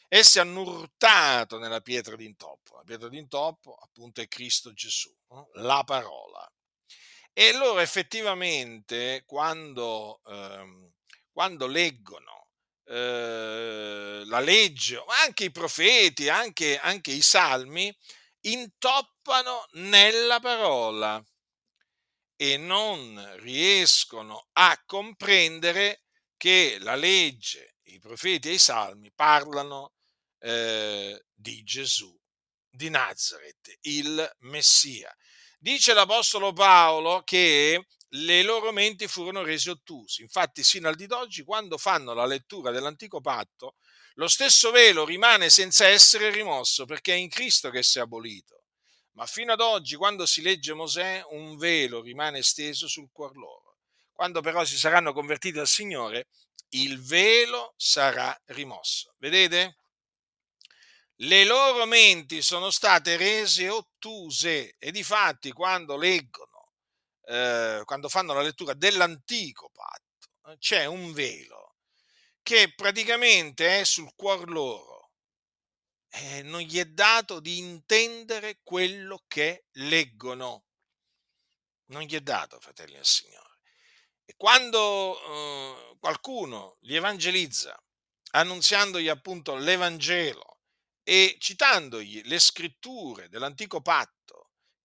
Essi 0.07 0.39
hanno 0.39 0.61
urtato 0.61 1.59
nella 1.59 1.81
pietra 1.81 2.15
d'intoppo. 2.15 2.77
La 2.77 2.83
pietra 2.83 3.09
d'intoppo, 3.09 3.75
appunto, 3.75 4.21
è 4.21 4.27
Cristo 4.27 4.73
Gesù, 4.73 5.15
no? 5.27 5.49
la 5.53 5.83
parola. 5.83 6.51
E 7.31 7.53
loro 7.53 7.79
effettivamente, 7.79 9.21
quando, 9.27 10.19
ehm, 10.25 10.91
quando 11.31 11.67
leggono 11.67 12.49
eh, 12.85 14.23
la 14.25 14.39
legge, 14.39 15.03
anche 15.23 15.45
i 15.45 15.51
profeti, 15.51 16.27
anche, 16.29 16.77
anche 16.77 17.11
i 17.11 17.21
salmi, 17.21 17.95
intoppano 18.41 19.67
nella 19.73 20.39
parola 20.39 21.23
e 22.35 22.57
non 22.57 23.35
riescono 23.39 24.47
a 24.53 24.81
comprendere 24.85 26.03
che 26.37 26.77
la 26.79 26.95
legge, 26.95 27.75
i 27.83 27.99
profeti 27.99 28.49
e 28.49 28.53
i 28.53 28.59
salmi 28.59 29.11
parlano 29.13 29.93
eh, 30.39 31.25
di 31.33 31.63
Gesù 31.63 32.17
di 32.69 32.89
Nazareth, 32.89 33.77
il 33.81 34.35
Messia. 34.39 35.13
Dice 35.57 35.93
l'Apostolo 35.93 36.53
Paolo 36.53 37.23
che 37.23 37.87
le 38.09 38.43
loro 38.43 38.71
menti 38.71 39.07
furono 39.07 39.43
resi 39.43 39.69
ottusi. 39.69 40.21
Infatti, 40.21 40.63
sino 40.63 40.87
al 40.87 40.95
di 40.95 41.07
d'oggi, 41.07 41.43
quando 41.43 41.77
fanno 41.77 42.13
la 42.13 42.25
lettura 42.25 42.71
dell'antico 42.71 43.21
patto, 43.21 43.75
lo 44.15 44.27
stesso 44.27 44.71
velo 44.71 45.05
rimane 45.05 45.49
senza 45.49 45.87
essere 45.87 46.29
rimosso 46.29 46.85
perché 46.85 47.13
è 47.13 47.17
in 47.17 47.29
Cristo 47.29 47.69
che 47.69 47.83
si 47.83 47.99
è 47.99 48.01
abolito. 48.01 48.63
Ma 49.11 49.25
fino 49.25 49.53
ad 49.53 49.61
oggi, 49.61 49.95
quando 49.95 50.25
si 50.25 50.41
legge 50.41 50.73
Mosè, 50.73 51.23
un 51.29 51.57
velo 51.57 52.01
rimane 52.01 52.41
steso 52.41 52.87
sul 52.87 53.09
cuor 53.11 53.35
loro. 53.35 53.77
Quando 54.11 54.41
però 54.41 54.63
si 54.65 54.77
saranno 54.77 55.13
convertiti 55.13 55.59
al 55.59 55.67
Signore, 55.67 56.27
il 56.69 57.01
velo 57.01 57.73
sarà 57.77 58.37
rimosso. 58.47 59.15
Vedete? 59.17 59.79
le 61.21 61.43
loro 61.43 61.85
menti 61.85 62.41
sono 62.41 62.69
state 62.69 63.17
rese 63.17 63.67
ottuse 63.67 64.75
e 64.77 64.91
difatti 64.91 65.51
quando 65.51 65.97
leggono, 65.97 66.48
eh, 67.29 67.83
quando 67.85 68.09
fanno 68.09 68.33
la 68.33 68.41
lettura 68.41 68.73
dell'antico 68.73 69.69
patto, 69.69 70.51
eh, 70.51 70.57
c'è 70.57 70.85
un 70.85 71.13
velo 71.13 71.75
che 72.41 72.73
praticamente 72.73 73.79
è 73.79 73.83
sul 73.83 74.13
cuor 74.15 74.49
loro. 74.49 74.97
e 76.11 76.41
non 76.41 76.61
gli 76.61 76.79
è 76.79 76.85
dato 76.85 77.39
di 77.39 77.59
intendere 77.59 78.61
quello 78.63 79.23
che 79.27 79.65
leggono. 79.73 80.65
Non 81.91 82.01
gli 82.01 82.15
è 82.15 82.21
dato, 82.21 82.59
fratelli 82.59 82.93
del 82.93 83.05
Signore. 83.05 83.59
E 84.25 84.33
quando 84.35 85.19
eh, 85.21 85.97
qualcuno 85.99 86.77
li 86.81 86.95
evangelizza, 86.95 87.79
annunziandogli 88.31 89.07
appunto 89.07 89.55
l'Evangelo, 89.55 90.61
e 91.03 91.37
citandogli 91.39 92.23
le 92.25 92.39
scritture 92.39 93.29
dell'antico 93.29 93.81
patto 93.81 94.18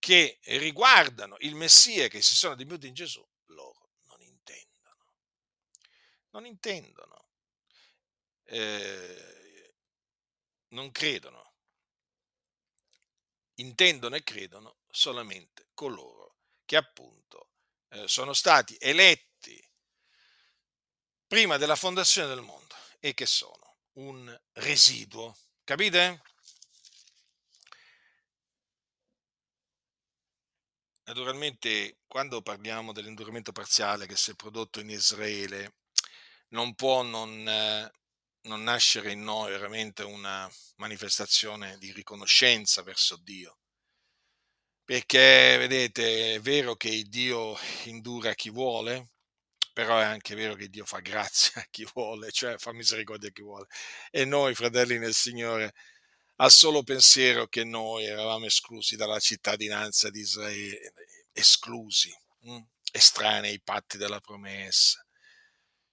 che 0.05 0.39
riguardano 0.43 1.37
il 1.41 1.55
Messia 1.55 2.09
che 2.09 2.21
si 2.21 2.35
sono 2.35 2.53
adempiuti 2.53 2.87
in 2.87 2.93
Gesù, 2.93 3.27
loro 3.47 3.93
non 4.03 4.21
intendono. 4.21 5.15
Non 6.33 6.45
intendono. 6.45 7.29
Eh, 8.45 9.75
non 10.69 10.93
credono. 10.93 11.55
Intendono 13.55 14.17
e 14.17 14.23
credono 14.23 14.77
solamente 14.91 15.71
coloro 15.73 16.37
che 16.67 16.77
appunto 16.77 17.53
eh, 17.89 18.07
sono 18.07 18.35
stati 18.35 18.77
eletti 18.79 19.59
prima 21.27 21.57
della 21.57 21.77
fondazione 21.77 22.29
del 22.29 22.43
mondo 22.43 22.75
e 23.01 23.15
che 23.15 23.25
sono 23.25 23.79
un 23.93 24.39
residuo 24.53 25.35
Capite? 25.65 26.21
Naturalmente, 31.07 31.99
quando 32.07 32.41
parliamo 32.41 32.93
dell'indurimento 32.93 33.53
parziale 33.53 34.07
che 34.07 34.17
si 34.17 34.31
è 34.31 34.35
prodotto 34.35 34.81
in 34.81 34.89
Israele, 34.89 35.75
non 36.49 36.75
può 36.75 37.03
non, 37.03 37.47
eh, 37.47 37.91
non 38.43 38.63
nascere 38.63 39.13
in 39.13 39.23
noi 39.23 39.51
veramente 39.51 40.03
una 40.03 40.51
manifestazione 40.77 41.77
di 41.79 41.93
riconoscenza 41.93 42.83
verso 42.83 43.17
Dio. 43.19 43.59
Perché, 44.85 45.57
vedete, 45.59 46.35
è 46.35 46.41
vero 46.41 46.75
che 46.75 47.05
Dio 47.07 47.57
indura 47.85 48.35
chi 48.35 48.51
vuole, 48.51 49.11
però 49.73 49.99
è 49.99 50.05
anche 50.05 50.35
vero 50.35 50.55
che 50.55 50.69
Dio 50.69 50.85
fa 50.87 51.01
grazia 51.01 51.61
a 51.63 51.67
chi 51.71 51.87
vuole, 51.93 52.31
cioè 52.33 52.57
fa 52.59 52.73
misericordia 52.73 53.29
a 53.29 53.33
chi 53.33 53.43
vuole. 53.43 53.67
E 54.11 54.25
noi, 54.25 54.55
fratelli 54.55 54.99
nel 54.99 55.15
Signore, 55.15 55.75
al 56.37 56.51
solo 56.51 56.83
pensiero 56.83 57.47
che 57.47 57.65
noi 57.65 58.05
eravamo 58.05 58.47
esclusi 58.47 58.97
dalla 58.97 59.21
cittadinanza 59.21 60.11
di 60.11 60.21
Israele, 60.21 60.93
esclusi, 61.33 62.13
mh? 62.41 62.55
Hm, 62.55 62.67
estranei 62.93 63.51
ai 63.53 63.61
patti 63.61 63.99
della 63.99 64.21
promessa. 64.21 65.05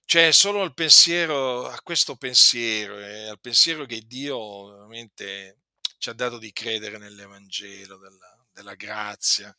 Cioè, 0.04 0.30
solo 0.32 0.62
al 0.62 0.74
pensiero, 0.74 1.68
a 1.68 1.80
questo 1.82 2.16
pensiero, 2.16 2.98
e 2.98 3.28
al 3.28 3.40
pensiero 3.40 3.86
che 3.86 4.02
Dio 4.06 4.66
veramente 4.66 5.58
ci 5.98 6.10
ha 6.10 6.12
dato 6.12 6.38
di 6.38 6.52
credere 6.52 6.98
nell'Evangelo 6.98 7.96
della, 7.96 8.46
della 8.52 8.74
grazia, 8.74 9.56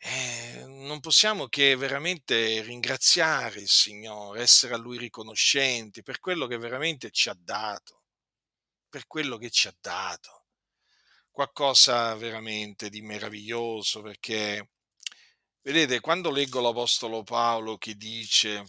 eh, 0.00 0.64
non 0.66 1.00
possiamo 1.00 1.48
che 1.48 1.74
veramente 1.76 2.60
ringraziare 2.62 3.60
il 3.60 3.68
Signore, 3.68 4.42
essere 4.42 4.74
a 4.74 4.76
Lui 4.76 4.96
riconoscenti 4.98 6.02
per 6.02 6.20
quello 6.20 6.46
che 6.46 6.56
veramente 6.58 7.10
ci 7.10 7.28
ha 7.28 7.36
dato, 7.38 7.97
per 8.88 9.06
quello 9.06 9.36
che 9.36 9.50
ci 9.50 9.68
ha 9.68 9.76
dato. 9.80 10.46
Qualcosa 11.30 12.14
veramente 12.16 12.90
di 12.90 13.00
meraviglioso 13.02 14.02
perché, 14.02 14.70
vedete, 15.62 16.00
quando 16.00 16.30
leggo 16.30 16.60
l'Apostolo 16.60 17.22
Paolo 17.22 17.78
che 17.78 17.94
dice, 17.94 18.64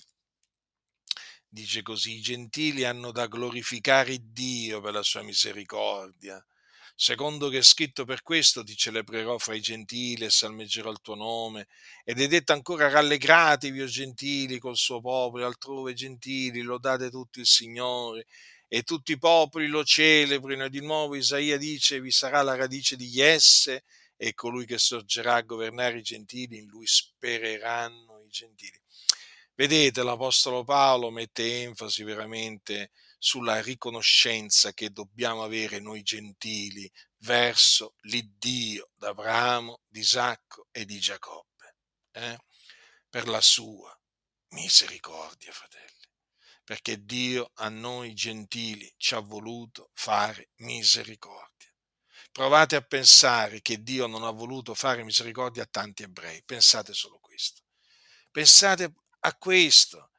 dice 1.47 1.81
così, 1.81 2.17
i 2.17 2.21
gentili 2.21 2.85
hanno 2.85 3.11
da 3.11 3.27
glorificare 3.27 4.17
Dio 4.21 4.81
per 4.81 4.93
la 4.93 5.03
sua 5.03 5.23
misericordia 5.23 6.43
secondo 7.01 7.47
che 7.47 7.59
è 7.59 7.61
scritto 7.61 8.03
per 8.03 8.21
questo 8.23 8.61
ti 8.61 8.75
celebrerò 8.75 9.37
fra 9.37 9.55
i 9.55 9.61
gentili 9.61 10.25
e 10.25 10.29
salmeggerò 10.29 10.91
il 10.91 10.99
tuo 10.99 11.15
nome. 11.15 11.67
Ed 12.03 12.19
è 12.19 12.27
detto 12.27 12.51
ancora 12.51 12.89
rallegratevi, 12.89 13.81
o 13.81 13.85
gentili, 13.85 14.59
col 14.59 14.75
suo 14.75 14.99
popolo, 14.99 15.45
altrove 15.45 15.93
gentili, 15.93 16.59
lodate 16.61 17.09
tutti 17.09 17.39
il 17.39 17.45
Signore, 17.45 18.25
e 18.71 18.83
tutti 18.83 19.13
i 19.13 19.17
popoli 19.17 19.67
lo 19.67 19.83
celebrino. 19.83 20.69
Di 20.69 20.79
nuovo 20.79 21.15
Isaia 21.15 21.57
dice, 21.57 21.99
vi 21.99 22.11
sarà 22.11 22.43
la 22.43 22.55
radice 22.55 22.95
di 22.95 23.07
Jesse 23.07 23.83
e 24.15 24.33
colui 24.35 24.65
che 24.65 24.77
sorgerà 24.77 25.35
a 25.35 25.41
governare 25.41 25.97
i 25.97 26.03
gentili, 26.03 26.59
in 26.59 26.67
lui 26.67 26.85
spereranno 26.85 28.21
i 28.21 28.29
gentili. 28.29 28.79
Vedete, 29.55 30.03
l'Apostolo 30.03 30.63
Paolo 30.63 31.09
mette 31.09 31.63
enfasi 31.63 32.03
veramente 32.03 32.91
sulla 33.17 33.59
riconoscenza 33.59 34.71
che 34.71 34.91
dobbiamo 34.91 35.43
avere 35.43 35.79
noi 35.79 36.03
gentili 36.03 36.89
verso 37.17 37.95
l'Iddio 38.03 38.91
d'Abramo, 38.95 39.81
di 39.87 39.99
Isacco 39.99 40.67
e 40.71 40.85
di 40.85 40.99
Giacobbe, 40.99 41.75
eh? 42.11 42.37
per 43.09 43.27
la 43.27 43.41
sua 43.41 43.93
misericordia, 44.49 45.51
fratelli 45.51 45.98
perché 46.69 47.03
Dio 47.03 47.49
a 47.55 47.69
noi 47.69 48.13
gentili 48.13 48.93
ci 48.95 49.15
ha 49.15 49.19
voluto 49.21 49.89
fare 49.95 50.51
misericordia. 50.57 51.67
Provate 52.31 52.75
a 52.75 52.83
pensare 52.83 53.63
che 53.63 53.81
Dio 53.81 54.05
non 54.05 54.23
ha 54.23 54.29
voluto 54.29 54.75
fare 54.75 55.03
misericordia 55.03 55.63
a 55.63 55.65
tanti 55.65 56.03
ebrei, 56.03 56.43
pensate 56.43 56.93
solo 56.93 57.17
questo. 57.17 57.63
Pensate 58.29 58.93
a 59.21 59.35
questo, 59.35 60.11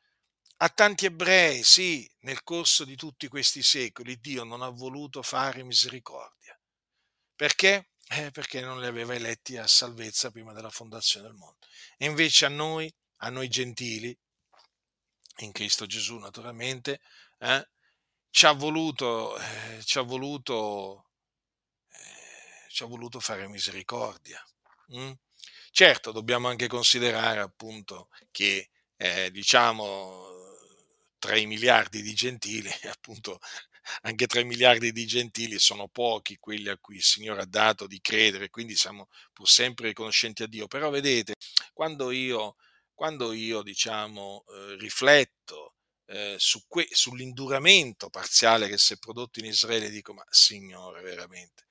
a 0.57 0.68
tanti 0.70 1.07
ebrei, 1.07 1.62
sì, 1.62 2.11
nel 2.22 2.42
corso 2.42 2.84
di 2.84 2.96
tutti 2.96 3.28
questi 3.28 3.62
secoli 3.62 4.18
Dio 4.18 4.42
non 4.42 4.62
ha 4.62 4.70
voluto 4.70 5.22
fare 5.22 5.62
misericordia. 5.62 6.61
Perché? 7.36 7.90
Eh, 8.09 8.32
perché 8.32 8.61
non 8.61 8.80
li 8.80 8.86
aveva 8.86 9.14
eletti 9.14 9.57
a 9.57 9.68
salvezza 9.68 10.32
prima 10.32 10.53
della 10.53 10.70
fondazione 10.70 11.28
del 11.28 11.36
mondo. 11.36 11.64
E 11.96 12.07
invece 12.07 12.46
a 12.46 12.48
noi, 12.48 12.92
a 13.18 13.30
noi 13.30 13.46
gentili, 13.46 14.18
in 15.45 15.53
Cristo 15.53 15.86
Gesù 15.86 16.16
naturalmente, 16.18 17.01
eh, 17.38 17.68
ci, 18.30 18.47
ha 18.47 18.53
voluto, 18.53 19.36
eh, 19.38 19.82
ci, 19.84 19.99
ha 19.99 20.03
voluto, 20.03 21.11
eh, 21.93 22.68
ci 22.68 22.82
ha 22.82 22.86
voluto 22.86 23.20
fare 23.20 23.49
misericordia. 23.49 24.43
Mm? 24.97 25.12
Certo, 25.70 26.12
dobbiamo 26.12 26.49
anche 26.49 26.66
considerare 26.66 27.41
appunto 27.41 28.09
che 28.30 28.70
eh, 28.97 29.30
diciamo 29.30 30.28
3 31.18 31.45
miliardi 31.47 32.03
di 32.03 32.14
gentili, 32.14 32.70
appunto 32.91 33.41
anche 34.03 34.26
3 34.26 34.45
miliardi 34.45 34.93
di 34.93 35.07
gentili 35.07 35.59
sono 35.59 35.88
pochi 35.88 36.36
quelli 36.38 36.68
a 36.68 36.78
cui 36.78 36.97
il 36.97 37.03
Signore 37.03 37.43
ha 37.43 37.47
dato 37.47 37.86
di 37.86 38.01
credere, 38.01 38.51
quindi 38.51 38.76
siamo 38.76 39.09
pur 39.32 39.49
sempre 39.49 39.88
riconoscenti 39.88 40.43
a 40.43 40.47
Dio. 40.47 40.66
Però 40.66 40.91
vedete, 40.91 41.34
quando 41.72 42.11
io 42.11 42.57
quando 43.01 43.32
io 43.32 43.62
diciamo, 43.62 44.44
eh, 44.46 44.76
rifletto 44.76 45.76
eh, 46.05 46.34
su 46.38 46.66
que- 46.68 46.86
sull'induramento 46.90 48.11
parziale 48.11 48.68
che 48.68 48.76
si 48.76 48.92
è 48.92 48.98
prodotto 48.98 49.38
in 49.38 49.46
Israele, 49.46 49.88
dico, 49.88 50.12
ma 50.12 50.22
Signore, 50.28 51.01
veramente, 51.01 51.64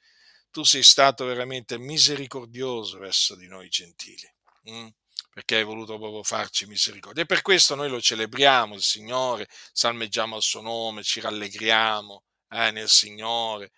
tu 0.49 0.63
sei 0.63 0.81
stato 0.81 1.25
veramente 1.25 1.77
misericordioso 1.77 2.97
verso 2.97 3.35
di 3.35 3.45
noi 3.45 3.69
gentili, 3.69 4.27
hm? 4.63 4.87
perché 5.31 5.57
hai 5.57 5.63
voluto 5.63 5.99
proprio 5.99 6.23
farci 6.23 6.65
misericordia. 6.65 7.21
E 7.21 7.27
per 7.27 7.43
questo 7.43 7.75
noi 7.75 7.89
lo 7.89 8.01
celebriamo, 8.01 8.73
il 8.73 8.81
Signore, 8.81 9.47
salmeggiamo 9.71 10.35
il 10.35 10.41
suo 10.41 10.61
nome, 10.61 11.03
ci 11.03 11.19
rallegriamo 11.19 12.23
eh, 12.49 12.71
nel 12.71 12.89
Signore, 12.89 13.71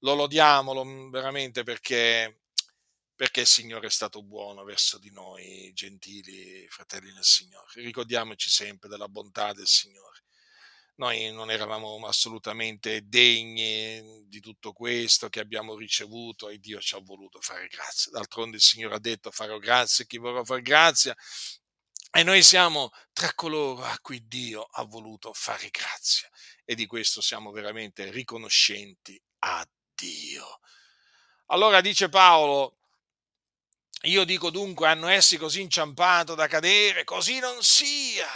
lo 0.00 0.12
lodiamo 0.12 0.74
lo, 0.74 1.08
veramente 1.08 1.62
perché 1.62 2.39
perché 3.20 3.40
il 3.40 3.46
Signore 3.46 3.88
è 3.88 3.90
stato 3.90 4.22
buono 4.22 4.64
verso 4.64 4.96
di 4.96 5.10
noi, 5.10 5.70
gentili 5.74 6.66
fratelli 6.70 7.12
nel 7.12 7.22
Signore. 7.22 7.66
Ricordiamoci 7.74 8.48
sempre 8.48 8.88
della 8.88 9.08
bontà 9.08 9.52
del 9.52 9.66
Signore. 9.66 10.22
Noi 10.94 11.30
non 11.30 11.50
eravamo 11.50 12.06
assolutamente 12.06 13.06
degni 13.06 14.24
di 14.26 14.40
tutto 14.40 14.72
questo 14.72 15.28
che 15.28 15.38
abbiamo 15.38 15.76
ricevuto 15.76 16.48
e 16.48 16.56
Dio 16.56 16.80
ci 16.80 16.94
ha 16.94 17.00
voluto 17.04 17.42
fare 17.42 17.66
grazia. 17.66 18.10
D'altronde 18.10 18.56
il 18.56 18.62
Signore 18.62 18.94
ha 18.94 18.98
detto 19.00 19.30
farò 19.30 19.58
grazia 19.58 20.04
a 20.04 20.06
chi 20.06 20.16
vorrà 20.16 20.42
fare 20.42 20.62
grazia 20.62 21.14
e 22.10 22.22
noi 22.22 22.42
siamo 22.42 22.90
tra 23.12 23.34
coloro 23.34 23.84
a 23.84 23.98
cui 24.00 24.26
Dio 24.26 24.62
ha 24.62 24.84
voluto 24.84 25.34
fare 25.34 25.68
grazia 25.68 26.26
e 26.64 26.74
di 26.74 26.86
questo 26.86 27.20
siamo 27.20 27.50
veramente 27.50 28.10
riconoscenti 28.10 29.22
a 29.40 29.68
Dio. 29.94 30.60
Allora 31.48 31.82
dice 31.82 32.08
Paolo, 32.08 32.79
io 34.02 34.24
dico 34.24 34.50
dunque, 34.50 34.88
hanno 34.88 35.08
essi 35.08 35.36
così 35.36 35.60
inciampato 35.60 36.34
da 36.34 36.46
cadere, 36.46 37.04
così 37.04 37.38
non 37.38 37.62
sia. 37.62 38.26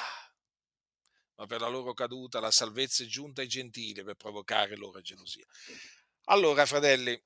Ma 1.36 1.46
per 1.46 1.60
la 1.60 1.68
loro 1.68 1.94
caduta 1.94 2.38
la 2.38 2.50
salvezza 2.50 3.02
è 3.02 3.06
giunta 3.06 3.40
ai 3.40 3.48
gentili 3.48 4.04
per 4.04 4.14
provocare 4.14 4.76
loro 4.76 5.00
gelosia. 5.00 5.46
Allora, 6.26 6.64
fratelli, 6.66 7.20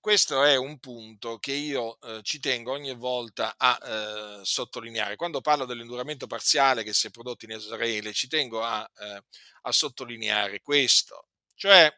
questo 0.00 0.42
è 0.42 0.56
un 0.56 0.78
punto 0.78 1.38
che 1.38 1.52
io 1.52 2.00
eh, 2.00 2.20
ci 2.22 2.40
tengo 2.40 2.72
ogni 2.72 2.94
volta 2.94 3.54
a 3.56 3.78
eh, 3.82 4.40
sottolineare. 4.42 5.16
Quando 5.16 5.40
parlo 5.40 5.64
dell'induramento 5.64 6.26
parziale 6.26 6.82
che 6.82 6.94
si 6.94 7.08
è 7.08 7.10
prodotto 7.10 7.44
in 7.44 7.52
Israele, 7.52 8.12
ci 8.12 8.28
tengo 8.28 8.62
a, 8.62 8.88
eh, 8.98 9.22
a 9.62 9.72
sottolineare 9.72 10.60
questo, 10.62 11.28
cioè 11.54 11.92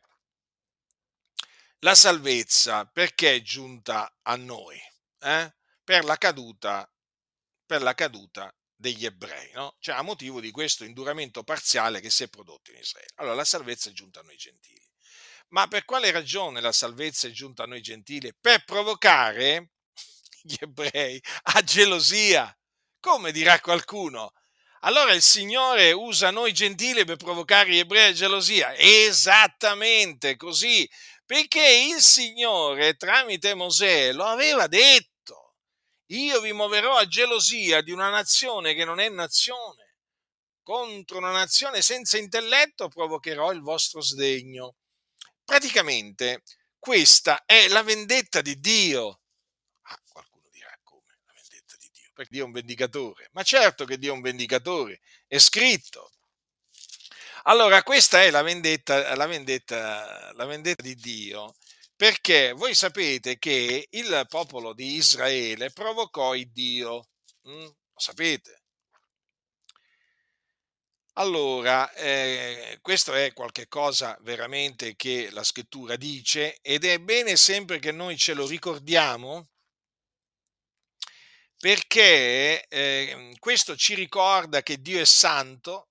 la 1.81 1.95
salvezza 1.95 2.85
perché 2.87 3.37
è 3.37 3.43
giunta 3.43 4.19
a 4.23 4.37
noi? 4.37 4.79
Eh? 5.21 5.58
Per 5.89 6.05
la 6.05 6.19
caduta, 6.19 6.87
per 7.65 7.81
la 7.81 7.95
caduta 7.95 8.55
degli 8.77 9.07
ebrei, 9.07 9.51
no? 9.55 9.75
cioè 9.81 9.95
a 9.95 10.03
motivo 10.03 10.39
di 10.39 10.51
questo 10.51 10.85
induramento 10.85 11.43
parziale 11.45 12.01
che 12.01 12.11
si 12.11 12.25
è 12.25 12.29
prodotto 12.29 12.71
in 12.73 12.77
Israele. 12.77 13.09
Allora 13.15 13.37
la 13.37 13.45
salvezza 13.47 13.89
è 13.89 13.95
giunta 13.95 14.21
a 14.21 14.23
noi 14.23 14.37
gentili. 14.37 14.87
Ma 15.49 15.67
per 15.67 15.87
quale 15.87 16.11
ragione 16.11 16.61
la 16.61 16.73
salvezza 16.73 17.27
è 17.27 17.31
giunta 17.31 17.63
a 17.63 17.67
noi 17.67 17.81
gentili? 17.81 18.35
Per 18.39 18.65
provocare 18.67 19.71
gli 20.43 20.57
ebrei 20.61 21.19
a 21.55 21.63
gelosia. 21.63 22.55
Come 23.01 23.33
dirà 23.33 23.59
qualcuno? 23.59 24.35
Allora 24.81 25.15
il 25.15 25.23
Signore 25.23 25.93
usa 25.93 26.31
noi 26.31 26.53
gentili 26.53 27.07
per 27.07 27.17
provocare 27.17 27.71
gli 27.71 27.79
ebrei 27.79 28.11
a 28.11 28.13
gelosia. 28.13 28.77
Esattamente 28.77 30.37
così, 30.37 30.87
perché 31.25 31.95
il 31.95 32.03
Signore 32.03 32.95
tramite 32.97 33.55
Mosè 33.55 34.13
lo 34.13 34.25
aveva 34.25 34.67
detto 34.67 35.17
io 36.09 36.41
vi 36.41 36.53
muoverò 36.53 36.97
a 36.97 37.07
gelosia 37.07 37.83
di 37.83 37.91
una 37.91 38.09
nazione 38.09 38.75
che 38.75 38.85
non 38.85 39.01
è 39.01 39.09
nazione. 39.09 39.97
Contro 40.63 41.19
una 41.19 41.33
nazione 41.33 41.83
senza 41.83 42.19
intelletto 42.19 42.89
provocherò 42.89 43.53
il 43.53 43.61
vostro 43.61 44.01
sdegno. 44.01 44.77
Praticamente 45.45 46.43
questa 46.79 47.45
è 47.45 47.69
la 47.69 47.83
vendetta 47.83 48.41
di 48.41 48.59
Dio. 48.59 49.21
Ah, 49.83 50.01
qualcuno 50.09 50.49
dirà 50.51 50.79
come 50.83 51.19
la 51.27 51.33
vendetta 51.35 51.77
di 51.79 51.89
Dio? 51.93 52.11
Perché 52.15 52.31
Dio 52.33 52.43
è 52.43 52.47
un 52.47 52.53
vendicatore. 52.53 53.29
Ma 53.33 53.43
certo 53.43 53.85
che 53.85 53.99
Dio 53.99 54.13
è 54.13 54.17
un 54.17 54.23
vendicatore, 54.23 55.01
è 55.27 55.39
scritto. 55.39 56.13
Allora, 57.45 57.83
questa 57.83 58.23
è 58.23 58.31
la 58.31 58.43
vendetta, 58.43 59.15
la 59.15 59.27
vendetta, 59.27 60.33
la 60.35 60.45
vendetta 60.45 60.83
di 60.83 60.95
Dio 60.95 61.55
perché 61.99 62.53
voi 62.53 62.77
sapete 62.77 63.39
che 63.39 63.89
il 63.91 64.25
popolo 64.29 64.73
di 64.73 64.95
Israele 64.95 65.73
provocò 65.73 66.37
il 66.37 66.49
Dio, 66.53 67.09
mm? 67.49 67.65
lo 67.65 67.75
sapete? 67.97 68.63
Allora, 71.15 71.93
eh, 71.95 72.79
questo 72.83 73.15
è 73.15 73.33
qualcosa 73.33 74.17
veramente 74.21 74.95
che 74.95 75.29
la 75.33 75.43
scrittura 75.43 75.97
dice 75.97 76.59
ed 76.63 76.85
è 76.85 77.01
bene 77.01 77.35
sempre 77.35 77.81
che 77.81 77.91
noi 77.91 78.17
ce 78.17 78.35
lo 78.35 78.47
ricordiamo 78.47 79.49
perché 81.57 82.65
eh, 82.69 83.35
questo 83.41 83.75
ci 83.75 83.97
ricorda 83.97 84.63
che 84.63 84.81
Dio 84.81 85.01
è 85.01 85.05
santo 85.05 85.89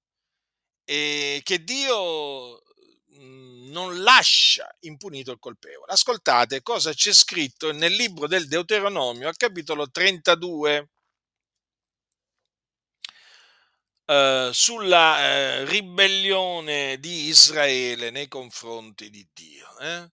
e 0.85 1.41
che 1.43 1.61
Dio 1.65 2.61
Mhmm, 3.17 3.56
non 3.67 4.01
lascia 4.01 4.67
impunito 4.81 5.31
il 5.31 5.39
colpevole. 5.39 5.91
Ascoltate 5.91 6.61
cosa 6.61 6.93
c'è 6.93 7.13
scritto 7.13 7.71
nel 7.71 7.93
libro 7.93 8.27
del 8.27 8.47
Deuteronomio, 8.47 9.27
al 9.27 9.37
capitolo 9.37 9.89
32, 9.89 10.89
eh, 14.05 14.49
sulla 14.53 15.19
eh, 15.19 15.65
ribellione 15.65 16.97
di 16.99 17.25
Israele 17.27 18.09
nei 18.09 18.27
confronti 18.27 19.09
di 19.09 19.27
Dio. 19.33 19.77
Eh? 19.79 20.09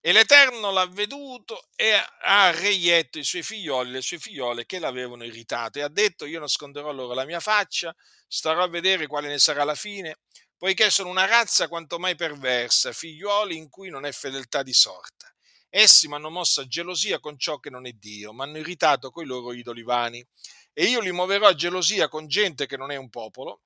E 0.00 0.12
l'Eterno 0.12 0.70
l'ha 0.70 0.86
veduto 0.86 1.68
e 1.74 1.92
ha 2.22 2.50
reietto 2.50 3.18
i 3.18 3.24
suoi 3.24 3.42
figlioli, 3.42 3.90
le 3.90 4.02
sue 4.02 4.18
figliole 4.18 4.64
che 4.64 4.78
l'avevano 4.78 5.24
irritato 5.24 5.78
e 5.78 5.82
ha 5.82 5.88
detto 5.88 6.26
io 6.26 6.38
nasconderò 6.38 6.92
loro 6.92 7.12
la 7.14 7.24
mia 7.24 7.40
faccia, 7.40 7.94
starò 8.28 8.62
a 8.62 8.68
vedere 8.68 9.06
quale 9.08 9.28
ne 9.28 9.38
sarà 9.38 9.64
la 9.64 9.74
fine 9.74 10.18
poiché 10.56 10.90
sono 10.90 11.10
una 11.10 11.26
razza 11.26 11.68
quanto 11.68 11.98
mai 11.98 12.14
perversa, 12.14 12.92
figliuoli 12.92 13.56
in 13.56 13.68
cui 13.68 13.90
non 13.90 14.04
è 14.04 14.12
fedeltà 14.12 14.62
di 14.62 14.72
sorta. 14.72 15.30
Essi 15.68 16.08
mi 16.08 16.14
hanno 16.14 16.30
mosso 16.30 16.62
a 16.62 16.66
gelosia 16.66 17.20
con 17.20 17.38
ciò 17.38 17.58
che 17.58 17.70
non 17.70 17.86
è 17.86 17.92
Dio, 17.92 18.32
mi 18.32 18.42
hanno 18.42 18.58
irritato 18.58 19.10
coi 19.10 19.26
loro 19.26 19.52
idoli 19.52 19.82
vani. 19.82 20.26
E 20.72 20.84
io 20.84 21.00
li 21.00 21.12
muoverò 21.12 21.48
a 21.48 21.54
gelosia 21.54 22.08
con 22.08 22.28
gente 22.28 22.66
che 22.66 22.76
non 22.76 22.90
è 22.90 22.96
un 22.96 23.10
popolo, 23.10 23.62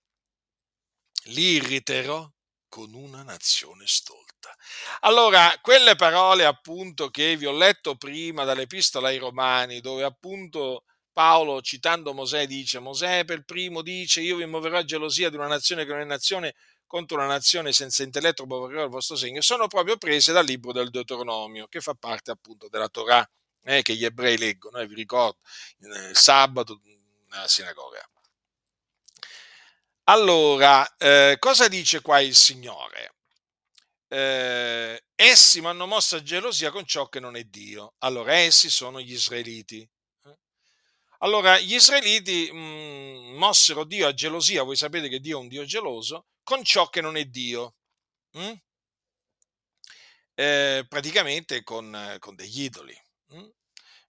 li 1.25 1.55
irriterò 1.55 2.29
con 2.69 2.95
una 2.95 3.23
nazione 3.23 3.85
stolta. 3.87 4.57
Allora, 5.01 5.59
quelle 5.61 5.97
parole 5.97 6.45
appunto 6.45 7.11
che 7.11 7.37
vi 7.37 7.47
ho 7.47 7.53
letto 7.53 7.97
prima 7.97 8.45
dall'epistola 8.45 9.09
ai 9.09 9.19
Romani, 9.19 9.81
dove 9.81 10.05
appunto 10.05 10.85
Paolo, 11.13 11.61
citando 11.61 12.15
Mosè, 12.15 12.47
dice, 12.47 12.79
Mosè 12.79 13.25
per 13.25 13.45
primo 13.45 13.83
dice, 13.83 14.21
io 14.21 14.37
vi 14.37 14.47
muoverò 14.47 14.79
a 14.79 14.85
gelosia 14.85 15.29
di 15.29 15.37
una 15.37 15.49
nazione 15.49 15.85
che 15.85 15.91
non 15.91 16.01
è 16.01 16.05
nazione 16.05 16.55
contro 16.91 17.19
una 17.19 17.27
nazione 17.27 17.71
senza 17.71 18.03
intelletto 18.03 18.47
provocherò 18.47 18.83
il 18.83 18.91
vostro 18.91 19.15
segno, 19.15 19.41
sono 19.43 19.69
proprio 19.69 19.97
prese 19.97 20.33
dal 20.33 20.45
libro 20.45 20.73
del 20.73 20.91
Deuteronomio, 20.91 21.69
che 21.69 21.81
fa 21.81 21.95
parte 21.95 22.33
appunto 22.33 22.69
della 22.69 22.89
Torah, 22.89 23.25
eh, 23.63 23.83
che 23.83 23.95
gli 23.95 24.05
ebrei 24.05 24.37
leggono, 24.37 24.79
eh, 24.79 24.89
vi 24.89 24.97
ricordo, 24.97 25.39
il 25.79 26.17
sabato 26.17 26.81
nella 27.31 27.47
sinagoga. 27.47 28.05
Allora, 30.05 30.97
eh, 30.97 31.37
cosa 31.39 31.69
dice 31.69 32.01
qua 32.01 32.19
il 32.19 32.35
Signore? 32.35 33.15
Eh, 34.09 35.05
essi 35.15 35.61
mi 35.61 35.69
hanno 35.69 35.87
mosso 35.87 36.17
a 36.17 36.23
gelosia 36.25 36.73
con 36.73 36.85
ciò 36.85 37.09
che 37.09 37.21
non 37.21 37.37
è 37.37 37.45
Dio. 37.45 37.95
Allora, 37.99 38.35
essi 38.35 38.69
sono 38.69 39.01
gli 39.01 39.13
israeliti. 39.13 39.89
Allora, 41.19 41.57
gli 41.61 41.75
israeliti 41.75 42.51
mh, 42.51 42.59
mm, 42.59 43.37
mossero 43.37 43.85
Dio 43.85 44.09
a 44.09 44.13
gelosia, 44.15 44.65
voi 44.65 44.75
sapete 44.75 45.09
che 45.09 45.21
Dio 45.21 45.39
è 45.39 45.41
un 45.41 45.47
Dio 45.47 45.65
geloso, 45.65 46.27
con 46.51 46.65
ciò 46.65 46.89
che 46.89 47.01
non 47.01 47.17
è 47.17 47.27
Dio. 47.27 47.77
Mm? 48.37 48.53
Eh, 50.35 50.85
praticamente 50.89 51.63
con, 51.63 52.17
con, 52.19 52.35
degli 52.35 52.63
idoli. 52.63 53.01
Mm? 53.35 53.49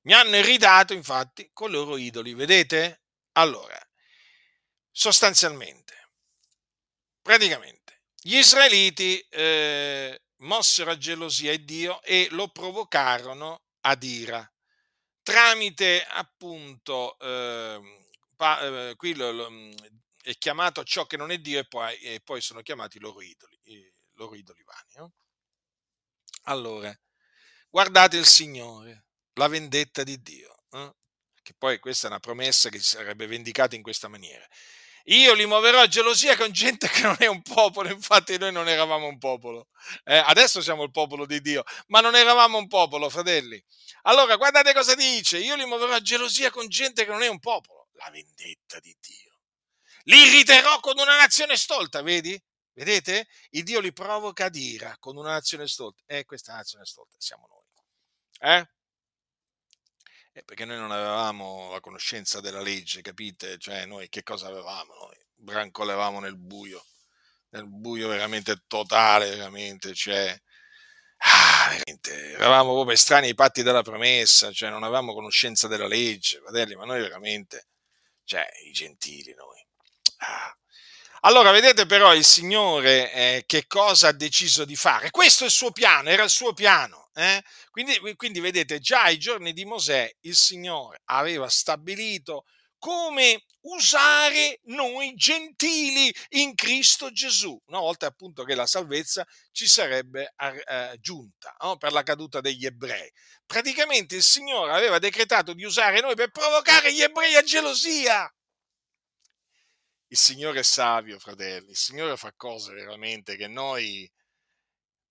Mi 0.05 0.13
hanno 0.13 0.35
irritato 0.37 0.93
infatti 0.93 1.51
con 1.53 1.69
i 1.69 1.73
loro 1.73 1.97
idoli, 1.97 2.33
vedete? 2.33 3.03
Allora, 3.33 3.79
sostanzialmente, 4.89 6.09
praticamente, 7.21 8.05
gli 8.19 8.37
israeliti 8.37 9.19
eh, 9.29 10.19
mossero 10.37 10.89
a 10.89 10.97
gelosia 10.97 11.55
Dio 11.59 12.01
e 12.01 12.27
lo 12.31 12.47
provocarono 12.47 13.65
ad 13.81 14.01
ira 14.01 14.51
tramite 15.21 16.03
appunto, 16.03 17.17
eh, 17.19 18.07
pa, 18.35 18.89
eh, 18.89 18.95
qui 18.95 19.13
lo, 19.13 19.31
lo, 19.31 19.51
mm, 19.51 19.71
è 20.23 20.37
chiamato 20.37 20.83
ciò 20.83 21.05
che 21.05 21.17
non 21.17 21.31
è 21.31 21.37
Dio 21.37 21.59
e 21.59 21.67
poi, 21.67 21.97
e 21.99 22.21
poi 22.21 22.41
sono 22.41 22.61
chiamati 22.61 22.99
loro 22.99 23.21
idoli, 23.21 23.59
i 23.63 23.93
loro 24.13 24.35
idoli 24.35 24.63
vani. 24.63 24.91
No? 24.95 25.13
Allora, 26.43 26.95
guardate 27.69 28.17
il 28.17 28.25
Signore, 28.25 29.05
la 29.33 29.47
vendetta 29.47 30.03
di 30.03 30.21
Dio, 30.21 30.63
eh? 30.71 30.93
che 31.41 31.53
poi 31.57 31.79
questa 31.79 32.07
è 32.07 32.09
una 32.09 32.19
promessa 32.19 32.69
che 32.69 32.79
si 32.79 32.95
sarebbe 32.95 33.27
vendicata 33.27 33.75
in 33.75 33.81
questa 33.81 34.07
maniera. 34.07 34.45
Io 35.05 35.33
li 35.33 35.47
muoverò 35.47 35.81
a 35.81 35.87
gelosia 35.87 36.37
con 36.37 36.51
gente 36.51 36.87
che 36.87 37.01
non 37.01 37.15
è 37.17 37.25
un 37.25 37.41
popolo, 37.41 37.89
infatti 37.89 38.37
noi 38.37 38.51
non 38.51 38.67
eravamo 38.67 39.07
un 39.07 39.17
popolo. 39.17 39.69
Eh, 40.03 40.17
adesso 40.17 40.61
siamo 40.61 40.83
il 40.83 40.91
popolo 40.91 41.25
di 41.25 41.41
Dio, 41.41 41.63
ma 41.87 42.01
non 42.01 42.15
eravamo 42.15 42.57
un 42.57 42.67
popolo, 42.67 43.09
fratelli. 43.09 43.63
Allora, 44.03 44.35
guardate 44.35 44.73
cosa 44.73 44.93
dice, 44.93 45.39
io 45.39 45.55
li 45.55 45.65
muoverò 45.65 45.93
a 45.93 46.01
gelosia 46.01 46.51
con 46.51 46.67
gente 46.67 47.05
che 47.05 47.11
non 47.11 47.23
è 47.23 47.27
un 47.27 47.39
popolo. 47.39 47.89
La 47.93 48.09
vendetta 48.11 48.79
di 48.79 48.95
Dio. 48.99 49.30
Li 50.03 50.17
irriterò 50.27 50.79
con 50.79 50.97
una 50.97 51.17
nazione 51.17 51.55
stolta, 51.55 52.01
vedi? 52.01 52.41
Vedete? 52.73 53.27
Il 53.51 53.63
Dio 53.63 53.79
li 53.79 53.93
provoca 53.93 54.45
ad 54.45 54.55
ira 54.55 54.95
con 54.99 55.17
una 55.17 55.31
nazione 55.31 55.67
stolta. 55.67 56.03
E 56.05 56.25
questa 56.25 56.53
nazione 56.53 56.85
stolta 56.85 57.15
siamo 57.19 57.47
noi. 57.49 57.61
Eh? 58.53 58.67
Eh, 60.33 60.43
perché 60.43 60.65
noi 60.65 60.77
non 60.77 60.91
avevamo 60.91 61.71
la 61.71 61.81
conoscenza 61.81 62.39
della 62.39 62.61
legge, 62.61 63.01
capite? 63.01 63.57
Cioè, 63.57 63.85
noi 63.85 64.07
che 64.09 64.23
cosa 64.23 64.47
avevamo? 64.47 64.93
Noi 64.95 65.17
brancolevamo 65.35 66.19
nel 66.19 66.37
buio, 66.37 66.85
nel 67.49 67.67
buio 67.67 68.07
veramente 68.07 68.63
totale, 68.67 69.29
veramente, 69.31 69.93
cioè, 69.93 70.35
ah, 71.17 71.67
veramente, 71.69 72.31
eravamo 72.33 72.73
proprio 72.73 72.93
estranei 72.93 73.29
ai 73.29 73.35
patti 73.35 73.61
della 73.61 73.83
promessa, 73.83 74.51
cioè 74.51 74.69
non 74.69 74.83
avevamo 74.83 75.13
conoscenza 75.13 75.67
della 75.67 75.87
legge, 75.87 76.39
fratelli, 76.39 76.75
ma 76.75 76.85
noi 76.85 77.01
veramente, 77.01 77.67
cioè, 78.23 78.47
i 78.65 78.71
gentili 78.71 79.33
noi. 79.33 79.59
Ah. 80.21 80.55
Allora, 81.23 81.51
vedete 81.51 81.85
però 81.85 82.15
il 82.15 82.25
Signore 82.25 83.13
eh, 83.13 83.43
che 83.45 83.67
cosa 83.67 84.07
ha 84.09 84.11
deciso 84.11 84.65
di 84.65 84.75
fare? 84.75 85.11
Questo 85.11 85.43
è 85.43 85.47
il 85.47 85.51
suo 85.53 85.71
piano, 85.71 86.09
era 86.09 86.23
il 86.23 86.29
suo 86.29 86.53
piano. 86.53 87.09
Eh? 87.13 87.43
Quindi, 87.69 87.99
quindi 88.15 88.39
vedete, 88.39 88.79
già 88.79 89.03
ai 89.03 89.19
giorni 89.19 89.53
di 89.53 89.65
Mosè 89.65 90.09
il 90.21 90.35
Signore 90.35 91.01
aveva 91.05 91.47
stabilito 91.49 92.45
come 92.81 93.43
usare 93.61 94.59
noi 94.63 95.13
gentili 95.13 96.11
in 96.29 96.55
Cristo 96.55 97.11
Gesù, 97.11 97.55
una 97.67 97.79
volta 97.79 98.07
appunto 98.07 98.43
che 98.43 98.55
la 98.55 98.65
salvezza 98.65 99.23
ci 99.51 99.67
sarebbe 99.67 100.33
eh, 100.35 100.97
giunta 100.99 101.55
no? 101.61 101.77
per 101.77 101.91
la 101.91 102.01
caduta 102.01 102.41
degli 102.41 102.65
ebrei. 102.65 103.07
Praticamente 103.45 104.15
il 104.15 104.23
Signore 104.23 104.71
aveva 104.71 104.97
decretato 104.97 105.53
di 105.53 105.63
usare 105.63 106.01
noi 106.01 106.15
per 106.15 106.31
provocare 106.31 106.91
gli 106.91 107.01
ebrei 107.01 107.35
a 107.35 107.43
gelosia. 107.43 108.27
Il 110.11 110.17
Signore 110.17 110.59
è 110.59 110.63
savio, 110.63 111.17
fratelli, 111.19 111.69
il 111.69 111.77
Signore 111.77 112.17
fa 112.17 112.33
cose 112.35 112.73
veramente 112.73 113.37
che 113.37 113.47
noi 113.47 114.11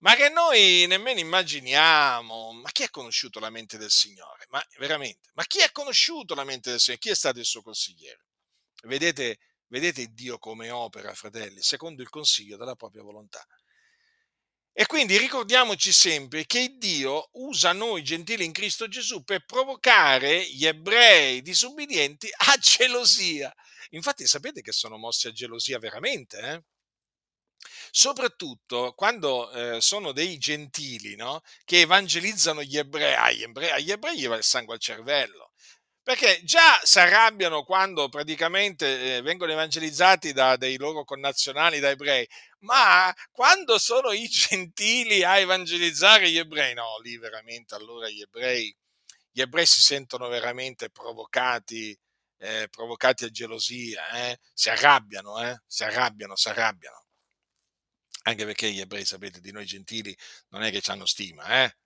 ma 0.00 0.14
che 0.14 0.28
noi 0.28 0.86
nemmeno 0.86 1.20
immaginiamo. 1.20 2.52
Ma 2.52 2.70
chi 2.70 2.82
ha 2.82 2.90
conosciuto 2.90 3.38
la 3.40 3.50
mente 3.50 3.78
del 3.78 3.90
Signore? 3.90 4.46
Ma 4.48 4.62
veramente, 4.78 5.30
ma 5.34 5.44
chi 5.44 5.62
ha 5.62 5.70
conosciuto 5.72 6.34
la 6.34 6.44
mente 6.44 6.70
del 6.70 6.80
Signore? 6.80 7.02
Chi 7.02 7.10
è 7.10 7.14
stato 7.14 7.38
il 7.38 7.44
suo 7.44 7.62
consigliere? 7.62 8.26
Vedete, 8.84 9.38
vedete 9.68 10.06
Dio 10.08 10.38
come 10.38 10.70
opera, 10.70 11.14
fratelli, 11.14 11.62
secondo 11.62 12.02
il 12.02 12.08
consiglio 12.08 12.56
della 12.56 12.76
propria 12.76 13.02
volontà. 13.02 13.44
E 14.72 14.86
quindi 14.86 15.18
ricordiamoci 15.18 15.92
sempre 15.92 16.46
che 16.46 16.76
Dio 16.78 17.28
usa 17.32 17.72
noi 17.72 18.02
gentili 18.02 18.44
in 18.44 18.52
Cristo 18.52 18.88
Gesù 18.88 19.24
per 19.24 19.44
provocare 19.44 20.46
gli 20.50 20.64
ebrei 20.64 21.42
disubbidienti 21.42 22.28
a 22.34 22.56
gelosia. 22.56 23.54
Infatti 23.90 24.26
sapete 24.26 24.60
che 24.62 24.72
sono 24.72 24.96
mossi 24.96 25.28
a 25.28 25.32
gelosia 25.32 25.78
veramente, 25.78 26.38
eh? 26.38 26.62
soprattutto 27.90 28.92
quando 28.94 29.50
eh, 29.50 29.80
sono 29.80 30.12
dei 30.12 30.38
gentili 30.38 31.16
no? 31.16 31.42
che 31.64 31.80
evangelizzano 31.80 32.62
gli 32.62 32.78
ebrei, 32.78 33.14
agli 33.14 33.42
ebrei, 33.90 34.18
gli 34.18 34.26
va 34.26 34.36
il 34.36 34.44
sangue 34.44 34.74
al 34.74 34.80
cervello. 34.80 35.52
Perché 36.02 36.40
già 36.42 36.80
si 36.82 36.98
arrabbiano 36.98 37.62
quando 37.62 38.08
praticamente 38.08 39.16
eh, 39.16 39.22
vengono 39.22 39.52
evangelizzati 39.52 40.32
da 40.32 40.56
dei 40.56 40.76
loro 40.78 41.04
connazionali, 41.04 41.78
da 41.78 41.90
ebrei, 41.90 42.26
ma 42.60 43.14
quando 43.30 43.78
sono 43.78 44.10
i 44.10 44.26
gentili 44.26 45.22
a 45.22 45.38
evangelizzare 45.38 46.30
gli 46.30 46.38
ebrei, 46.38 46.74
no, 46.74 46.98
lì 47.02 47.18
veramente 47.18 47.74
allora 47.74 48.08
gli 48.08 48.22
ebrei, 48.22 48.74
gli 49.30 49.40
ebrei 49.40 49.66
si 49.66 49.80
sentono 49.80 50.28
veramente 50.28 50.90
provocati, 50.90 51.96
eh, 52.40 52.68
provocati 52.70 53.24
a 53.24 53.30
gelosia, 53.30 54.08
eh? 54.10 54.38
si 54.52 54.68
arrabbiano, 54.70 55.40
eh? 55.42 55.62
si 55.66 55.84
arrabbiano, 55.84 56.36
si 56.36 56.48
arrabbiano 56.48 57.04
anche 58.22 58.44
perché 58.44 58.70
gli 58.70 58.80
ebrei, 58.80 59.04
sapete, 59.04 59.40
di 59.40 59.52
noi 59.52 59.64
gentili 59.64 60.16
non 60.48 60.62
è 60.62 60.70
che 60.70 60.80
ci 60.80 60.90
hanno 60.90 61.06
stima, 61.06 61.64
eh? 61.64 61.76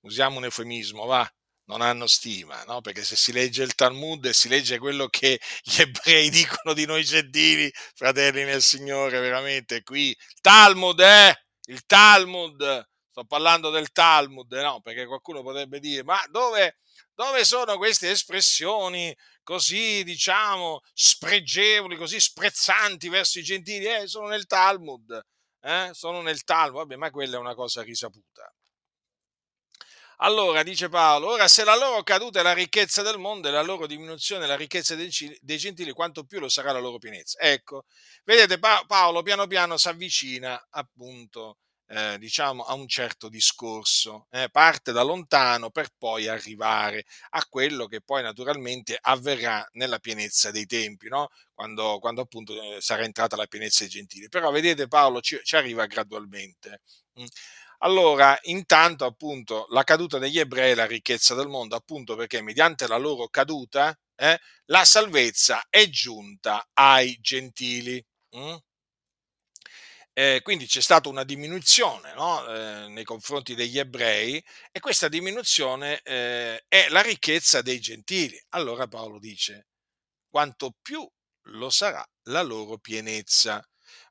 Usiamo 0.00 0.38
un 0.38 0.44
eufemismo, 0.44 1.04
va? 1.04 1.28
Non 1.64 1.80
hanno 1.80 2.06
stima, 2.06 2.62
no? 2.64 2.80
Perché 2.80 3.04
se 3.04 3.16
si 3.16 3.32
legge 3.32 3.62
il 3.62 3.74
Talmud 3.74 4.24
e 4.26 4.32
si 4.32 4.48
legge 4.48 4.78
quello 4.78 5.06
che 5.08 5.40
gli 5.62 5.80
ebrei 5.80 6.30
dicono 6.30 6.72
di 6.74 6.86
noi 6.86 7.04
gentili, 7.04 7.70
fratelli 7.94 8.44
nel 8.44 8.62
Signore, 8.62 9.20
veramente 9.20 9.82
qui, 9.82 10.16
Talmud, 10.40 11.00
eh? 11.00 11.36
Il 11.66 11.84
Talmud, 11.86 12.88
sto 13.10 13.24
parlando 13.24 13.70
del 13.70 13.92
Talmud, 13.92 14.52
no? 14.52 14.80
Perché 14.80 15.06
qualcuno 15.06 15.42
potrebbe 15.42 15.78
dire, 15.78 16.02
ma 16.02 16.20
dove, 16.30 16.78
dove 17.14 17.44
sono 17.44 17.76
queste 17.76 18.10
espressioni 18.10 19.14
così, 19.42 20.04
diciamo, 20.04 20.80
spregevoli, 20.92 21.96
così 21.96 22.20
sprezzanti 22.20 23.08
verso 23.08 23.38
i 23.38 23.42
gentili? 23.42 23.86
Eh, 23.86 24.06
sono 24.06 24.28
nel 24.28 24.46
Talmud 24.46 25.24
eh? 25.62 25.90
sono 25.92 26.20
nel 26.22 26.42
Talmud, 26.44 26.80
vabbè, 26.80 26.96
ma 26.96 27.10
quella 27.10 27.36
è 27.36 27.38
una 27.38 27.54
cosa 27.54 27.82
risaputa. 27.82 28.52
Allora, 30.18 30.62
dice 30.62 30.88
Paolo, 30.88 31.30
ora 31.30 31.48
se 31.48 31.64
la 31.64 31.76
loro 31.76 32.02
caduta 32.04 32.40
è 32.40 32.42
la 32.42 32.52
ricchezza 32.52 33.02
del 33.02 33.18
mondo 33.18 33.48
e 33.48 33.50
la 33.50 33.62
loro 33.62 33.86
diminuzione 33.86 34.44
è 34.44 34.46
la 34.46 34.56
ricchezza 34.56 34.94
dei, 34.94 35.08
gentili, 35.10 35.92
quanto 35.92 36.24
più 36.24 36.38
lo 36.38 36.48
sarà 36.48 36.70
la 36.70 36.78
loro 36.78 36.98
pienezza. 36.98 37.40
Ecco, 37.40 37.86
vedete, 38.24 38.58
pa- 38.58 38.84
Paolo 38.86 39.22
piano 39.22 39.46
piano 39.48 39.76
si 39.76 39.88
avvicina 39.88 40.64
appunto 40.70 41.58
eh, 41.94 42.16
diciamo, 42.18 42.62
a 42.62 42.72
un 42.72 42.88
certo 42.88 43.28
discorso, 43.28 44.26
eh, 44.30 44.48
parte 44.50 44.92
da 44.92 45.02
lontano 45.02 45.70
per 45.70 45.88
poi 45.98 46.26
arrivare 46.26 47.04
a 47.30 47.44
quello 47.46 47.86
che 47.86 48.00
poi 48.00 48.22
naturalmente 48.22 48.96
avverrà 48.98 49.66
nella 49.72 49.98
pienezza 49.98 50.50
dei 50.50 50.64
tempi, 50.64 51.08
no? 51.08 51.28
quando, 51.52 51.98
quando, 51.98 52.22
appunto 52.22 52.54
eh, 52.54 52.80
sarà 52.80 53.02
entrata 53.02 53.36
la 53.36 53.46
pienezza 53.46 53.84
dei 53.84 53.92
gentili. 53.92 54.28
Però 54.28 54.50
vedete 54.50 54.88
Paolo 54.88 55.20
ci, 55.20 55.38
ci 55.42 55.54
arriva 55.54 55.84
gradualmente. 55.84 56.80
Mm. 57.20 57.26
Allora, 57.80 58.38
intanto 58.44 59.04
appunto 59.04 59.66
la 59.70 59.84
caduta 59.84 60.18
degli 60.18 60.38
ebrei 60.38 60.72
è 60.72 60.74
la 60.74 60.86
ricchezza 60.86 61.34
del 61.34 61.48
mondo, 61.48 61.76
appunto 61.76 62.16
perché 62.16 62.40
mediante 62.40 62.86
la 62.86 62.96
loro 62.96 63.28
caduta 63.28 63.94
eh, 64.16 64.40
la 64.66 64.84
salvezza 64.86 65.66
è 65.68 65.88
giunta 65.90 66.68
ai 66.72 67.18
gentili. 67.20 68.02
Mm? 68.36 68.54
Eh, 70.14 70.40
quindi 70.42 70.66
c'è 70.66 70.80
stata 70.80 71.08
una 71.08 71.24
diminuzione 71.24 72.12
no? 72.14 72.46
eh, 72.46 72.88
nei 72.88 73.04
confronti 73.04 73.54
degli 73.54 73.78
ebrei 73.78 74.42
e 74.70 74.80
questa 74.80 75.08
diminuzione 75.08 76.00
eh, 76.02 76.64
è 76.68 76.88
la 76.90 77.00
ricchezza 77.00 77.62
dei 77.62 77.80
gentili. 77.80 78.40
Allora 78.50 78.86
Paolo 78.86 79.18
dice, 79.18 79.68
quanto 80.28 80.74
più 80.82 81.08
lo 81.46 81.70
sarà 81.70 82.06
la 82.24 82.42
loro 82.42 82.78
pienezza. 82.78 83.64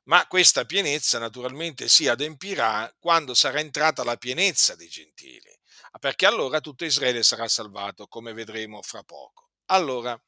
Ma 0.04 0.26
questa 0.26 0.64
pienezza 0.64 1.18
naturalmente 1.18 1.88
si 1.88 2.08
adempirà 2.08 2.92
quando 2.98 3.34
sarà 3.34 3.60
entrata 3.60 4.02
la 4.02 4.16
pienezza 4.16 4.74
dei 4.74 4.88
gentili, 4.88 5.56
perché 6.00 6.26
allora 6.26 6.60
tutto 6.60 6.84
Israele 6.84 7.22
sarà 7.22 7.46
salvato, 7.46 8.08
come 8.08 8.32
vedremo 8.32 8.82
fra 8.82 9.04
poco. 9.04 9.50
Allora, 9.66 10.20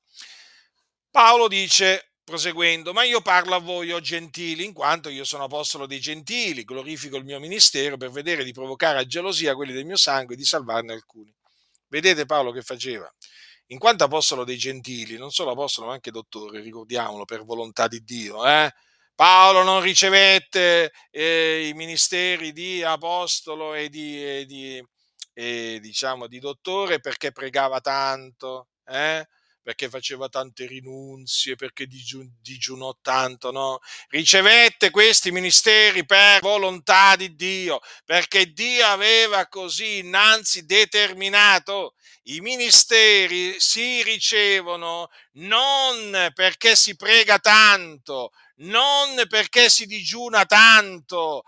Paolo 1.10 1.48
dice, 1.48 2.13
proseguendo, 2.24 2.92
ma 2.92 3.04
io 3.04 3.20
parlo 3.20 3.54
a 3.54 3.58
voi, 3.58 3.92
o 3.92 4.00
gentili, 4.00 4.64
in 4.64 4.72
quanto 4.72 5.10
io 5.10 5.24
sono 5.24 5.44
apostolo 5.44 5.86
dei 5.86 6.00
gentili, 6.00 6.64
glorifico 6.64 7.16
il 7.16 7.24
mio 7.24 7.38
ministero 7.38 7.96
per 7.96 8.10
vedere 8.10 8.42
di 8.44 8.52
provocare 8.52 8.98
a 8.98 9.06
gelosia 9.06 9.54
quelli 9.54 9.72
del 9.72 9.84
mio 9.84 9.96
sangue 9.96 10.34
e 10.34 10.36
di 10.38 10.44
salvarne 10.44 10.94
alcuni. 10.94 11.32
Vedete 11.88 12.24
Paolo 12.26 12.50
che 12.50 12.62
faceva? 12.62 13.12
In 13.68 13.78
quanto 13.78 14.04
apostolo 14.04 14.44
dei 14.44 14.56
gentili, 14.56 15.16
non 15.16 15.30
solo 15.30 15.52
apostolo 15.52 15.88
ma 15.88 15.92
anche 15.92 16.10
dottore, 16.10 16.60
ricordiamolo, 16.60 17.24
per 17.24 17.44
volontà 17.44 17.88
di 17.88 18.02
Dio, 18.02 18.46
eh? 18.46 18.72
Paolo 19.14 19.62
non 19.62 19.80
ricevette 19.80 20.92
eh, 21.10 21.68
i 21.68 21.72
ministeri 21.74 22.52
di 22.52 22.82
apostolo 22.82 23.74
e 23.74 23.88
di, 23.88 24.22
e 24.24 24.44
di, 24.44 24.84
e, 25.32 25.78
diciamo, 25.80 26.26
di 26.26 26.40
dottore 26.40 26.98
perché 27.00 27.30
pregava 27.30 27.80
tanto, 27.80 28.68
eh? 28.86 29.24
Perché 29.64 29.88
faceva 29.88 30.28
tante 30.28 30.66
rinunzie, 30.66 31.56
perché 31.56 31.86
digiunò 31.86 32.98
tanto, 33.00 33.50
no? 33.50 33.80
Ricevette 34.10 34.90
questi 34.90 35.32
ministeri 35.32 36.04
per 36.04 36.42
volontà 36.42 37.16
di 37.16 37.34
Dio, 37.34 37.80
perché 38.04 38.52
Dio 38.52 38.84
aveva 38.86 39.48
così 39.48 39.98
innanzi 39.98 40.66
determinato. 40.66 41.94
I 42.24 42.40
ministeri 42.40 43.58
si 43.58 44.02
ricevono 44.02 45.08
non 45.32 46.30
perché 46.34 46.76
si 46.76 46.94
prega 46.94 47.38
tanto, 47.38 48.32
non 48.56 49.24
perché 49.28 49.70
si 49.70 49.86
digiuna 49.86 50.44
tanto, 50.44 51.44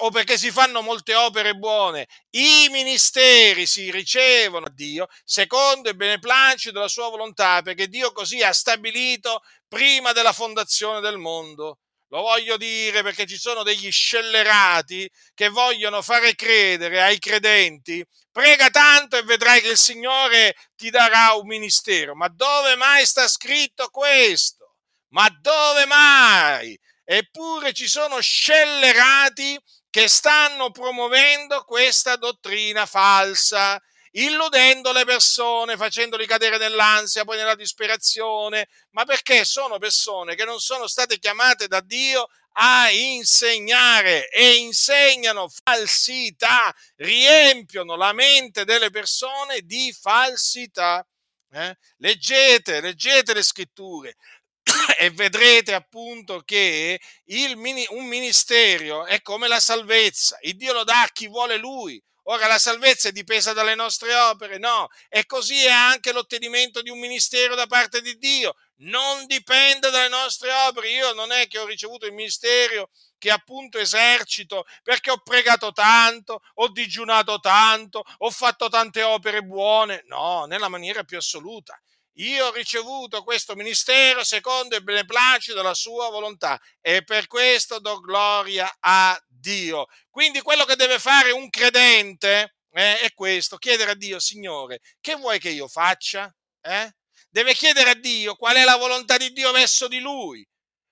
o 0.00 0.10
perché 0.10 0.36
si 0.36 0.50
fanno 0.50 0.82
molte 0.82 1.14
opere 1.14 1.54
buone, 1.54 2.08
i 2.30 2.68
ministeri 2.70 3.66
si 3.66 3.90
ricevono 3.90 4.66
a 4.66 4.72
Dio 4.72 5.06
secondo 5.24 5.88
il 5.88 5.96
beneplacito 5.96 6.72
della 6.72 6.88
sua 6.88 7.08
volontà, 7.08 7.62
perché 7.62 7.88
Dio 7.88 8.12
così 8.12 8.42
ha 8.42 8.52
stabilito 8.52 9.42
prima 9.68 10.12
della 10.12 10.32
fondazione 10.32 11.00
del 11.00 11.18
mondo. 11.18 11.78
Lo 12.08 12.20
voglio 12.20 12.58
dire 12.58 13.02
perché 13.02 13.24
ci 13.24 13.38
sono 13.38 13.62
degli 13.62 13.90
scellerati 13.90 15.10
che 15.32 15.48
vogliono 15.48 16.02
fare 16.02 16.34
credere 16.34 17.00
ai 17.00 17.18
credenti, 17.18 18.04
prega 18.30 18.68
tanto 18.68 19.16
e 19.16 19.22
vedrai 19.22 19.62
che 19.62 19.70
il 19.70 19.78
Signore 19.78 20.54
ti 20.76 20.90
darà 20.90 21.32
un 21.32 21.46
ministero. 21.46 22.14
Ma 22.14 22.28
dove 22.28 22.76
mai 22.76 23.06
sta 23.06 23.26
scritto 23.28 23.88
questo? 23.88 24.74
Ma 25.12 25.26
dove 25.40 25.86
mai? 25.86 26.78
Eppure 27.04 27.72
ci 27.72 27.88
sono 27.88 28.20
scellerati 28.20 29.58
che 29.90 30.08
stanno 30.08 30.70
promuovendo 30.70 31.64
questa 31.64 32.16
dottrina 32.16 32.86
falsa, 32.86 33.80
illudendo 34.12 34.92
le 34.92 35.04
persone, 35.04 35.76
facendoli 35.76 36.26
cadere 36.26 36.58
nell'ansia, 36.58 37.24
poi 37.24 37.36
nella 37.36 37.54
disperazione, 37.54 38.68
ma 38.90 39.04
perché 39.04 39.44
sono 39.44 39.78
persone 39.78 40.34
che 40.34 40.44
non 40.44 40.60
sono 40.60 40.86
state 40.86 41.18
chiamate 41.18 41.66
da 41.66 41.80
Dio 41.80 42.28
a 42.54 42.90
insegnare 42.90 44.28
e 44.28 44.56
insegnano 44.56 45.48
falsità, 45.62 46.74
riempiono 46.96 47.96
la 47.96 48.12
mente 48.12 48.64
delle 48.64 48.90
persone 48.90 49.60
di 49.62 49.94
falsità. 49.98 51.06
Eh? 51.50 51.76
Leggete, 51.98 52.80
leggete 52.80 53.34
le 53.34 53.42
scritture, 53.42 54.16
e 54.98 55.10
vedrete 55.10 55.74
appunto 55.74 56.42
che 56.44 57.00
il, 57.24 57.56
un 57.90 58.04
ministero 58.06 59.04
è 59.06 59.20
come 59.22 59.48
la 59.48 59.60
salvezza, 59.60 60.38
il 60.42 60.56
Dio 60.56 60.72
lo 60.72 60.84
dà 60.84 61.02
a 61.02 61.10
chi 61.12 61.28
vuole 61.28 61.56
lui. 61.56 62.02
Ora 62.26 62.46
la 62.46 62.58
salvezza 62.58 63.08
è 63.08 63.12
dipesa 63.12 63.52
dalle 63.52 63.74
nostre 63.74 64.14
opere? 64.14 64.58
No, 64.58 64.86
e 65.08 65.26
così 65.26 65.64
è 65.64 65.70
anche 65.70 66.12
l'ottenimento 66.12 66.80
di 66.80 66.88
un 66.88 67.00
ministero 67.00 67.56
da 67.56 67.66
parte 67.66 68.00
di 68.00 68.16
Dio. 68.16 68.54
Non 68.82 69.26
dipende 69.26 69.90
dalle 69.90 70.08
nostre 70.08 70.52
opere. 70.52 70.90
Io 70.90 71.12
non 71.14 71.32
è 71.32 71.48
che 71.48 71.58
ho 71.58 71.66
ricevuto 71.66 72.06
il 72.06 72.12
ministero 72.12 72.90
che 73.18 73.30
appunto 73.30 73.78
esercito 73.78 74.64
perché 74.84 75.10
ho 75.10 75.20
pregato 75.20 75.72
tanto, 75.72 76.42
ho 76.54 76.68
digiunato 76.68 77.40
tanto, 77.40 78.04
ho 78.18 78.30
fatto 78.30 78.68
tante 78.68 79.02
opere 79.02 79.42
buone. 79.42 80.04
No, 80.06 80.44
nella 80.44 80.68
maniera 80.68 81.02
più 81.02 81.16
assoluta 81.16 81.76
io 82.16 82.46
ho 82.46 82.52
ricevuto 82.52 83.22
questo 83.22 83.54
ministero 83.54 84.22
secondo 84.24 84.76
il 84.76 84.82
beneplacito 84.82 85.56
della 85.56 85.74
sua 85.74 86.10
volontà 86.10 86.60
e 86.80 87.02
per 87.04 87.26
questo 87.26 87.78
do 87.78 88.00
gloria 88.00 88.70
a 88.80 89.18
Dio. 89.26 89.86
Quindi 90.10 90.42
quello 90.42 90.64
che 90.64 90.76
deve 90.76 90.98
fare 90.98 91.30
un 91.30 91.48
credente 91.48 92.56
eh, 92.70 93.00
è 93.00 93.12
questo, 93.14 93.56
chiedere 93.56 93.92
a 93.92 93.94
Dio, 93.94 94.18
Signore, 94.18 94.80
che 95.00 95.14
vuoi 95.14 95.38
che 95.38 95.50
io 95.50 95.68
faccia? 95.68 96.32
Eh? 96.60 96.92
Deve 97.30 97.54
chiedere 97.54 97.90
a 97.90 97.94
Dio 97.94 98.34
qual 98.36 98.56
è 98.56 98.64
la 98.64 98.76
volontà 98.76 99.16
di 99.16 99.32
Dio 99.32 99.50
verso 99.52 99.88
di 99.88 99.98
lui. 99.98 100.46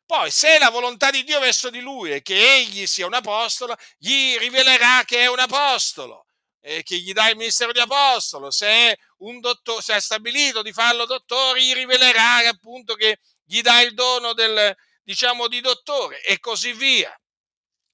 Poi, 0.06 0.30
se 0.30 0.58
la 0.58 0.70
volontà 0.70 1.10
di 1.10 1.22
Dio 1.22 1.38
verso 1.38 1.70
di 1.70 1.80
lui 1.80 2.10
è 2.10 2.22
che 2.22 2.56
egli 2.56 2.86
sia 2.86 3.06
un 3.06 3.14
apostolo, 3.14 3.76
gli 3.96 4.36
rivelerà 4.38 5.04
che 5.04 5.20
è 5.20 5.28
un 5.28 5.38
apostolo 5.38 6.24
eh, 6.60 6.82
che 6.82 6.98
gli 6.98 7.12
dà 7.12 7.28
il 7.28 7.36
ministero 7.36 7.72
di 7.72 7.80
apostolo, 7.80 8.50
se 8.50 8.66
è, 8.66 8.98
un 9.18 9.40
dottore, 9.40 9.82
se 9.82 9.96
è 9.96 10.00
stabilito 10.00 10.62
di 10.62 10.72
farlo 10.72 11.06
dottore, 11.06 11.62
gli 11.62 11.74
rivelerà 11.74 12.48
appunto 12.48 12.94
che 12.94 13.18
gli 13.44 13.60
dà 13.60 13.80
il 13.80 13.94
dono 13.94 14.32
del, 14.32 14.74
diciamo, 15.02 15.48
di 15.48 15.60
dottore 15.60 16.22
e 16.22 16.38
così 16.38 16.72
via. 16.72 17.14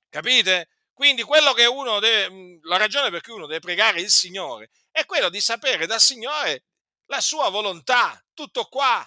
Capite? 0.09 0.69
Quindi 0.93 1.23
quello 1.23 1.53
che 1.53 1.67
uno 1.67 1.99
deve, 2.01 2.59
la 2.63 2.79
ragione 2.79 3.11
per 3.11 3.21
cui 3.21 3.35
uno 3.35 3.47
deve 3.47 3.61
pregare 3.61 4.01
il 4.01 4.11
Signore 4.11 4.71
è 4.91 5.05
quello 5.05 5.29
di 5.29 5.43
sapere 5.43 5.87
dal 5.87 6.01
Signore 6.01 6.65
la 7.07 7.21
sua 7.21 7.51
volontà, 7.51 8.19
tutto 8.33 8.65
qua. 8.65 9.07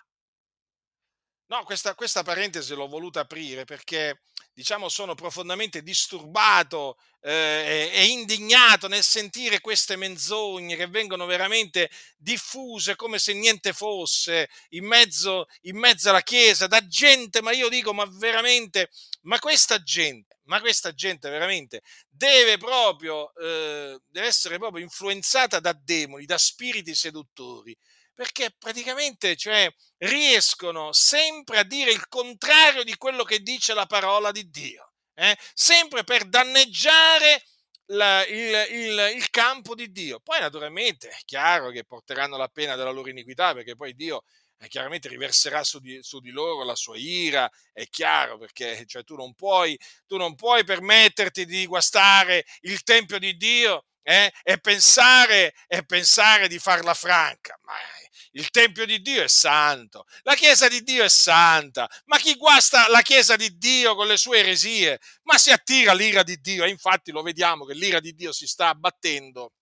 No, 1.48 1.64
questa, 1.64 1.96
questa 1.96 2.22
parentesi 2.22 2.76
l'ho 2.76 2.88
voluta 2.88 3.22
aprire 3.22 3.66
perché, 3.66 4.22
diciamo, 4.60 4.90
sono 4.90 5.16
profondamente 5.16 5.82
disturbato 5.82 6.98
eh, 7.22 7.90
e 7.94 8.08
indignato 8.08 8.90
nel 8.90 9.04
sentire 9.04 9.62
queste 9.62 9.96
menzogne 9.96 10.76
che 10.76 10.88
vengono 10.88 11.26
veramente 11.26 11.90
diffuse 12.18 12.98
come 12.98 13.20
se 13.20 13.32
niente 13.32 13.72
fosse 13.72 14.50
in 14.72 14.84
mezzo, 14.86 15.46
in 15.62 15.78
mezzo 15.78 16.10
alla 16.10 16.24
Chiesa, 16.24 16.68
da 16.68 16.86
gente, 16.86 17.42
ma 17.42 17.54
io 17.54 17.70
dico, 17.70 17.94
ma 17.94 18.06
veramente, 18.12 18.90
ma 19.22 19.40
questa 19.40 19.82
gente, 19.82 20.40
ma 20.44 20.60
questa 20.60 20.94
gente 20.94 21.30
veramente 21.30 21.82
deve 22.10 22.58
proprio, 22.58 23.34
eh, 23.36 23.98
deve 24.10 24.28
essere 24.28 24.58
proprio 24.58 24.84
influenzata 24.84 25.62
da 25.62 25.72
demoni, 25.72 26.26
da 26.26 26.38
spiriti 26.38 26.94
seduttori 26.94 27.74
perché 28.20 28.54
praticamente 28.60 29.38
cioè, 29.38 29.74
riescono 30.00 30.92
sempre 30.92 31.58
a 31.58 31.64
dire 31.64 31.90
il 31.90 32.06
contrario 32.10 32.84
di 32.84 32.98
quello 32.98 33.24
che 33.24 33.40
dice 33.40 33.74
la 33.74 33.86
parola 33.86 34.34
di 34.34 34.50
Dio, 34.50 34.92
eh? 35.14 35.38
sempre 35.54 36.04
per 36.04 36.28
danneggiare 36.28 37.42
la, 37.92 38.26
il, 38.26 38.68
il, 38.72 39.12
il, 39.16 39.30
campo 39.30 39.74
di 39.74 39.90
Dio. 39.94 40.20
Poi 40.20 40.38
naturalmente 40.42 41.08
è 41.08 41.20
chiaro 41.24 41.70
che 41.70 41.86
porteranno 41.86 42.36
la 42.36 42.50
pena 42.50 42.76
della 42.76 42.92
loro 42.92 43.08
iniquità, 43.08 43.54
perché 43.54 43.78
poi 43.78 43.96
Dio 43.96 44.24
eh, 44.58 44.68
chiaramente 44.68 45.08
riverserà 45.08 45.64
su 45.64 45.80
di, 45.80 46.00
su 46.02 46.20
di, 46.20 46.32
loro 46.32 46.66
la 46.66 46.76
sua 46.76 46.98
ira, 46.98 47.50
è 47.72 47.88
chiaro, 47.88 48.38
perché 48.38 48.84
cioè, 48.86 49.06
tu, 49.06 49.16
non 49.16 49.34
puoi, 49.34 49.80
tu 50.06 50.18
non 50.18 50.36
puoi 50.36 50.66
permetterti 50.66 51.46
di 51.46 51.66
guastare 51.66 52.46
il 52.64 52.84
Tempio 52.84 53.18
di 53.18 53.38
Dio 53.38 53.86
eh, 54.10 54.34
e, 54.42 54.58
pensare, 54.58 55.54
e 55.68 55.86
pensare 55.86 56.48
di 56.48 56.58
farla 56.58 56.96
franca. 56.96 57.60
Ma 57.62 57.74
il 58.32 58.50
Tempio 58.50 58.86
di 58.88 59.02
Dio 59.02 59.22
è 59.24 59.28
santo, 59.28 60.06
la 60.24 60.34
Chiesa 60.34 60.68
di 60.68 60.82
Dio 60.82 61.04
è 61.04 61.10
santa, 61.10 61.88
ma 62.06 62.18
chi 62.18 62.34
guasta 62.36 62.88
la 62.90 63.02
Chiesa 63.02 63.36
di 63.36 63.56
Dio 63.58 63.94
con 63.94 64.08
le 64.08 64.18
sue 64.18 64.40
eresie, 64.40 65.00
ma 65.24 65.38
si 65.38 65.52
attira 65.52 65.94
l'ira 65.94 66.24
di 66.24 66.40
Dio 66.42 66.64
e 66.64 66.70
infatti 66.70 67.12
lo 67.12 67.22
vediamo 67.22 67.66
che 67.66 67.76
l'ira 67.76 68.00
di 68.00 68.16
Dio 68.16 68.32
si 68.32 68.48
sta 68.48 68.70
abbattendo 68.70 69.54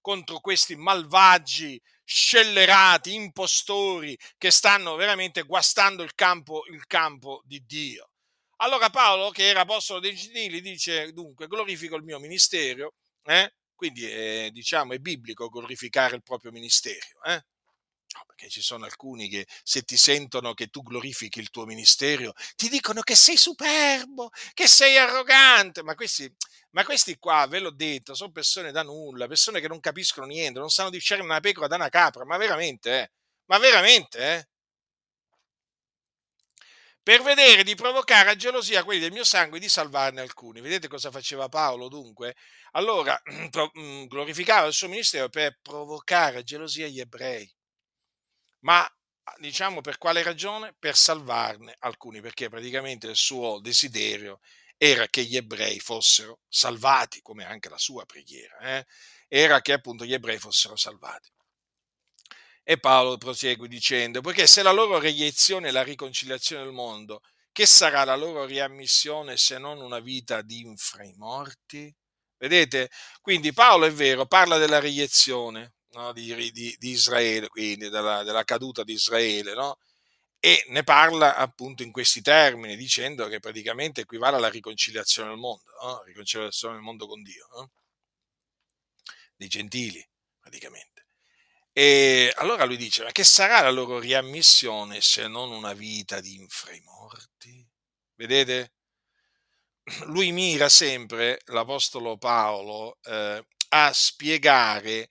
contro 0.00 0.40
questi 0.40 0.74
malvagi, 0.74 1.80
scellerati, 2.02 3.14
impostori 3.14 4.18
che 4.36 4.50
stanno 4.50 4.96
veramente 4.96 5.42
guastando 5.42 6.02
il 6.02 6.14
campo, 6.14 6.64
il 6.70 6.86
campo 6.86 7.40
di 7.44 7.64
Dio. 7.64 8.10
Allora 8.56 8.90
Paolo, 8.90 9.30
che 9.30 9.48
era 9.48 9.60
apostolo 9.60 10.00
dei 10.00 10.14
gentili, 10.14 10.60
dice 10.60 11.12
dunque 11.12 11.46
glorifico 11.46 11.96
il 11.96 12.02
mio 12.02 12.18
ministero, 12.18 12.94
eh? 13.24 13.54
quindi 13.74 14.10
eh, 14.10 14.50
diciamo 14.52 14.94
è 14.94 14.98
biblico 14.98 15.48
glorificare 15.48 16.16
il 16.16 16.22
proprio 16.22 16.50
ministero. 16.52 17.22
Eh? 17.24 17.44
Perché 18.26 18.48
ci 18.48 18.62
sono 18.62 18.84
alcuni 18.84 19.28
che 19.28 19.46
se 19.62 19.82
ti 19.82 19.96
sentono 19.96 20.54
che 20.54 20.68
tu 20.68 20.82
glorifichi 20.82 21.40
il 21.40 21.50
tuo 21.50 21.64
ministero, 21.66 22.32
ti 22.54 22.68
dicono 22.68 23.00
che 23.02 23.16
sei 23.16 23.36
superbo, 23.36 24.30
che 24.52 24.68
sei 24.68 24.96
arrogante, 24.96 25.82
ma 25.82 25.94
questi, 25.94 26.32
ma 26.70 26.84
questi 26.84 27.18
qua, 27.18 27.46
ve 27.48 27.58
l'ho 27.58 27.72
detto, 27.72 28.14
sono 28.14 28.30
persone 28.30 28.70
da 28.70 28.82
nulla, 28.82 29.26
persone 29.26 29.60
che 29.60 29.68
non 29.68 29.80
capiscono 29.80 30.26
niente, 30.26 30.60
non 30.60 30.70
sanno 30.70 30.90
discernere 30.90 31.28
una 31.28 31.40
pecora 31.40 31.66
da 31.66 31.76
una 31.76 31.88
capra, 31.88 32.24
ma 32.24 32.36
veramente, 32.36 33.00
eh? 33.02 33.10
Ma 33.46 33.58
veramente, 33.58 34.18
eh? 34.18 34.48
Per 37.04 37.22
vedere 37.22 37.64
di 37.64 37.74
provocare 37.74 38.30
a 38.30 38.34
gelosia 38.34 38.82
quelli 38.82 38.98
del 38.98 39.12
mio 39.12 39.24
sangue 39.24 39.58
e 39.58 39.60
di 39.60 39.68
salvarne 39.68 40.22
alcuni. 40.22 40.62
Vedete 40.62 40.88
cosa 40.88 41.10
faceva 41.10 41.50
Paolo 41.50 41.88
dunque? 41.88 42.34
Allora 42.72 43.20
mm, 43.78 44.06
glorificava 44.06 44.66
il 44.66 44.72
suo 44.72 44.88
ministero 44.88 45.28
per 45.28 45.58
provocare 45.60 46.38
a 46.38 46.42
gelosia 46.42 46.88
gli 46.88 47.00
ebrei. 47.00 47.48
Ma 48.60 48.90
diciamo 49.38 49.82
per 49.82 49.98
quale 49.98 50.22
ragione? 50.22 50.74
Per 50.78 50.96
salvarne 50.96 51.76
alcuni, 51.80 52.22
perché 52.22 52.48
praticamente 52.48 53.06
il 53.06 53.16
suo 53.16 53.60
desiderio 53.60 54.40
era 54.78 55.06
che 55.08 55.24
gli 55.24 55.36
ebrei 55.36 55.80
fossero 55.80 56.40
salvati, 56.48 57.20
come 57.20 57.44
anche 57.44 57.68
la 57.68 57.78
sua 57.78 58.06
preghiera, 58.06 58.58
eh? 58.60 58.86
era 59.28 59.60
che 59.60 59.74
appunto 59.74 60.06
gli 60.06 60.14
ebrei 60.14 60.38
fossero 60.38 60.74
salvati. 60.74 61.30
E 62.66 62.78
Paolo 62.78 63.18
prosegue 63.18 63.68
dicendo, 63.68 64.22
poiché 64.22 64.46
se 64.46 64.62
la 64.62 64.72
loro 64.72 64.98
reiezione 64.98 65.68
è 65.68 65.70
la 65.70 65.82
riconciliazione 65.82 66.64
del 66.64 66.72
mondo, 66.72 67.20
che 67.52 67.66
sarà 67.66 68.04
la 68.04 68.16
loro 68.16 68.46
riammissione 68.46 69.36
se 69.36 69.58
non 69.58 69.80
una 69.80 70.00
vita 70.00 70.42
di 70.42 70.60
infra 70.60 71.04
i 71.04 71.12
morti? 71.16 71.94
Vedete? 72.38 72.90
Quindi 73.20 73.52
Paolo 73.52 73.86
è 73.86 73.92
vero, 73.92 74.26
parla 74.26 74.58
della 74.58 74.80
reiezione 74.80 75.74
no? 75.92 76.12
di, 76.12 76.34
di, 76.50 76.74
di, 76.78 76.88
Israele, 76.90 77.48
quindi 77.48 77.88
della, 77.90 78.22
della, 78.22 78.44
caduta 78.44 78.82
di 78.82 78.94
Israele, 78.94 79.54
no? 79.54 79.78
e 80.38 80.64
ne 80.68 80.82
parla 80.84 81.36
appunto 81.36 81.82
in 81.82 81.92
questi 81.92 82.20
termini, 82.22 82.76
dicendo 82.76 83.28
che 83.28 83.40
praticamente 83.40 84.02
equivale 84.02 84.36
alla 84.36 84.50
riconciliazione 84.50 85.28
del 85.28 85.38
mondo, 85.38 85.70
no? 85.82 86.02
riconciliazione 86.02 86.74
del 86.74 86.82
mondo 86.82 87.06
con 87.06 87.22
Dio, 87.22 87.46
no? 87.52 87.70
dei 89.36 89.48
gentili 89.48 90.06
praticamente. 90.40 90.93
E 91.76 92.32
allora 92.36 92.64
lui 92.64 92.76
dice, 92.76 93.02
ma 93.02 93.10
che 93.10 93.24
sarà 93.24 93.60
la 93.60 93.70
loro 93.72 93.98
riammissione 93.98 95.00
se 95.00 95.26
non 95.26 95.50
una 95.50 95.72
vita 95.72 96.20
di 96.20 96.36
infremorti? 96.36 97.66
Vedete? 98.14 98.74
Lui 100.06 100.30
mira 100.32 100.68
sempre, 100.68 101.40
l'Apostolo 101.46 102.16
Paolo, 102.16 102.98
eh, 103.02 103.44
a 103.70 103.92
spiegare 103.92 105.08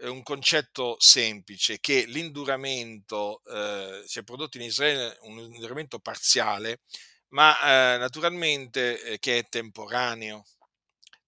eh, 0.00 0.08
un 0.08 0.22
concetto 0.22 0.96
semplice, 0.98 1.78
che 1.78 2.04
l'induramento 2.06 3.42
eh, 3.44 4.02
si 4.06 4.18
è 4.18 4.22
prodotto 4.22 4.56
in 4.56 4.64
Israele 4.64 5.18
un 5.22 5.38
induramento 5.40 5.98
parziale, 5.98 6.80
ma 7.28 7.94
eh, 7.94 7.98
naturalmente 7.98 9.02
eh, 9.02 9.18
che 9.18 9.38
è 9.38 9.48
temporaneo 9.48 10.46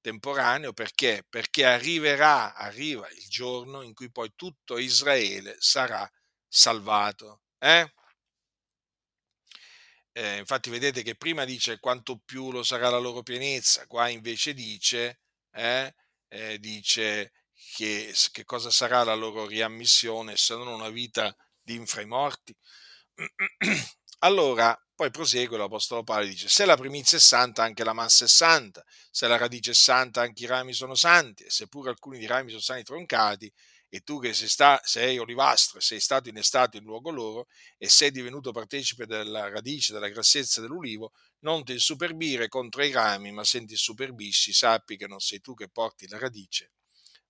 temporaneo 0.05 0.75
perché? 0.75 1.25
Perché 1.27 1.65
arriverà, 1.65 2.55
arriva 2.55 3.09
il 3.09 3.27
giorno 3.27 3.81
in 3.81 3.95
cui 3.95 4.11
poi 4.11 4.31
tutto 4.37 4.77
Israele 4.77 5.57
sarà 5.61 6.07
salvato. 6.47 7.41
Eh? 7.59 7.91
Eh, 10.13 10.37
infatti 10.37 10.69
vedete 10.69 11.03
che 11.03 11.17
prima 11.17 11.47
dice 11.47 11.81
quanto 11.81 12.21
più 12.23 12.53
lo 12.53 12.63
sarà 12.63 12.91
la 12.91 12.99
loro 12.99 13.23
pienezza, 13.23 13.87
qua 13.87 14.09
invece 14.09 14.53
dice, 14.53 15.21
eh, 15.53 15.95
eh, 16.29 16.59
dice 16.59 17.33
che, 17.75 18.15
che, 18.31 18.45
cosa 18.45 18.71
sarà 18.71 19.05
la 19.05 19.15
loro 19.15 19.47
riammissione 19.47 20.37
se 20.37 20.55
non 20.55 20.69
una 20.69 20.91
vita 20.91 21.35
di 21.63 21.77
inframorti. 21.77 22.55
Allora, 24.19 24.79
poi 24.95 25.11
prosegue 25.11 25.59
l'Apostolo 25.59 26.05
Paolo 26.05 26.25
e 26.25 26.29
dice, 26.29 26.49
se 26.49 26.65
la 26.65 26.77
primizia 26.77 27.19
è 27.19 27.21
santa, 27.21 27.63
anche 27.63 27.83
la 27.83 27.93
massa 27.93 28.27
è 28.27 28.29
santa, 28.29 28.85
se 29.11 29.27
la 29.27 29.37
radice 29.37 29.73
è 29.73 29.75
santa, 29.75 30.21
anche 30.21 30.45
i 30.45 30.47
rami 30.47 30.73
sono 30.73 30.95
santi, 30.95 31.43
e 31.45 31.51
seppure 31.51 31.91
alcuni 31.91 32.19
di 32.19 32.27
rami 32.27 32.51
sono 32.51 32.61
stati 32.61 32.85
troncati, 32.85 33.53
e 33.89 34.01
tu 34.01 34.21
che 34.21 34.35
sei, 34.35 34.49
sta, 34.49 34.81
sei 34.83 35.19
olivastro 35.19 35.79
sei 35.79 36.01
stato 36.01 36.29
innestato 36.29 36.77
in 36.77 36.85
luogo 36.85 37.11
loro, 37.11 37.47
e 37.77 37.89
sei 37.89 38.11
divenuto 38.11 38.53
partecipe 38.53 39.07
della 39.07 39.49
radice, 39.49 39.93
della 39.93 40.09
grassezza 40.09 40.61
dell'ulivo, 40.61 41.13
non 41.41 41.65
ti 41.65 41.73
insuperbire 41.73 42.49
contro 42.49 42.85
i 42.85 42.93
rami, 42.93 43.33
ma 43.33 43.45
se 43.45 43.65
ti 43.65 43.73
insuperbisci, 43.73 44.53
sappi 44.53 44.97
che 44.97 45.07
non 45.07 45.19
sei 45.19 45.41
tu 45.41 45.55
che 45.55 45.69
porti 45.69 46.09
la 46.09 46.19
radice, 46.19 46.73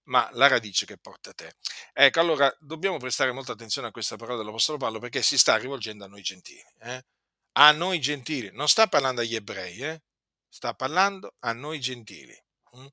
ma 0.05 0.29
la 0.33 0.49
radice 0.49 0.87
che 0.87 0.99
porta 0.99 1.33
te. 1.33 1.55
Ecco, 1.93 2.21
allora 2.21 2.55
dobbiamo 2.61 2.99
prestare 2.99 3.33
molta 3.33 3.53
attenzione 3.53 3.89
a 3.89 3.91
questa 3.91 4.17
parola 4.17 4.39
dell'Apostolo 4.39 4.79
Paolo 4.79 4.99
perché 4.99 5.23
si 5.23 5.39
sta 5.39 5.57
rivolgendo 5.57 6.05
a 6.05 6.09
noi 6.09 6.23
gentili. 6.23 6.65
Eh? 6.81 7.05
A 7.57 7.71
noi 7.71 8.01
gentili, 8.01 8.51
non 8.53 8.69
sta 8.69 8.89
parlando 8.89 9.21
agli 9.21 9.37
ebrei, 9.37 9.79
eh? 9.79 10.03
sta 10.49 10.75
parlando 10.75 11.37
a 11.41 11.53
noi 11.53 11.81
gentili. 11.81 12.37
Hm? 12.73 12.87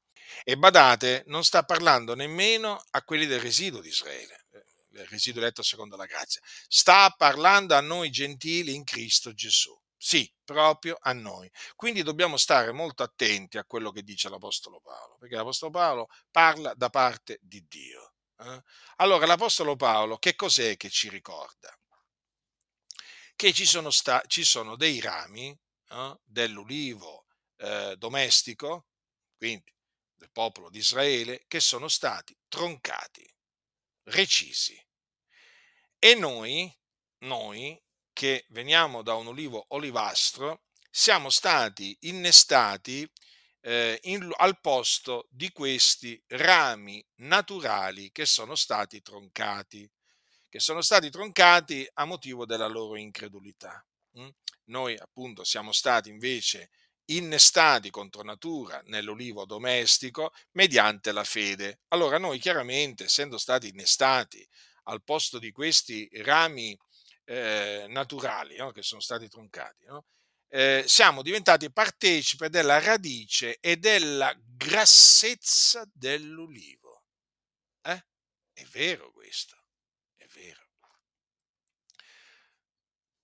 E 0.43 0.57
badate, 0.57 1.23
non 1.27 1.43
sta 1.43 1.63
parlando 1.63 2.13
nemmeno 2.13 2.79
a 2.91 3.03
quelli 3.03 3.25
del 3.25 3.39
residuo 3.39 3.81
di 3.81 3.89
Israele, 3.89 4.45
eh, 4.51 4.63
il 5.01 5.07
residuo 5.07 5.41
eletto 5.41 5.63
secondo 5.63 5.95
la 5.95 6.05
grazia. 6.05 6.41
Sta 6.67 7.09
parlando 7.17 7.73
a 7.75 7.81
noi 7.81 8.11
gentili 8.11 8.75
in 8.75 8.83
Cristo 8.83 9.33
Gesù. 9.33 9.75
Sì, 9.97 10.31
proprio 10.43 10.97
a 10.99 11.13
noi. 11.13 11.51
Quindi 11.75 12.03
dobbiamo 12.03 12.37
stare 12.37 12.71
molto 12.71 13.03
attenti 13.03 13.57
a 13.57 13.65
quello 13.65 13.91
che 13.91 14.03
dice 14.03 14.29
l'Apostolo 14.29 14.79
Paolo, 14.79 15.17
perché 15.19 15.35
l'Apostolo 15.35 15.71
Paolo 15.71 16.07
parla 16.29 16.73
da 16.75 16.89
parte 16.89 17.39
di 17.41 17.65
Dio. 17.67 18.13
Eh? 18.39 18.63
Allora, 18.97 19.25
l'Apostolo 19.25 19.75
Paolo 19.75 20.17
che 20.17 20.35
cos'è 20.35 20.77
che 20.77 20.89
ci 20.89 21.09
ricorda? 21.09 21.75
Che 23.41 23.53
ci 23.53 23.65
sono, 23.65 23.89
sta- 23.89 24.21
ci 24.27 24.43
sono 24.43 24.75
dei 24.75 24.99
rami 24.99 25.49
eh, 25.89 26.19
dell'ulivo 26.23 27.25
eh, 27.57 27.95
domestico, 27.97 28.89
quindi 29.35 29.73
del 30.13 30.29
popolo 30.29 30.69
di 30.69 30.77
Israele, 30.77 31.45
che 31.47 31.59
sono 31.59 31.87
stati 31.87 32.37
troncati, 32.47 33.27
recisi. 34.09 34.79
E 35.97 36.13
noi, 36.13 36.71
noi 37.21 37.81
che 38.13 38.45
veniamo 38.49 39.01
da 39.01 39.15
un 39.15 39.25
ulivo 39.25 39.65
olivastro, 39.69 40.65
siamo 40.91 41.31
stati 41.31 41.97
innestati 42.01 43.11
eh, 43.61 43.99
in, 44.03 44.31
al 44.37 44.61
posto 44.61 45.27
di 45.31 45.51
questi 45.51 46.23
rami 46.27 47.03
naturali 47.21 48.11
che 48.11 48.27
sono 48.27 48.53
stati 48.53 49.01
troncati, 49.01 49.91
che 50.51 50.59
sono 50.59 50.81
stati 50.81 51.09
troncati 51.09 51.87
a 51.93 52.03
motivo 52.03 52.45
della 52.45 52.67
loro 52.67 52.97
incredulità. 52.97 53.81
Mm? 54.19 54.27
Noi 54.65 54.97
appunto 54.97 55.45
siamo 55.45 55.71
stati 55.71 56.09
invece 56.09 56.71
innestati 57.05 57.89
contro 57.89 58.21
natura 58.21 58.81
nell'olivo 58.87 59.45
domestico 59.45 60.33
mediante 60.51 61.13
la 61.13 61.23
fede. 61.23 61.79
Allora 61.87 62.17
noi 62.17 62.37
chiaramente, 62.37 63.05
essendo 63.05 63.37
stati 63.37 63.69
innestati 63.69 64.45
al 64.83 65.01
posto 65.03 65.39
di 65.39 65.51
questi 65.51 66.09
rami 66.23 66.77
eh, 67.23 67.85
naturali 67.87 68.57
no? 68.57 68.71
che 68.71 68.81
sono 68.81 68.99
stati 68.99 69.29
troncati, 69.29 69.85
no? 69.85 70.05
eh, 70.49 70.83
siamo 70.85 71.21
diventati 71.21 71.71
partecipe 71.71 72.49
della 72.49 72.77
radice 72.79 73.57
e 73.61 73.77
della 73.77 74.35
grassezza 74.37 75.89
dell'ulivo. 75.93 77.03
Eh? 77.83 78.05
È 78.51 78.63
vero 78.65 79.11
questo, 79.11 79.55
è 80.15 80.25
vero. 80.27 80.59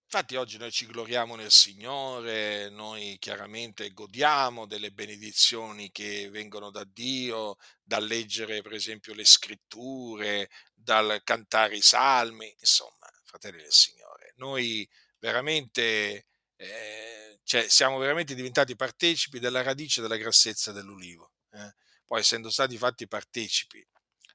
Infatti 0.10 0.38
oggi 0.38 0.58
noi 0.58 0.72
ci 0.72 0.86
gloriamo 0.86 1.36
nel 1.36 1.52
Signore, 1.52 2.70
noi 2.70 3.18
chiaramente 3.20 3.92
godiamo 3.92 4.66
delle 4.66 4.94
benedizioni 4.94 5.92
che 5.92 6.30
vengono 6.30 6.72
da 6.72 6.86
Dio, 6.86 7.58
dal 7.84 8.06
leggere 8.06 8.62
per 8.62 8.72
esempio 8.72 9.14
le 9.14 9.26
scritture, 9.26 10.50
dal 10.74 11.20
cantare 11.26 11.76
i 11.76 11.82
salmi, 11.82 12.56
insomma, 12.58 13.06
fratelli 13.26 13.58
del 13.58 13.74
Signore. 13.74 14.32
Noi 14.38 14.88
veramente 15.20 16.28
eh, 16.56 17.40
cioè, 17.44 17.68
siamo 17.68 17.98
veramente 17.98 18.34
diventati 18.34 18.78
partecipi 18.78 19.40
della 19.40 19.62
radice 19.62 20.00
della 20.00 20.16
grassezza 20.16 20.72
dell'ulivo. 20.72 21.34
Eh? 21.52 21.76
Poi, 22.06 22.22
essendo 22.22 22.50
stati 22.50 22.78
fatti 22.78 23.10
partecipi 23.10 23.86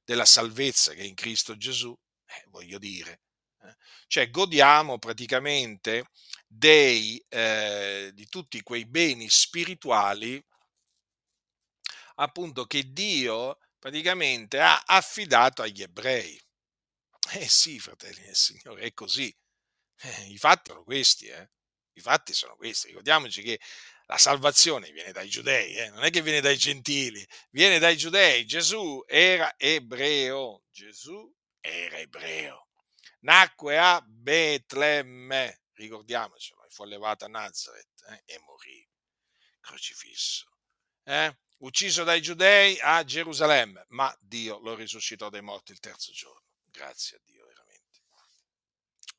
della 0.05 0.27
salvezza 0.27 0.93
che 0.93 1.01
è 1.01 1.05
in 1.05 1.15
Cristo 1.15 1.57
Gesù, 1.57 1.99
eh, 2.27 2.45
voglio 2.49 2.77
dire, 2.77 3.21
cioè 4.07 4.31
godiamo 4.31 4.99
praticamente 4.99 6.07
dei, 6.47 7.23
eh, 7.29 8.11
di 8.15 8.29
tutti 8.29 8.63
quei 8.63 8.87
beni 8.87 9.29
spirituali 9.29 10.43
appunto 12.17 12.67
che 12.67 12.93
Dio 12.93 13.59
praticamente 13.79 14.61
ha 14.61 14.83
affidato 14.87 15.63
agli 15.63 15.83
ebrei. 15.83 16.41
Eh 17.35 17.49
sì, 17.49 17.79
fratelli 17.79 18.23
del 18.25 18.37
Signore, 18.37 18.83
è 18.83 18.93
così. 18.93 19.35
Eh, 20.01 20.27
I 20.29 20.39
fatti 20.39 20.71
sono 20.71 20.85
questi, 20.85 21.27
eh. 21.27 21.51
I 21.95 22.01
fatti 22.01 22.33
sono 22.33 22.57
questi. 22.57 22.89
Ricordiamoci 22.89 23.43
che 23.43 23.61
la 24.07 24.19
salvazione 24.19 24.91
viene 24.91 25.13
dai 25.13 25.29
giudei, 25.29 25.75
eh? 25.75 25.91
non 25.91 26.05
è 26.05 26.11
che 26.11 26.23
viene 26.23 26.41
dai 26.41 26.57
gentili, 26.57 27.27
viene 27.51 27.79
dai 27.79 27.97
giudei. 27.97 28.45
Gesù 28.45 29.03
era 29.07 29.55
ebreo. 29.57 30.65
Gesù 30.71 31.33
era 31.61 31.99
ebreo. 31.99 32.69
Nacque 33.23 33.79
a 33.79 34.01
Betlemme, 34.07 35.63
ricordiamocelo, 35.73 36.65
fu 36.69 36.83
allevato 36.83 37.25
a 37.25 37.29
Nazareth 37.29 38.03
eh, 38.09 38.23
e 38.27 38.39
morì 38.39 38.87
crocifisso. 39.61 40.51
Eh? 41.05 41.37
Ucciso 41.59 42.05
dai 42.05 42.21
giudei 42.21 42.79
a 42.81 43.05
Gerusalemme, 43.05 43.87
ma 43.91 44.15
Dio 44.21 44.59
lo 44.59 44.75
risuscitò 44.75 45.29
dai 45.29 45.43
morti 45.43 45.73
il 45.73 45.81
terzo 45.81 46.13
giorno. 46.13 46.43
Grazie 46.65 47.19
a 47.19 47.21
Dio, 47.25 47.47
veramente. 47.47 48.01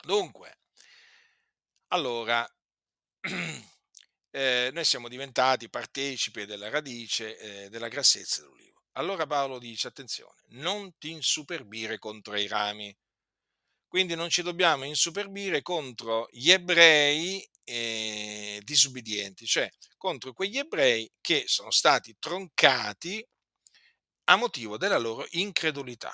Dunque, 0.03 0.59
allora, 1.87 2.45
eh, 4.31 4.69
noi 4.73 4.85
siamo 4.85 5.07
diventati 5.07 5.69
partecipi 5.69 6.45
della 6.45 6.69
radice 6.69 7.37
eh, 7.37 7.69
della 7.69 7.87
grassezza 7.87 8.41
dell'ulivo. 8.41 8.83
Allora 8.93 9.25
Paolo 9.25 9.59
dice, 9.59 9.87
attenzione, 9.87 10.41
non 10.49 10.97
ti 10.97 11.11
insuperbire 11.11 11.97
contro 11.99 12.35
i 12.35 12.47
rami. 12.47 12.95
Quindi 13.93 14.15
non 14.15 14.31
ci 14.31 14.41
dobbiamo 14.41 14.85
insuperbire 14.85 15.61
contro 15.61 16.27
gli 16.31 16.49
ebrei 16.49 17.47
eh, 17.63 18.59
disubbidienti, 18.63 19.45
cioè 19.45 19.69
contro 19.97 20.33
quegli 20.33 20.57
ebrei 20.57 21.07
che 21.21 21.43
sono 21.45 21.69
stati 21.69 22.15
troncati 22.17 23.23
a 24.31 24.35
motivo 24.35 24.77
della 24.77 24.97
loro 24.97 25.27
incredulità. 25.33 26.11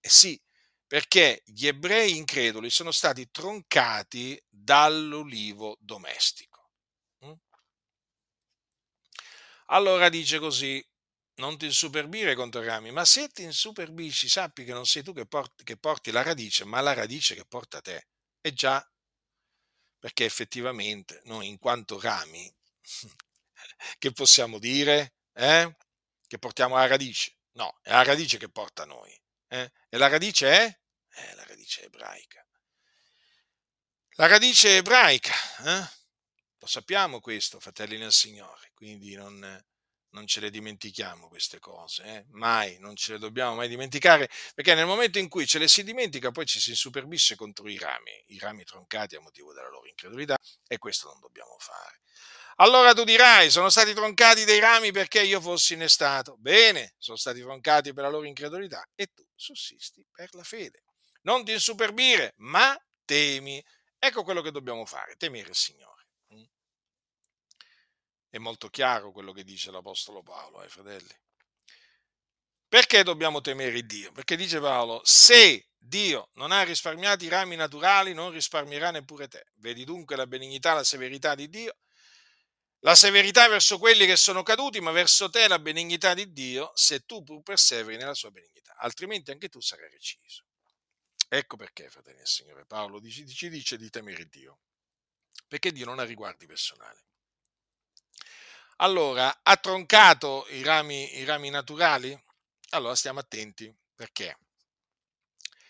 Eh 0.00 0.08
sì, 0.08 0.40
perché 0.86 1.42
gli 1.46 1.66
ebrei 1.66 2.16
increduli 2.16 2.70
sono 2.70 2.92
stati 2.92 3.28
troncati 3.28 4.40
dall'ulivo 4.48 5.78
domestico. 5.80 6.70
Mm? 7.26 7.32
Allora 9.66 10.08
dice 10.08 10.38
così, 10.38 10.84
non 11.38 11.56
ti 11.56 11.66
insuperbire 11.66 12.34
contro 12.34 12.62
i 12.62 12.66
rami, 12.66 12.90
ma 12.90 13.04
se 13.04 13.28
ti 13.28 13.42
insuperbisci 13.42 14.28
sappi 14.28 14.64
che 14.64 14.72
non 14.72 14.86
sei 14.86 15.02
tu 15.02 15.12
che 15.12 15.26
porti, 15.26 15.64
che 15.64 15.76
porti 15.76 16.10
la 16.10 16.22
radice, 16.22 16.64
ma 16.64 16.80
la 16.80 16.94
radice 16.94 17.34
che 17.34 17.44
porta 17.44 17.80
te. 17.80 18.08
E 18.40 18.52
già, 18.52 18.84
perché 19.98 20.24
effettivamente 20.24 21.20
noi 21.24 21.48
in 21.48 21.58
quanto 21.58 22.00
rami, 22.00 22.52
che 23.98 24.12
possiamo 24.12 24.58
dire? 24.58 25.14
Eh? 25.32 25.76
Che 26.26 26.38
portiamo 26.38 26.76
la 26.76 26.86
radice? 26.86 27.36
No, 27.52 27.78
è 27.82 27.90
la 27.90 28.02
radice 28.02 28.38
che 28.38 28.50
porta 28.50 28.84
noi. 28.84 29.16
Eh? 29.48 29.72
E 29.88 29.96
la 29.96 30.08
radice 30.08 30.50
è? 30.50 30.80
Eh, 31.10 31.34
la 31.34 31.44
radice 31.44 31.84
ebraica. 31.84 32.44
La 34.12 34.26
radice 34.26 34.78
ebraica, 34.78 35.32
eh? 35.64 35.88
lo 36.58 36.66
sappiamo 36.66 37.20
questo, 37.20 37.60
fratelli 37.60 37.96
nel 37.96 38.12
Signore, 38.12 38.72
quindi 38.74 39.14
non, 39.14 39.64
non 40.18 40.26
ce 40.26 40.40
le 40.40 40.50
dimentichiamo 40.50 41.28
queste 41.28 41.60
cose, 41.60 42.02
eh? 42.02 42.24
mai, 42.30 42.76
non 42.80 42.96
ce 42.96 43.12
le 43.12 43.18
dobbiamo 43.18 43.54
mai 43.54 43.68
dimenticare, 43.68 44.28
perché 44.52 44.74
nel 44.74 44.84
momento 44.84 45.18
in 45.18 45.28
cui 45.28 45.46
ce 45.46 45.58
le 45.58 45.68
si 45.68 45.84
dimentica 45.84 46.32
poi 46.32 46.44
ci 46.44 46.58
si 46.58 46.70
insuperbisce 46.70 47.36
contro 47.36 47.68
i 47.68 47.78
rami, 47.78 48.10
i 48.26 48.38
rami 48.38 48.64
troncati 48.64 49.14
a 49.14 49.20
motivo 49.20 49.52
della 49.52 49.68
loro 49.68 49.86
incredulità 49.86 50.36
e 50.66 50.78
questo 50.78 51.06
non 51.08 51.20
dobbiamo 51.20 51.56
fare. 51.58 52.00
Allora 52.56 52.92
tu 52.92 53.04
dirai, 53.04 53.50
sono 53.50 53.70
stati 53.70 53.94
troncati 53.94 54.44
dei 54.44 54.58
rami 54.58 54.90
perché 54.90 55.22
io 55.22 55.40
fossi 55.40 55.74
innestato. 55.74 56.36
Bene, 56.38 56.94
sono 56.98 57.16
stati 57.16 57.40
troncati 57.40 57.92
per 57.92 58.02
la 58.02 58.10
loro 58.10 58.26
incredulità 58.26 58.84
e 58.96 59.06
tu 59.14 59.24
sussisti 59.36 60.04
per 60.10 60.34
la 60.34 60.42
fede. 60.42 60.82
Non 61.22 61.44
ti 61.44 61.52
insuperbire, 61.52 62.34
ma 62.38 62.76
temi. 63.04 63.64
Ecco 63.96 64.24
quello 64.24 64.42
che 64.42 64.50
dobbiamo 64.50 64.84
fare, 64.86 65.14
temere 65.14 65.50
il 65.50 65.54
Signore. 65.54 65.97
È 68.28 68.38
molto 68.38 68.68
chiaro 68.68 69.12
quello 69.12 69.32
che 69.32 69.44
dice 69.44 69.70
l'Apostolo 69.70 70.22
Paolo, 70.22 70.62
eh, 70.62 70.68
fratelli. 70.68 71.14
Perché 72.68 73.02
dobbiamo 73.02 73.40
temere 73.40 73.82
Dio? 73.82 74.12
Perché 74.12 74.36
dice 74.36 74.60
Paolo, 74.60 75.00
se 75.04 75.70
Dio 75.76 76.30
non 76.34 76.52
ha 76.52 76.62
risparmiato 76.62 77.24
i 77.24 77.28
rami 77.28 77.56
naturali, 77.56 78.12
non 78.12 78.30
risparmierà 78.30 78.90
neppure 78.90 79.28
te. 79.28 79.46
Vedi 79.54 79.84
dunque 79.84 80.16
la 80.16 80.26
benignità, 80.26 80.74
la 80.74 80.84
severità 80.84 81.34
di 81.34 81.48
Dio 81.48 81.74
la 82.82 82.94
severità 82.94 83.48
verso 83.48 83.76
quelli 83.78 84.06
che 84.06 84.14
sono 84.14 84.44
caduti, 84.44 84.80
ma 84.80 84.92
verso 84.92 85.28
te 85.28 85.48
la 85.48 85.58
benignità 85.58 86.14
di 86.14 86.32
Dio, 86.32 86.70
se 86.74 87.00
tu 87.00 87.24
pur 87.24 87.42
perseveri 87.42 87.96
nella 87.96 88.14
sua 88.14 88.30
benignità, 88.30 88.76
altrimenti 88.76 89.32
anche 89.32 89.48
tu 89.48 89.60
sarai 89.60 89.90
reciso. 89.90 90.44
Ecco 91.28 91.56
perché, 91.56 91.90
fratelli 91.90 92.18
del 92.18 92.26
Signore, 92.26 92.66
Paolo 92.66 93.00
ci 93.02 93.24
dice 93.50 93.76
di 93.76 93.90
temere 93.90 94.26
Dio, 94.26 94.60
perché 95.48 95.72
Dio 95.72 95.86
non 95.86 95.98
ha 95.98 96.04
riguardi 96.04 96.46
personali. 96.46 97.00
Allora, 98.80 99.40
ha 99.42 99.56
troncato 99.56 100.46
i 100.50 100.62
rami, 100.62 101.18
i 101.18 101.24
rami 101.24 101.50
naturali? 101.50 102.16
Allora 102.70 102.94
stiamo 102.94 103.20
attenti, 103.20 103.74
perché 103.94 104.38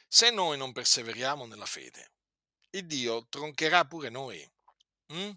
se 0.07 0.31
noi 0.31 0.57
non 0.59 0.73
perseveriamo 0.73 1.47
nella 1.47 1.67
fede, 1.67 2.13
il 2.71 2.87
Dio 2.87 3.27
troncherà 3.29 3.85
pure 3.85 4.09
noi. 4.11 4.51
Mm? 5.13 5.31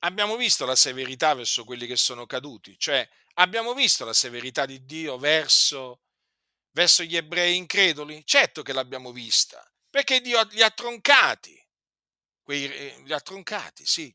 abbiamo 0.00 0.36
visto 0.36 0.64
la 0.64 0.76
severità 0.76 1.34
verso 1.34 1.64
quelli 1.64 1.86
che 1.86 1.96
sono 1.96 2.26
caduti, 2.26 2.78
cioè 2.78 3.06
abbiamo 3.34 3.74
visto 3.74 4.04
la 4.04 4.12
severità 4.12 4.66
di 4.66 4.84
Dio 4.84 5.18
verso, 5.18 6.02
verso 6.72 7.02
gli 7.02 7.16
ebrei 7.16 7.56
increduli? 7.56 8.24
Certo 8.24 8.62
che 8.62 8.72
l'abbiamo 8.72 9.12
vista, 9.12 9.68
perché 9.88 10.20
Dio 10.20 10.42
li 10.52 10.62
ha 10.62 10.70
troncati, 10.70 11.60
quei, 12.42 12.64
eh, 12.64 13.02
li 13.04 13.12
ha 13.12 13.20
troncati, 13.20 13.84
sì. 13.84 14.14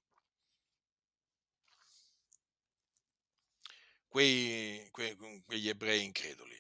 Quei, 4.16 4.88
quei, 4.91 5.43
quegli 5.43 5.68
ebrei 5.68 6.05
increduli. 6.05 6.57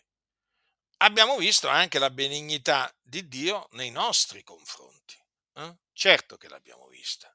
Abbiamo 0.97 1.37
visto 1.37 1.69
anche 1.69 1.99
la 1.99 2.09
benignità 2.09 2.93
di 3.01 3.29
Dio 3.29 3.69
nei 3.71 3.91
nostri 3.91 4.43
confronti. 4.43 5.15
Eh? 5.53 5.77
Certo 5.93 6.35
che 6.35 6.49
l'abbiamo 6.49 6.87
vista 6.87 7.33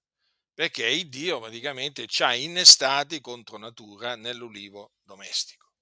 perché 0.52 0.86
il 0.86 1.08
Dio 1.08 1.40
praticamente 1.40 2.06
ci 2.06 2.22
ha 2.22 2.34
innestati 2.34 3.22
contro 3.22 3.56
natura 3.56 4.14
nell'ulivo 4.14 4.92
domestico. 5.00 5.72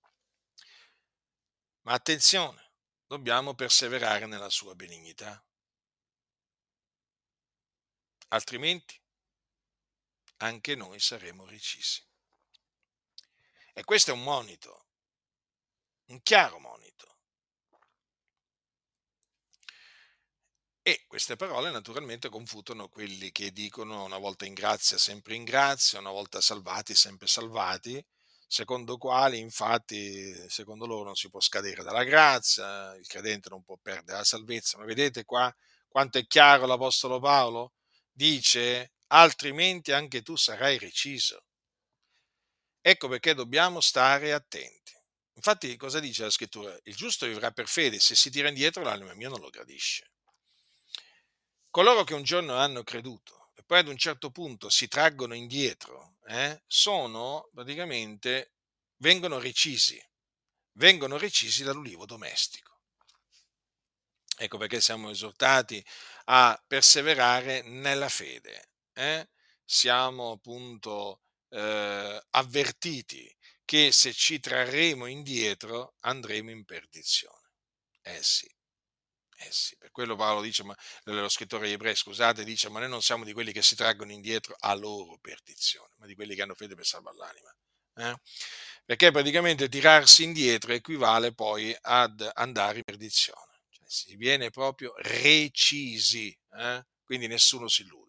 Ma 1.80 1.95
attenzione, 1.95 2.74
dobbiamo 3.05 3.55
perseverare 3.55 4.26
nella 4.26 4.51
sua 4.51 4.76
benignità. 4.76 5.45
Altrimenti 8.28 8.97
anche 10.36 10.76
noi 10.76 11.01
saremo 11.01 11.45
recisi. 11.45 12.07
E 13.79 13.85
questo 13.85 14.11
è 14.11 14.14
un 14.14 14.24
monito, 14.24 14.87
un 16.07 16.20
chiaro 16.22 16.59
monito. 16.59 17.18
E 20.83 21.05
queste 21.07 21.37
parole 21.37 21.70
naturalmente 21.70 22.29
confutano 22.29 22.89
quelli 22.89 23.31
che 23.31 23.53
dicono 23.53 24.03
una 24.03 24.18
volta 24.18 24.47
in 24.47 24.55
grazia, 24.55 24.99
sempre 24.99 25.37
in 25.37 25.45
grazia, 25.45 26.01
una 26.01 26.11
volta 26.11 26.41
salvati, 26.41 26.97
sempre 26.97 27.29
salvati, 27.29 28.05
secondo 28.49 28.99
quali 28.99 29.39
infatti, 29.39 30.35
secondo 30.51 30.85
loro, 30.85 31.05
non 31.05 31.14
si 31.14 31.31
può 31.31 31.39
scadere 31.39 31.85
dalla 31.85 32.03
grazia, 32.03 32.97
il 32.97 33.07
credente 33.07 33.48
non 33.48 33.62
può 33.62 33.78
perdere 33.81 34.19
la 34.19 34.24
salvezza. 34.24 34.77
Ma 34.78 34.86
vedete 34.86 35.24
qua 35.24 35.55
quanto 35.86 36.19
è 36.19 36.27
chiaro 36.27 36.66
l'Apostolo 36.66 37.20
Paolo? 37.20 37.74
Dice, 38.11 38.94
altrimenti 39.07 39.93
anche 39.93 40.23
tu 40.23 40.35
sarai 40.35 40.78
reciso. 40.78 41.44
Ecco 42.89 43.06
perché 43.09 43.35
dobbiamo 43.35 43.82
stare 43.82 44.32
attenti. 44.32 44.97
Infatti, 45.35 45.77
cosa 45.77 46.01
dice 46.01 46.23
la 46.23 46.31
scrittura? 46.31 46.74
Il 46.85 46.97
giusto 46.97 47.27
vivrà 47.27 47.51
per 47.51 47.69
fede, 47.69 48.01
se 48.01 48.15
si 48.15 48.31
tira 48.31 48.48
indietro 48.48 48.82
l'anima 48.82 49.12
mia 49.12 49.28
non 49.28 49.40
lo 49.40 49.51
gradisce. 49.51 50.12
Coloro 51.69 52.02
che 52.05 52.15
un 52.15 52.23
giorno 52.23 52.56
hanno 52.56 52.82
creduto 52.85 53.51
e 53.55 53.62
poi 53.62 53.81
ad 53.81 53.89
un 53.89 53.98
certo 53.98 54.31
punto 54.31 54.70
si 54.70 54.89
traggono 54.89 55.35
indietro, 55.35 56.16
eh, 56.28 56.62
sono 56.66 57.51
praticamente, 57.52 58.55
vengono 58.97 59.39
recisi, 59.39 60.02
vengono 60.73 61.19
recisi 61.19 61.65
dall'ulivo 61.65 62.06
domestico. 62.06 62.81
Ecco 64.39 64.56
perché 64.56 64.81
siamo 64.81 65.10
esortati 65.10 65.85
a 66.24 66.59
perseverare 66.66 67.60
nella 67.60 68.09
fede. 68.09 68.70
Eh? 68.94 69.28
Siamo 69.62 70.31
appunto 70.31 71.24
eh, 71.51 72.23
avvertiti 72.31 73.35
che 73.65 73.93
se 73.93 74.12
ci 74.12 74.41
trarremo 74.41 75.07
indietro 75.07 75.95
andremo 76.01 76.51
in 76.51 76.65
perdizione. 76.65 77.51
Eh 78.03 78.23
sì. 78.23 78.49
Eh 79.41 79.53
sì, 79.53 79.77
per 79.77 79.93
quello 79.93 80.16
Paolo 80.16 80.41
dice, 80.41 80.65
ma 80.65 80.75
lo 81.05 81.29
scrittore 81.29 81.66
agli 81.66 81.73
ebrei, 81.73 81.95
scusate, 81.95 82.43
dice, 82.43 82.69
ma 82.70 82.81
noi 82.81 82.89
non 82.89 83.03
siamo 83.03 83.25
di 83.25 83.33
quelli 83.33 83.53
che 83.53 83.62
si 83.62 83.77
traggono 83.77 84.11
indietro 84.11 84.57
a 84.59 84.75
loro 84.75 85.16
perdizione, 85.20 85.95
ma 85.99 86.07
di 86.07 86.16
quelli 86.16 86.35
che 86.35 86.43
hanno 86.43 86.55
fede 86.57 86.75
per 86.75 86.85
salvare 86.85 87.16
l'anima. 87.16 87.55
Eh? 87.95 88.20
Perché 88.85 89.12
praticamente 89.12 89.69
tirarsi 89.69 90.25
indietro 90.25 90.73
equivale 90.73 91.33
poi 91.35 91.77
ad 91.83 92.29
andare 92.35 92.79
in 92.79 92.85
perdizione. 92.85 93.61
Cioè, 93.70 93.85
si 93.87 94.16
viene 94.16 94.51
proprio 94.51 94.93
recisi, 94.97 96.37
eh? 96.57 96.85
quindi 97.05 97.29
nessuno 97.29 97.69
si 97.69 97.83
illude. 97.83 98.07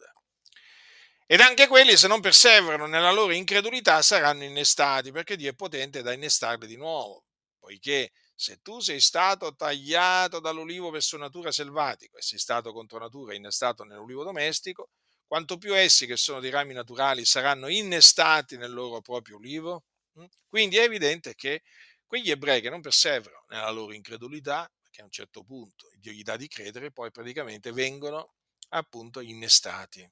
Ed 1.31 1.41
anche 1.41 1.67
quelli, 1.67 1.95
se 1.95 2.07
non 2.07 2.21
perseverano 2.21 2.87
nella 2.87 3.11
loro 3.11 3.33
incredulità, 3.33 4.01
saranno 4.01 4.43
innestati, 4.45 5.11
perché 5.11 5.35
Dio 5.35 5.51
è 5.51 5.53
potente 5.53 6.01
da 6.01 6.11
innestarli 6.11 6.65
di 6.65 6.75
nuovo, 6.75 7.25
poiché 7.59 8.13
se 8.33 8.63
tu 8.63 8.79
sei 8.79 8.99
stato 8.99 9.53
tagliato 9.53 10.39
dall'olivo 10.39 10.89
per 10.89 11.03
sua 11.03 11.19
natura 11.19 11.51
selvatico 11.51 12.17
e 12.17 12.23
sei 12.23 12.39
stato 12.39 12.73
contro 12.73 12.97
natura 12.97 13.35
innestato 13.35 13.83
nell'olivo 13.83 14.23
domestico, 14.23 14.89
quanto 15.27 15.59
più 15.59 15.77
essi 15.77 16.07
che 16.07 16.17
sono 16.17 16.39
di 16.39 16.49
rami 16.49 16.73
naturali 16.73 17.23
saranno 17.25 17.67
innestati 17.67 18.57
nel 18.57 18.73
loro 18.73 18.99
proprio 19.01 19.35
olivo. 19.35 19.83
Mm? 20.19 20.25
Quindi 20.47 20.77
è 20.77 20.81
evidente 20.81 21.35
che 21.35 21.61
quegli 22.07 22.31
ebrei 22.31 22.59
che 22.59 22.71
non 22.71 22.81
perseverano 22.81 23.45
nella 23.49 23.69
loro 23.69 23.93
incredulità, 23.93 24.67
perché 24.81 25.01
a 25.01 25.03
un 25.03 25.11
certo 25.11 25.43
punto 25.43 25.89
Dio 25.93 26.11
gli 26.11 26.23
dà 26.23 26.37
di 26.37 26.47
credere, 26.47 26.91
poi 26.91 27.11
praticamente 27.11 27.71
vengono 27.71 28.33
appunto 28.69 29.19
innestati. 29.19 30.09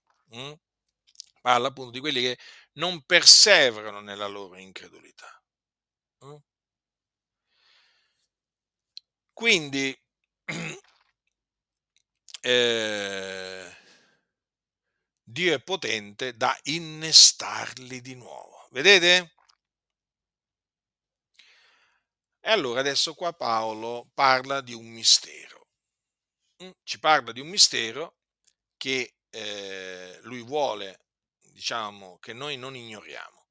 Parla 1.47 1.69
appunto 1.69 1.91
di 1.91 2.01
quelli 2.01 2.19
che 2.19 2.37
non 2.73 3.03
perseverano 3.03 4.01
nella 4.01 4.27
loro 4.27 4.57
incredulità. 4.57 5.41
Mm? 6.25 6.35
Quindi, 9.31 9.97
eh, 12.41 13.77
Dio 15.23 15.53
è 15.53 15.63
potente 15.63 16.35
da 16.35 16.53
innestarli 16.63 18.01
di 18.01 18.15
nuovo. 18.15 18.67
Vedete? 18.71 19.33
E 22.41 22.51
allora 22.51 22.81
adesso 22.81 23.13
qua 23.13 23.31
Paolo 23.31 24.09
parla 24.13 24.59
di 24.59 24.73
un 24.73 24.85
mistero. 24.87 25.69
Mm, 26.61 26.71
ci 26.83 26.99
parla 26.99 27.31
di 27.31 27.39
un 27.39 27.47
mistero 27.47 28.17
che 28.75 29.15
eh, 29.29 30.19
lui 30.23 30.41
vuole, 30.43 31.06
diciamo, 31.57 32.19
che 32.19 32.33
noi 32.33 32.55
non 32.55 32.75
ignoriamo 32.75 33.45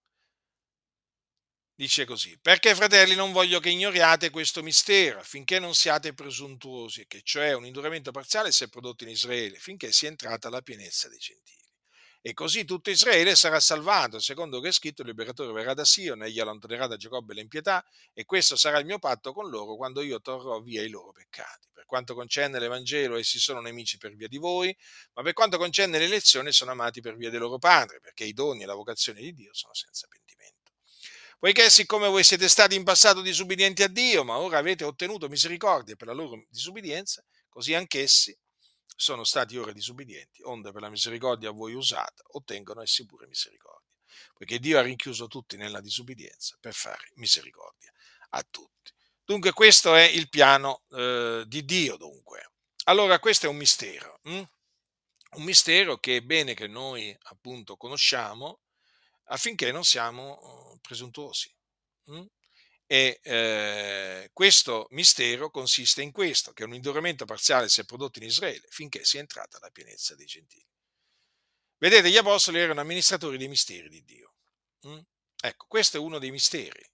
dice 1.74 2.06
così, 2.06 2.38
perché 2.40 2.74
fratelli 2.74 3.14
non 3.14 3.32
voglio 3.32 3.60
che 3.60 3.68
ignoriate 3.68 4.30
questo 4.30 4.62
mistero, 4.62 5.18
affinché 5.18 5.58
non 5.58 5.74
siate 5.74 6.14
presuntuosi, 6.14 7.06
che 7.06 7.20
cioè 7.22 7.52
un 7.52 7.66
induramento 7.66 8.12
parziale 8.12 8.50
si 8.50 8.64
è 8.64 8.68
prodotto 8.68 9.04
in 9.04 9.10
Israele, 9.10 9.58
finché 9.58 9.92
sia 9.92 10.08
entrata 10.08 10.48
la 10.48 10.62
pienezza 10.62 11.08
dei 11.08 11.18
gentili. 11.18 11.65
E 12.26 12.34
così 12.34 12.64
tutto 12.64 12.90
Israele 12.90 13.36
sarà 13.36 13.60
salvato, 13.60 14.18
secondo 14.18 14.58
che 14.58 14.70
è 14.70 14.72
scritto 14.72 15.02
il 15.02 15.06
liberatore 15.06 15.52
verrà 15.52 15.74
da 15.74 15.84
Sion, 15.84 16.24
egli 16.24 16.40
allontanerà 16.40 16.88
da 16.88 16.96
Giacobbe 16.96 17.34
l'impietà, 17.34 17.84
e 18.12 18.24
questo 18.24 18.56
sarà 18.56 18.80
il 18.80 18.84
mio 18.84 18.98
patto 18.98 19.32
con 19.32 19.48
loro 19.48 19.76
quando 19.76 20.02
io 20.02 20.20
torrò 20.20 20.60
via 20.60 20.82
i 20.82 20.88
loro 20.88 21.12
peccati. 21.12 21.68
Per 21.72 21.86
quanto 21.86 22.14
concerne 22.14 22.58
l'Evangelo, 22.58 23.16
essi 23.16 23.38
sono 23.38 23.60
nemici 23.60 23.96
per 23.96 24.16
via 24.16 24.26
di 24.26 24.38
voi, 24.38 24.76
ma 25.12 25.22
per 25.22 25.34
quanto 25.34 25.56
concerne 25.56 26.00
l'elezione 26.00 26.50
sono 26.50 26.72
amati 26.72 27.00
per 27.00 27.14
via 27.14 27.30
del 27.30 27.38
loro 27.38 27.58
Padre, 27.58 28.00
perché 28.00 28.24
i 28.24 28.32
doni 28.32 28.64
e 28.64 28.66
la 28.66 28.74
vocazione 28.74 29.20
di 29.20 29.32
Dio 29.32 29.54
sono 29.54 29.72
senza 29.74 30.08
pentimento 30.08 30.72
poiché 31.38 31.70
siccome 31.70 32.08
voi 32.08 32.24
siete 32.24 32.48
stati 32.48 32.74
in 32.74 32.82
passato 32.82 33.20
disubbidienti 33.20 33.84
a 33.84 33.88
Dio, 33.88 34.24
ma 34.24 34.38
ora 34.38 34.58
avete 34.58 34.82
ottenuto 34.82 35.28
misericordia 35.28 35.94
per 35.94 36.08
la 36.08 36.14
loro 36.14 36.44
disubbidienza, 36.48 37.22
così 37.48 37.72
anch'essi 37.74 38.36
sono 38.94 39.24
stati 39.24 39.56
ora 39.56 39.72
disubbidienti, 39.72 40.42
onde 40.42 40.72
per 40.72 40.82
la 40.82 40.90
misericordia 40.90 41.50
a 41.50 41.52
voi 41.52 41.74
usata 41.74 42.22
ottengono 42.32 42.82
essi 42.82 43.04
pure 43.04 43.26
misericordia, 43.26 43.94
poiché 44.34 44.58
Dio 44.58 44.78
ha 44.78 44.82
rinchiuso 44.82 45.26
tutti 45.26 45.56
nella 45.56 45.80
disubbidienza 45.80 46.56
per 46.60 46.74
fare 46.74 47.10
misericordia 47.14 47.92
a 48.30 48.46
tutti. 48.48 48.92
Dunque 49.24 49.52
questo 49.52 49.94
è 49.94 50.02
il 50.02 50.28
piano 50.28 50.84
eh, 50.90 51.44
di 51.46 51.64
Dio, 51.64 51.96
dunque. 51.96 52.52
Allora 52.84 53.18
questo 53.18 53.46
è 53.46 53.48
un 53.48 53.56
mistero, 53.56 54.20
hm? 54.22 54.42
un 55.36 55.42
mistero 55.42 55.98
che 55.98 56.18
è 56.18 56.20
bene 56.20 56.54
che 56.54 56.68
noi 56.68 57.16
appunto 57.24 57.76
conosciamo, 57.76 58.60
affinché 59.24 59.72
non 59.72 59.84
siamo 59.84 60.38
uhm, 60.40 60.78
presuntuosi. 60.78 61.52
Mh? 62.04 62.24
E 62.86 63.18
eh, 63.22 64.30
questo 64.32 64.86
mistero 64.90 65.50
consiste 65.50 66.02
in 66.02 66.12
questo, 66.12 66.52
che 66.52 66.64
un 66.64 66.74
induramento 66.74 67.24
parziale 67.24 67.68
si 67.68 67.80
è 67.80 67.84
prodotto 67.84 68.20
in 68.20 68.26
Israele 68.26 68.64
finché 68.68 69.04
sia 69.04 69.20
entrata 69.20 69.58
la 69.60 69.70
pienezza 69.70 70.14
dei 70.14 70.26
gentili. 70.26 70.64
Vedete, 71.78 72.10
gli 72.10 72.16
apostoli 72.16 72.58
erano 72.58 72.80
amministratori 72.80 73.36
dei 73.36 73.48
misteri 73.48 73.88
di 73.88 74.04
Dio. 74.04 74.34
Mh? 74.82 75.00
Ecco, 75.42 75.66
questo 75.66 75.96
è 75.96 76.00
uno 76.00 76.18
dei 76.18 76.30
misteri 76.30 76.88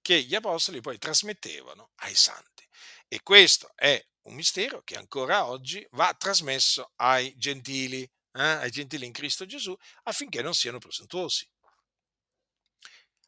che 0.00 0.22
gli 0.22 0.34
apostoli 0.34 0.80
poi 0.80 0.98
trasmettevano 0.98 1.92
ai 1.96 2.14
santi. 2.14 2.66
E 3.06 3.22
questo 3.22 3.72
è 3.76 4.02
un 4.22 4.34
mistero 4.34 4.82
che 4.82 4.96
ancora 4.96 5.46
oggi 5.46 5.86
va 5.92 6.14
trasmesso 6.14 6.92
ai 6.96 7.34
gentili, 7.36 8.02
eh? 8.02 8.42
ai 8.42 8.70
gentili 8.70 9.06
in 9.06 9.12
Cristo 9.12 9.46
Gesù, 9.46 9.76
affinché 10.04 10.42
non 10.42 10.54
siano 10.54 10.78
presuntuosi 10.78 11.48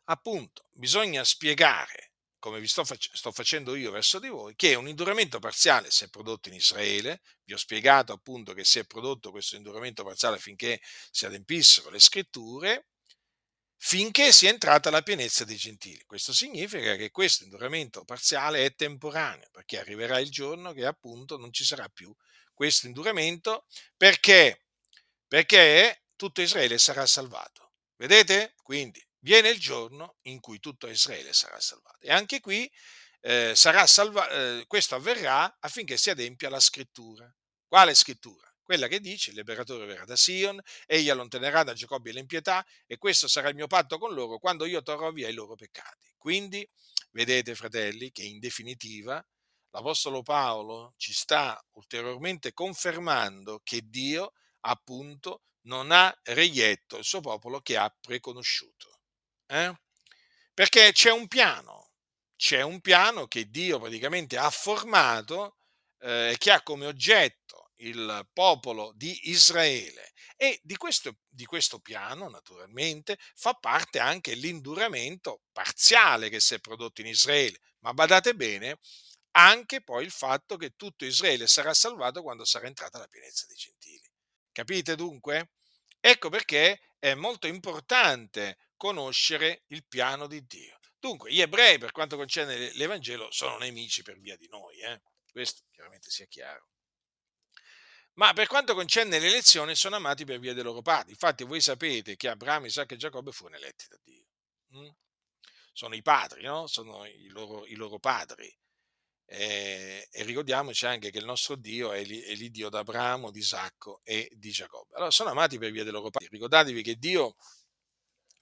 appunto 0.07 0.69
bisogna 0.73 1.25
spiegare, 1.25 2.13
come 2.39 2.61
vi 2.61 2.69
sto, 2.69 2.85
fac- 2.85 3.15
sto, 3.15 3.33
facendo 3.33 3.75
io 3.75 3.91
verso 3.91 4.19
di 4.19 4.29
voi, 4.29 4.55
che 4.57 4.75
un 4.75 4.89
induramento 4.89 5.39
parziale 5.39 5.91
si 5.91 6.05
è 6.05 6.09
prodotto 6.09 6.49
in 6.49 6.55
Israele, 6.55 7.23
vi 7.45 7.55
ho 7.55 7.57
spiegato 7.57 8.13
appunto 8.13 8.53
che 8.53 8.65
si 8.65 8.79
è 8.79 8.85
prodotto 8.85 9.31
questo 9.31 9.57
induramento 9.57 10.05
parziale 10.05 10.39
finché 10.39 10.81
si 11.11 11.27
adempissero 11.27 11.91
le 11.91 11.99
scritture, 11.99 12.89
finché 13.79 14.33
sia 14.33 14.51
entrata 14.51 14.91
la 14.91 15.03
pienezza 15.03 15.45
dei 15.45 15.57
gentili. 15.57 16.03
Questo 16.07 16.33
significa 16.33 16.97
che 16.97 17.11
questo 17.11 17.45
induramento 17.45 18.05
parziale 18.05 18.65
è 18.65 18.75
temporaneo, 18.75 19.49
perché 19.51 19.79
arriverà 19.79 20.19
il 20.19 20.31
giorno 20.31 20.73
che 20.73 20.87
appunto 20.87 21.37
non 21.37 21.53
ci 21.53 21.65
sarà 21.65 21.89
più 21.89 22.15
questo 22.55 22.87
induramento, 22.87 23.67
perché? 23.97 24.65
Perché 25.29 26.05
tutto 26.17 26.41
Israele 26.41 26.79
sarà 26.79 27.07
salvato. 27.07 27.73
Vedete? 27.97 28.55
Quindi 28.63 29.06
viene 29.27 29.49
il 29.49 29.59
giorno 29.59 30.19
in 30.23 30.39
cui 30.39 30.61
tutto 30.61 30.87
Israele 30.87 31.33
sarà 31.33 31.59
salvato. 31.59 31.99
E 31.99 32.13
anche 32.13 32.39
qui 32.39 32.71
eh, 33.23 33.57
salva- 33.57 34.31
eh, 34.31 34.65
questo 34.69 34.95
avverrà 34.95 35.57
affinché 35.59 35.97
si 35.97 36.11
adempia 36.11 36.49
la 36.49 36.61
scrittura. 36.61 37.29
Quale 37.67 37.93
scrittura? 37.97 38.49
Quella 38.63 38.87
che 38.87 39.01
dice 39.01 39.31
il 39.31 39.37
liberatore 39.37 39.85
verrà 39.85 40.05
da 40.05 40.15
Sion, 40.15 40.61
egli 40.87 41.11
allontanerà 41.11 41.65
da 41.65 41.73
Giacobbe 41.73 42.13
l'impietà 42.13 42.65
e 42.87 42.99
questo 42.99 43.27
sarà 43.27 43.49
il 43.49 43.57
mio 43.57 43.67
patto 43.67 43.99
con 43.99 44.15
loro 44.15 44.39
quando 44.39 44.65
io 44.65 44.81
torrò 44.83 45.11
via 45.11 45.29
i 45.29 45.33
loro 45.33 45.57
peccati. 45.57 46.15
Quindi 46.17 46.69
vedete 47.11 47.57
fratelli 47.57 48.13
che 48.13 48.23
in 48.23 48.39
definitiva 48.39 49.25
l'Apostolo 49.71 50.23
Paolo 50.23 50.95
ci 50.97 51.13
sta 51.13 51.61
ulteriormente 51.73 52.53
confermando 52.53 53.61
che 53.65 53.81
Dio 53.83 54.35
appunto 54.61 55.43
non 55.63 55.91
ha 55.91 56.17
reietto 56.23 56.97
il 56.97 57.05
suo 57.05 57.21
popolo 57.21 57.61
che 57.61 57.77
ha 57.77 57.93
preconosciuto. 58.01 58.97
Eh? 59.47 59.75
Perché 60.53 60.93
c'è 60.93 61.11
un 61.11 61.29
piano, 61.29 61.93
c'è 62.37 62.63
un 62.63 62.81
piano 62.81 63.27
che 63.27 63.51
Dio 63.51 63.79
praticamente 63.79 64.37
ha 64.39 64.51
formato 64.51 65.59
e 65.99 66.33
eh, 66.33 66.39
che 66.39 66.51
ha 66.51 66.63
come 66.63 66.87
oggetto 66.87 67.73
il 67.77 68.29
popolo 68.33 68.93
di 68.95 69.31
Israele 69.31 70.13
e 70.37 70.61
di 70.63 70.77
questo, 70.77 71.17
di 71.29 71.45
questo 71.45 71.79
piano 71.79 72.29
naturalmente 72.29 73.19
fa 73.35 73.55
parte 73.55 73.99
anche 73.99 74.35
l'induramento 74.35 75.43
parziale 75.53 76.29
che 76.29 76.41
si 76.41 76.55
è 76.55 76.59
prodotto 76.59 77.01
in 77.01 77.07
Israele, 77.07 77.61
ma 77.81 77.93
badate 77.93 78.35
bene, 78.35 78.79
anche 79.33 79.83
poi 79.83 80.05
il 80.05 80.11
fatto 80.11 80.57
che 80.57 80.75
tutto 80.77 81.05
Israele 81.05 81.47
sarà 81.47 81.75
salvato 81.75 82.23
quando 82.23 82.45
sarà 82.45 82.67
entrata 82.67 82.99
la 82.99 83.09
pienezza 83.09 83.47
dei 83.47 83.57
gentili. 83.57 84.09
Capite 84.53 84.95
dunque? 84.97 85.51
Ecco 86.01 86.29
perché 86.31 86.81
è 86.99 87.15
molto 87.15 87.47
importante 87.47 88.57
conoscere 88.77 89.65
il 89.69 89.85
piano 89.87 90.27
di 90.27 90.45
Dio. 90.47 90.79
Dunque, 90.99 91.33
gli 91.33 91.41
ebrei, 91.41 91.79
per 91.79 91.93
quanto 91.93 92.17
concerne 92.17 92.73
l'Evangelo, 92.73 93.31
sono 93.31 93.59
nemici 93.59 94.03
per 94.03 94.19
via 94.19 94.37
di 94.37 94.49
noi, 94.49 94.79
eh? 94.81 95.01
questo 95.31 95.65
chiaramente 95.71 96.11
sia 96.11 96.27
chiaro. 96.27 96.69
Ma 98.15 98.33
per 98.33 98.47
quanto 98.47 98.75
concerne 98.75 99.19
l'elezione, 99.19 99.75
sono 99.75 99.97
amati 99.97 100.25
per 100.25 100.39
via 100.39 100.55
dei 100.55 100.63
loro 100.63 100.81
padri. 100.81 101.11
Infatti, 101.11 101.45
voi 101.45 101.61
sapete 101.61 102.17
che 102.17 102.29
Abramo, 102.29 102.65
Isacco 102.65 102.95
e 102.95 102.97
Giacobbe 102.97 103.31
furono 103.31 103.57
eletti 103.57 103.85
da 103.89 103.99
Dio. 104.03 104.25
Mm? 104.75 104.89
Sono 105.73 105.95
i 105.95 106.01
padri, 106.01 106.43
no? 106.43 106.67
Sono 106.67 107.05
i 107.05 107.29
loro, 107.29 107.67
i 107.67 107.75
loro 107.75 107.99
padri. 107.99 108.51
E, 109.27 110.09
e, 110.11 110.23
ricordiamoci 110.23 110.87
anche 110.87 111.11
che 111.11 111.19
il 111.19 111.27
nostro 111.27 111.57
Dio 111.57 111.93
è, 111.93 112.01
è 112.01 112.35
l'Iddio 112.35 112.71
d'Abramo, 112.71 113.31
di 113.31 113.41
Isacco 113.41 114.01
e 114.03 114.31
di 114.33 114.51
Giacobbe. 114.51 114.95
Allora, 114.95 115.11
sono 115.11 115.31
amati 115.31 115.59
per 115.59 115.71
via 115.71 115.83
dei 115.83 115.93
loro 115.93 116.09
padri. 116.09 116.29
Ricordatevi 116.31 116.83
che 116.83 116.95
Dio 116.95 117.37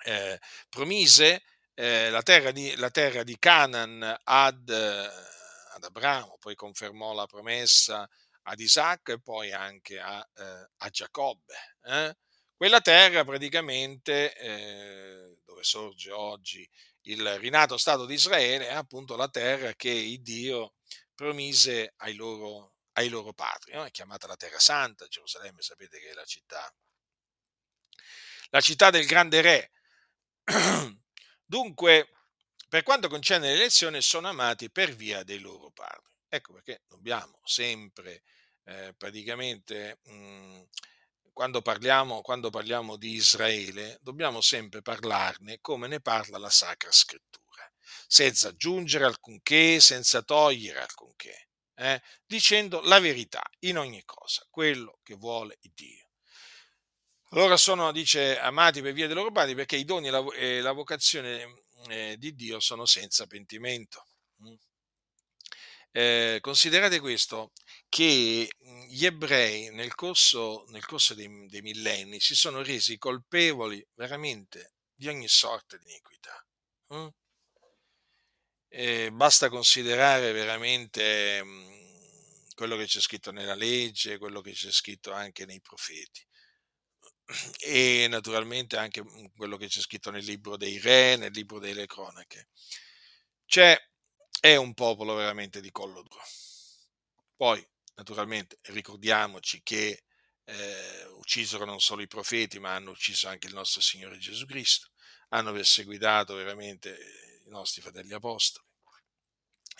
eh, 0.05 0.39
promise 0.69 1.43
eh, 1.75 2.11
la, 2.11 2.23
terra 2.23 2.51
di, 2.53 2.75
la, 2.77 2.91
terra 2.91 3.23
di, 3.23 3.39
Canaan 3.39 4.21
ad, 4.23 4.69
eh, 4.69 5.11
ad, 5.75 5.85
Abramo, 5.85 6.37
poi 6.39 6.55
confermò 6.55 7.13
la 7.15 7.27
promessa 7.27 8.09
ad 8.43 8.61
Isacco 8.61 9.13
e 9.13 9.21
poi 9.21 9.53
anche 9.53 9.99
a, 9.99 10.27
eh, 10.37 10.69
a 10.77 10.89
Giacobbe. 10.91 11.55
Eh. 11.85 12.17
Quella 12.57 12.81
terra 12.81 13.25
praticamente 13.25 14.33
dove 15.45 15.65
sorge 15.65 16.13
oggi 16.13 16.67
il 17.03 17.39
rinato 17.39 17.77
Stato 17.77 18.07
di 18.07 18.15
Israele 18.15 18.69
è 18.69 18.73
appunto 18.73 19.17
la 19.17 19.29
terra 19.29 19.75
che 19.75 20.19
Dio 20.21 20.75
promise 21.15 21.95
ai 21.99 22.15
loro, 22.15 22.75
ai 22.93 23.09
loro 23.09 23.33
padri, 23.33 23.73
no? 23.73 23.85
è 23.85 23.91
chiamata 23.91 24.27
la 24.27 24.37
Terra 24.37 24.59
Santa, 24.59 25.07
Gerusalemme 25.07 25.63
sapete 25.63 25.99
che 25.99 26.11
è 26.11 26.15
la 26.15 26.25
città, 26.25 26.73
la 28.51 28.61
città 28.61 28.91
del 28.91 29.07
grande 29.07 29.41
re, 29.41 29.71
Dunque, 31.45 32.09
per 32.69 32.83
quanto 32.83 33.09
concerne 33.09 33.49
l'elezione, 33.49 34.01
sono 34.01 34.29
amati 34.29 34.71
per 34.71 34.95
via 34.95 35.23
dei 35.23 35.39
loro 35.39 35.71
padri. 35.71 36.13
Ecco 36.29 36.53
perché 36.55 36.83
dobbiamo 36.89 37.39
sempre, 37.45 38.23
eh, 38.65 38.95
praticamente, 38.97 40.01
mh, 40.05 40.63
quando, 41.33 41.63
parliamo, 41.63 42.21
quando 42.23 42.51
parliamo 42.51 42.97
di 42.97 43.13
Israele, 43.13 43.99
dobbiamo 44.03 44.41
sempre 44.41 44.83
parlarne 44.83 45.59
come 45.61 45.87
ne 45.89 46.01
parla 46.01 46.39
la 46.39 46.51
Sacra 46.51 46.91
Scrittura, 46.93 47.71
senza 48.07 48.49
aggiungere 48.49 49.05
alcunché, 49.05 49.81
senza 49.81 50.23
togliere 50.23 50.81
alcunché, 50.81 51.49
eh, 51.77 52.01
dicendo 52.27 52.81
la 52.83 53.01
verità 53.01 53.43
in 53.61 53.79
ogni 53.79 54.03
cosa, 54.05 54.47
quello 54.51 54.99
che 55.03 55.15
vuole 55.15 55.59
Dio. 55.61 56.04
Allora 57.35 57.57
sono, 57.57 57.91
dice, 57.91 58.39
amati 58.39 58.81
per 58.81 58.93
via 58.93 59.07
dei 59.07 59.15
loro 59.17 59.33
padri 59.33 59.57
perché 59.57 59.75
i 59.75 59.85
doni 59.85 60.07
e 60.07 60.11
la, 60.11 60.25
e 60.35 60.61
la 60.61 60.71
vocazione 60.71 61.65
eh, 61.89 62.15
di 62.17 62.33
Dio 62.37 62.61
sono 62.61 62.87
senza 62.87 63.27
pentimento. 63.27 64.07
Mm. 64.45 64.55
Eh, 65.91 66.39
considerate 66.41 67.01
questo, 67.01 67.51
che 67.89 68.49
gli 68.89 69.05
ebrei 69.05 69.71
nel 69.75 69.97
corso, 69.97 70.65
nel 70.69 70.87
corso 70.87 71.15
dei, 71.15 71.49
dei, 71.49 71.61
millenni 71.61 72.21
si 72.21 72.37
sono 72.37 72.63
resi 72.63 72.99
colpevoli 72.99 73.85
veramente 73.95 74.75
di 74.95 75.09
ogni 75.09 75.27
sorta 75.27 75.77
di 75.77 75.91
iniquità. 75.91 76.47
Mm? 76.95 77.09
Eh, 78.69 79.11
basta 79.11 79.49
considerare 79.49 80.31
veramente 80.31 81.43
mh, 81.43 81.49
mm, 81.49 81.73
quello 82.55 82.77
che 82.77 82.87
c'è 82.87 83.01
scritto 83.01 83.33
nella 83.33 83.55
legge, 83.57 84.19
quello 84.19 84.41
che 84.41 84.53
c'è 84.53 84.71
scritto 84.71 85.11
anche 85.11 85.45
nei 85.47 85.61
profeti 85.61 86.25
e 87.61 88.07
naturalmente 88.09 88.77
anche 88.77 89.03
mm, 89.03 89.27
quello 89.37 89.57
che 89.57 89.67
c'è 89.67 89.81
scritto 89.81 90.11
nel 90.11 90.25
libro 90.25 90.57
dei 90.57 90.79
re, 90.79 91.17
nel 91.17 91.33
libro 91.33 91.59
delle 91.59 91.87
cronache. 91.87 92.49
C'è, 93.47 93.77
è 94.41 94.57
un 94.57 94.75
popolo 94.75 95.15
veramente 95.15 95.61
di 95.61 95.71
collo 95.71 96.03
duro. 96.03 96.23
Poi, 97.37 97.67
naturalmente, 97.97 98.59
ricordiamoci 98.63 99.63
che 99.63 100.05
eh, 100.45 101.05
uccisero 101.19 101.65
non 101.65 101.81
solo 101.81 102.03
i 102.03 102.07
profeti, 102.07 102.59
ma 102.59 102.75
hanno 102.75 102.91
ucciso 102.91 103.29
anche 103.29 103.47
il 103.47 103.55
nostro 103.55 103.81
Signore 103.81 104.19
Gesù 104.19 104.47
Cristo, 104.47 104.91
hanno 105.31 105.53
perseguitato 105.53 106.35
veramente 106.35 106.97
i 107.47 107.51
nostri 107.51 107.83
fratelli 107.83 108.13
apostoli. 108.13 108.67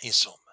Insomma, 0.01 0.44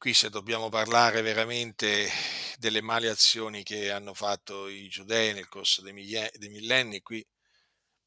qui 0.00 0.14
se 0.14 0.30
dobbiamo 0.30 0.70
parlare 0.70 1.20
veramente 1.20 2.10
delle 2.56 2.80
mali 2.80 3.06
azioni 3.06 3.62
che 3.62 3.90
hanno 3.90 4.14
fatto 4.14 4.66
i 4.66 4.88
giudei 4.88 5.34
nel 5.34 5.46
corso 5.46 5.82
dei, 5.82 5.92
millenni, 5.92 7.02
qui 7.02 7.22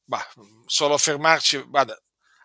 bah, 0.03 0.27
solo 0.65 0.97
fermarci, 0.97 1.61
guarda, 1.61 1.95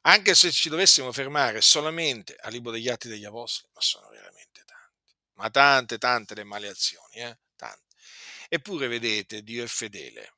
anche 0.03 0.35
se 0.35 0.53
ci 0.53 0.69
dovessimo 0.69 1.13
fermare 1.13 1.63
solamente 1.63 2.37
al 2.39 2.53
libro 2.53 2.73
degli 2.73 2.91
atti 2.91 3.09
degli 3.09 3.25
apostoli, 3.25 3.71
ma 3.73 3.81
sono 3.81 4.11
veramente 4.11 4.65
tante, 4.67 5.17
ma 5.37 5.49
tante, 5.49 5.97
tante 5.97 6.35
le 6.35 6.45
male 6.45 6.69
azioni, 6.69 7.15
eh? 7.15 7.39
tante. 7.57 7.95
Eppure 8.51 8.87
vedete, 8.87 9.43
Dio 9.43 9.65
è 9.65 9.67
fedele. 9.67 10.35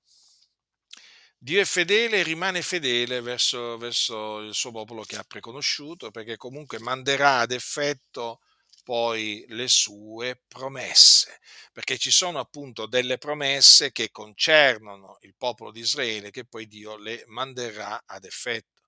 Dio 1.36 1.60
è 1.60 1.64
fedele 1.64 2.20
e 2.20 2.22
rimane 2.22 2.62
fedele 2.62 3.20
verso, 3.22 3.76
verso 3.76 4.38
il 4.38 4.54
suo 4.54 4.70
popolo 4.70 5.02
che 5.02 5.16
ha 5.16 5.24
preconosciuto, 5.24 6.12
perché 6.12 6.36
comunque 6.36 6.78
manderà 6.78 7.40
ad 7.40 7.50
effetto 7.50 8.38
poi 8.82 9.44
le 9.48 9.69
sue 9.69 10.43
promesse, 10.47 11.40
perché 11.73 11.98
ci 11.98 12.11
sono 12.11 12.39
appunto 12.39 12.86
delle 12.86 13.19
promesse 13.19 13.93
che 13.93 14.11
concernono 14.11 15.19
il 15.23 15.35
popolo 15.36 15.70
di 15.70 15.81
Israele 15.81 16.31
che 16.31 16.44
poi 16.44 16.66
Dio 16.66 16.97
le 16.97 17.24
manderà 17.27 18.02
ad 18.07 18.24
effetto. 18.24 18.82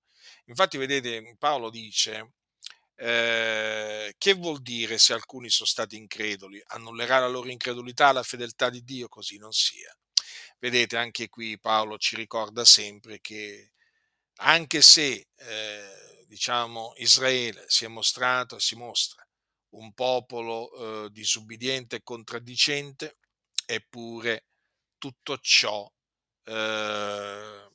Infatti 0.46 0.76
vedete 0.76 1.36
Paolo 1.38 1.70
dice 1.70 2.32
eh, 2.96 4.14
che 4.18 4.34
vuol 4.34 4.60
dire 4.62 4.98
se 4.98 5.12
alcuni 5.12 5.48
sono 5.50 5.68
stati 5.68 5.96
increduli? 5.96 6.62
Annullerà 6.68 7.18
la 7.18 7.28
loro 7.28 7.48
incredulità 7.48 8.12
la 8.12 8.22
fedeltà 8.22 8.70
di 8.70 8.84
Dio? 8.84 9.08
Così 9.08 9.38
non 9.38 9.52
sia. 9.52 9.94
Vedete, 10.58 10.96
anche 10.96 11.28
qui 11.28 11.58
Paolo 11.58 11.98
ci 11.98 12.14
ricorda 12.16 12.64
sempre 12.64 13.20
che 13.20 13.72
anche 14.36 14.82
se 14.82 15.28
eh, 15.36 16.24
diciamo 16.26 16.94
Israele 16.96 17.64
si 17.68 17.84
è 17.84 17.88
mostrato 17.88 18.56
e 18.56 18.60
si 18.60 18.76
mostra 18.76 19.26
un 19.72 19.92
popolo 19.92 21.04
eh, 21.04 21.10
disubbidiente 21.10 21.96
e 21.96 22.02
contraddicente, 22.02 23.18
eppure 23.66 24.46
tutto 24.98 25.38
ciò 25.38 25.90
eh, 26.44 27.70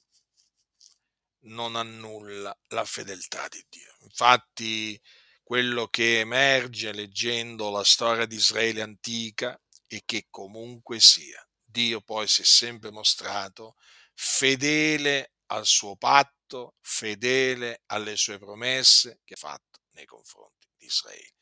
non 1.39 1.75
annulla 1.75 2.57
la 2.67 2.85
fedeltà 2.85 3.47
di 3.47 3.63
Dio. 3.69 3.95
Infatti, 4.01 4.99
quello 5.43 5.87
che 5.87 6.19
emerge 6.19 6.91
leggendo 6.91 7.69
la 7.69 7.83
storia 7.83 8.25
di 8.25 8.35
Israele 8.35 8.81
antica 8.81 9.59
è 9.87 10.01
che 10.05 10.27
comunque 10.29 10.99
sia, 10.99 11.45
Dio 11.63 12.01
poi 12.01 12.27
si 12.27 12.41
è 12.41 12.45
sempre 12.45 12.91
mostrato 12.91 13.75
fedele 14.13 15.33
al 15.47 15.65
suo 15.65 15.95
patto, 15.95 16.75
fedele 16.81 17.83
alle 17.87 18.17
sue 18.17 18.37
promesse 18.39 19.21
che 19.23 19.35
ha 19.35 19.37
fatto 19.37 19.83
nei 19.91 20.05
confronti 20.05 20.67
di 20.75 20.85
Israele 20.85 21.35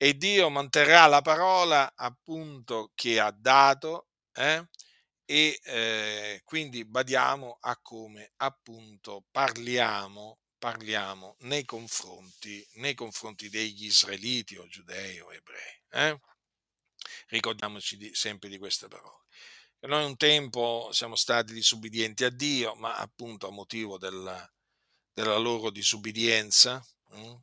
e 0.00 0.16
Dio 0.16 0.48
manterrà 0.48 1.06
la 1.06 1.20
parola 1.20 1.92
appunto 1.96 2.92
che 2.94 3.18
ha 3.18 3.32
dato 3.32 4.06
eh? 4.32 4.64
e 5.24 5.60
eh, 5.64 6.40
quindi 6.44 6.84
badiamo 6.84 7.58
a 7.60 7.76
come 7.82 8.32
appunto 8.36 9.24
parliamo, 9.30 10.38
parliamo 10.56 11.36
nei, 11.40 11.64
confronti, 11.64 12.66
nei 12.74 12.94
confronti 12.94 13.50
degli 13.50 13.86
israeliti 13.86 14.56
o 14.56 14.66
giudei 14.68 15.18
o 15.18 15.32
ebrei. 15.32 15.82
Eh? 15.90 16.20
Ricordiamoci 17.26 17.96
di, 17.96 18.14
sempre 18.14 18.48
di 18.48 18.56
queste 18.56 18.86
parole. 18.86 19.24
Noi 19.80 20.04
un 20.04 20.16
tempo 20.16 20.90
siamo 20.92 21.16
stati 21.16 21.52
disubbidienti 21.52 22.24
a 22.24 22.30
Dio, 22.30 22.74
ma 22.76 22.96
appunto 22.96 23.48
a 23.48 23.52
motivo 23.52 23.98
della, 23.98 24.48
della 25.12 25.36
loro 25.36 25.70
disubbidienza, 25.70 26.84
mh, 27.10 27.20
hm, 27.20 27.42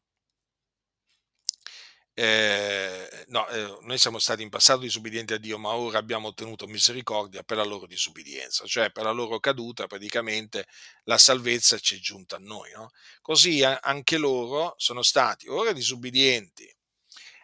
eh, 2.17 3.25
no, 3.27 3.45
eh, 3.49 3.77
noi 3.81 3.97
siamo 3.97 4.19
stati 4.19 4.41
in 4.41 4.49
passato 4.49 4.79
disubbidienti 4.79 5.33
a 5.33 5.37
Dio, 5.37 5.57
ma 5.57 5.73
ora 5.73 5.97
abbiamo 5.97 6.29
ottenuto 6.29 6.65
misericordia 6.65 7.43
per 7.43 7.57
la 7.57 7.65
loro 7.65 7.85
disubbidienza, 7.87 8.65
cioè 8.65 8.89
per 8.89 9.03
la 9.03 9.11
loro 9.11 9.39
caduta 9.41 9.85
praticamente 9.85 10.65
la 11.03 11.17
salvezza 11.17 11.77
ci 11.77 11.97
è 11.97 11.99
giunta 11.99 12.37
a 12.37 12.39
noi. 12.39 12.71
No? 12.71 12.91
Così 13.21 13.63
anche 13.63 14.17
loro 14.17 14.75
sono 14.77 15.01
stati 15.01 15.49
ora 15.49 15.73
disubbidienti 15.73 16.73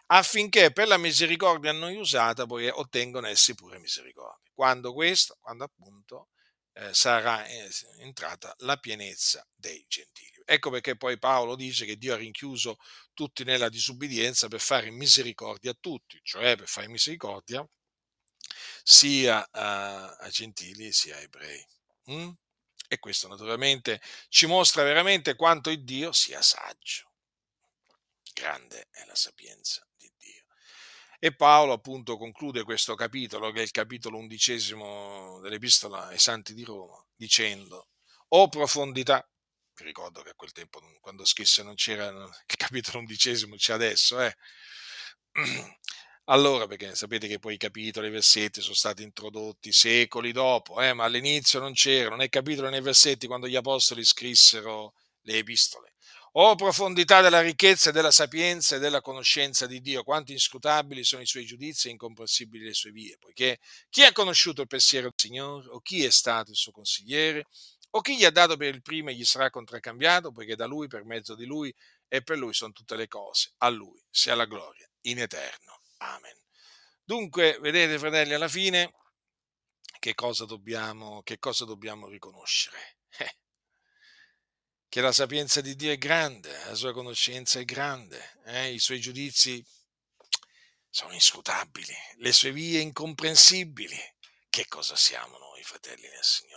affinché 0.06 0.72
per 0.72 0.88
la 0.88 0.96
misericordia 0.96 1.70
a 1.70 1.74
noi 1.74 1.96
usata 1.96 2.46
poi 2.46 2.68
ottengono 2.68 3.26
essi 3.26 3.54
pure 3.54 3.78
misericordia. 3.78 4.50
Quando 4.54 4.94
questo, 4.94 5.36
quando 5.40 5.64
appunto 5.64 6.28
eh, 6.74 6.94
sarà 6.94 7.44
eh, 7.44 7.68
entrata 7.98 8.54
la 8.60 8.78
pienezza 8.78 9.46
dei 9.54 9.84
gentili. 9.86 10.31
Ecco 10.44 10.70
perché 10.70 10.96
poi 10.96 11.18
Paolo 11.18 11.56
dice 11.56 11.84
che 11.84 11.96
Dio 11.96 12.14
ha 12.14 12.16
rinchiuso 12.16 12.78
tutti 13.14 13.44
nella 13.44 13.68
disubbidienza 13.68 14.48
per 14.48 14.60
fare 14.60 14.90
misericordia 14.90 15.70
a 15.70 15.76
tutti, 15.78 16.18
cioè 16.22 16.56
per 16.56 16.68
fare 16.68 16.88
misericordia 16.88 17.66
sia 18.82 19.46
a, 19.50 20.28
gentili 20.30 20.92
sia 20.92 21.16
a 21.16 21.20
ebrei. 21.20 21.66
Mm? 22.10 22.30
E 22.88 22.98
questo 22.98 23.28
naturalmente 23.28 24.02
ci 24.28 24.46
mostra 24.46 24.82
veramente 24.82 25.34
quanto 25.34 25.70
il 25.70 25.82
Dio 25.84 26.12
sia 26.12 26.42
saggio. 26.42 27.10
Grande 28.34 28.88
è 28.90 29.04
la 29.06 29.14
sapienza 29.14 29.86
di 29.96 30.10
Dio. 30.18 30.44
E 31.18 31.34
Paolo 31.34 31.72
appunto 31.72 32.16
conclude 32.16 32.64
questo 32.64 32.94
capitolo, 32.94 33.50
che 33.52 33.60
è 33.60 33.62
il 33.62 33.70
capitolo 33.70 34.18
undicesimo 34.18 35.38
dell'Epistola 35.40 36.08
ai 36.08 36.18
Santi 36.18 36.52
di 36.52 36.64
Roma, 36.64 37.02
dicendo, 37.14 37.88
o 38.28 38.48
profondità 38.48 39.26
vi 39.82 39.88
ricordo 39.88 40.22
che 40.22 40.30
a 40.30 40.34
quel 40.34 40.52
tempo, 40.52 40.80
quando 41.00 41.24
scrisse, 41.24 41.62
non 41.62 41.74
c'era 41.74 42.08
il 42.46 42.56
capitolo 42.56 43.00
undicesimo, 43.00 43.56
c'è 43.56 43.74
adesso, 43.74 44.20
eh. 44.20 44.34
Allora, 46.26 46.68
perché 46.68 46.94
sapete 46.94 47.26
che 47.26 47.40
poi 47.40 47.54
i 47.54 47.58
capitoli 47.58 48.06
e 48.06 48.10
i 48.10 48.12
versetti 48.12 48.60
sono 48.60 48.76
stati 48.76 49.02
introdotti 49.02 49.72
secoli 49.72 50.30
dopo, 50.30 50.80
eh, 50.80 50.92
ma 50.92 51.02
all'inizio 51.04 51.58
non 51.58 51.72
c'erano 51.72 52.14
né 52.14 52.28
capitoli 52.28 52.70
né 52.70 52.80
versetti 52.80 53.26
quando 53.26 53.48
gli 53.48 53.56
apostoli 53.56 54.04
scrissero 54.04 54.94
le 55.22 55.38
epistole. 55.38 55.94
O 56.34 56.54
profondità 56.54 57.20
della 57.22 57.40
ricchezza 57.40 57.90
e 57.90 57.92
della 57.92 58.12
sapienza 58.12 58.76
e 58.76 58.78
della 58.78 59.00
conoscenza 59.00 59.66
di 59.66 59.80
Dio, 59.80 60.04
quanto 60.04 60.30
inscrutabili 60.30 61.02
sono 61.02 61.22
i 61.22 61.26
suoi 61.26 61.44
giudizi 61.44 61.88
e 61.88 61.90
incomprensibili 61.90 62.64
le 62.66 62.72
sue 62.72 62.92
vie, 62.92 63.16
poiché 63.18 63.58
chi 63.90 64.04
ha 64.04 64.12
conosciuto 64.12 64.62
il 64.62 64.68
pensiero 64.68 65.08
del 65.08 65.14
Signore 65.16 65.68
o 65.68 65.80
chi 65.80 66.04
è 66.04 66.10
stato 66.10 66.50
il 66.50 66.56
suo 66.56 66.70
consigliere 66.70 67.46
o 67.94 68.00
chi 68.00 68.16
gli 68.16 68.24
ha 68.24 68.30
dato 68.30 68.56
per 68.56 68.74
il 68.74 68.82
primo 68.82 69.10
e 69.10 69.14
gli 69.14 69.24
sarà 69.24 69.50
contraccambiato, 69.50 70.32
poiché 70.32 70.56
da 70.56 70.66
lui, 70.66 70.88
per 70.88 71.04
mezzo 71.04 71.34
di 71.34 71.44
lui 71.44 71.74
e 72.08 72.22
per 72.22 72.38
lui 72.38 72.54
sono 72.54 72.72
tutte 72.72 72.96
le 72.96 73.06
cose. 73.06 73.52
A 73.58 73.68
lui 73.68 74.02
sia 74.10 74.34
la 74.34 74.46
gloria 74.46 74.88
in 75.02 75.18
eterno. 75.18 75.80
Amen. 75.98 76.36
Dunque, 77.04 77.58
vedete 77.60 77.98
fratelli, 77.98 78.32
alla 78.32 78.48
fine 78.48 78.94
che 79.98 80.14
cosa 80.14 80.44
dobbiamo, 80.44 81.22
che 81.22 81.38
cosa 81.38 81.64
dobbiamo 81.64 82.08
riconoscere? 82.08 82.96
Eh. 83.18 83.36
che 84.88 85.00
la 85.02 85.12
sapienza 85.12 85.60
di 85.60 85.76
Dio 85.76 85.92
è 85.92 85.98
grande, 85.98 86.50
la 86.64 86.74
sua 86.74 86.92
conoscenza 86.92 87.58
è 87.60 87.64
grande, 87.64 88.38
eh? 88.46 88.72
i 88.72 88.78
suoi 88.78 89.00
giudizi 89.00 89.64
sono 90.88 91.12
inscrutabili, 91.12 91.94
le 92.16 92.32
sue 92.32 92.52
vie 92.52 92.80
incomprensibili. 92.80 93.98
Che 94.48 94.66
cosa 94.66 94.96
siamo 94.96 95.38
noi, 95.38 95.62
fratelli 95.62 96.08
nel 96.08 96.22
Signore? 96.22 96.51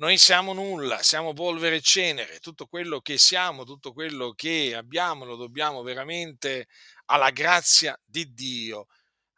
Noi 0.00 0.16
siamo 0.16 0.54
nulla, 0.54 1.02
siamo 1.02 1.34
polvere 1.34 1.76
e 1.76 1.80
cenere, 1.82 2.40
tutto 2.40 2.66
quello 2.66 3.02
che 3.02 3.18
siamo, 3.18 3.64
tutto 3.64 3.92
quello 3.92 4.32
che 4.32 4.74
abbiamo 4.74 5.26
lo 5.26 5.36
dobbiamo 5.36 5.82
veramente 5.82 6.68
alla 7.06 7.28
grazia 7.28 8.00
di 8.02 8.32
Dio, 8.32 8.86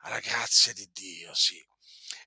alla 0.03 0.21
grazia 0.21 0.73
di 0.73 0.89
Dio, 0.93 1.35
sì. 1.35 1.61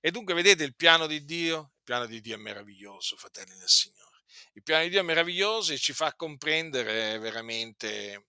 E 0.01 0.11
dunque 0.11 0.33
vedete 0.33 0.65
il 0.65 0.75
piano 0.75 1.07
di 1.07 1.23
Dio? 1.23 1.71
Il 1.77 1.83
piano 1.85 2.05
di 2.07 2.19
Dio 2.19 2.35
è 2.35 2.37
meraviglioso, 2.37 3.15
fratelli 3.15 3.55
del 3.57 3.69
Signore. 3.69 4.23
Il 4.51 4.63
piano 4.63 4.83
di 4.83 4.89
Dio 4.89 4.99
è 4.99 5.03
meraviglioso 5.03 5.71
e 5.71 5.77
ci 5.77 5.93
fa 5.93 6.13
comprendere 6.13 7.17
veramente 7.19 8.11
eh, 8.11 8.23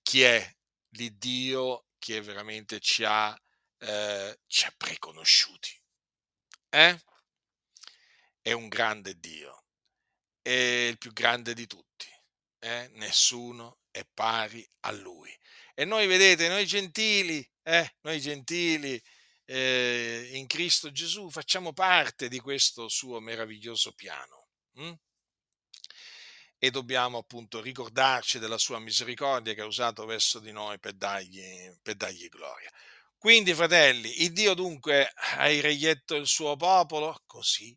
chi 0.00 0.22
è 0.22 0.56
l'Iddio 0.90 1.86
che 1.98 2.20
veramente 2.20 2.78
ci 2.78 3.02
ha, 3.02 3.36
eh, 3.78 4.38
ci 4.46 4.64
ha 4.64 4.72
preconosciuti. 4.76 5.76
Eh? 6.68 7.00
È 8.42 8.52
un 8.52 8.68
grande 8.68 9.18
Dio, 9.18 9.64
è 10.40 10.50
il 10.50 10.98
più 10.98 11.12
grande 11.12 11.54
di 11.54 11.66
tutti. 11.66 12.08
Eh? 12.58 12.88
Nessuno 12.94 13.78
è 13.90 14.04
pari 14.12 14.66
a 14.80 14.92
Lui. 14.92 15.34
E 15.74 15.84
noi, 15.84 16.06
vedete, 16.06 16.48
noi 16.48 16.66
gentili, 16.66 17.46
eh? 17.62 17.96
noi 18.02 18.20
gentili 18.20 19.00
eh, 19.46 20.28
in 20.32 20.46
Cristo 20.46 20.92
Gesù 20.92 21.28
facciamo 21.30 21.72
parte 21.72 22.28
di 22.28 22.38
questo 22.38 22.88
suo 22.88 23.20
meraviglioso 23.20 23.92
piano. 23.92 24.48
Hm? 24.74 24.92
E 26.62 26.70
dobbiamo 26.70 27.18
appunto 27.18 27.60
ricordarci 27.60 28.38
della 28.38 28.58
sua 28.58 28.78
misericordia 28.78 29.54
che 29.54 29.62
ha 29.62 29.66
usato 29.66 30.04
verso 30.04 30.38
di 30.38 30.52
noi 30.52 30.78
per 30.78 30.92
dargli, 30.92 31.42
per 31.82 31.94
dargli 31.94 32.28
gloria. 32.28 32.70
Quindi, 33.16 33.54
fratelli, 33.54 34.22
il 34.22 34.32
Dio 34.32 34.54
dunque 34.54 35.10
ha 35.36 35.46
reietto 35.46 36.14
il 36.14 36.26
suo 36.26 36.56
popolo, 36.56 37.22
così 37.26 37.76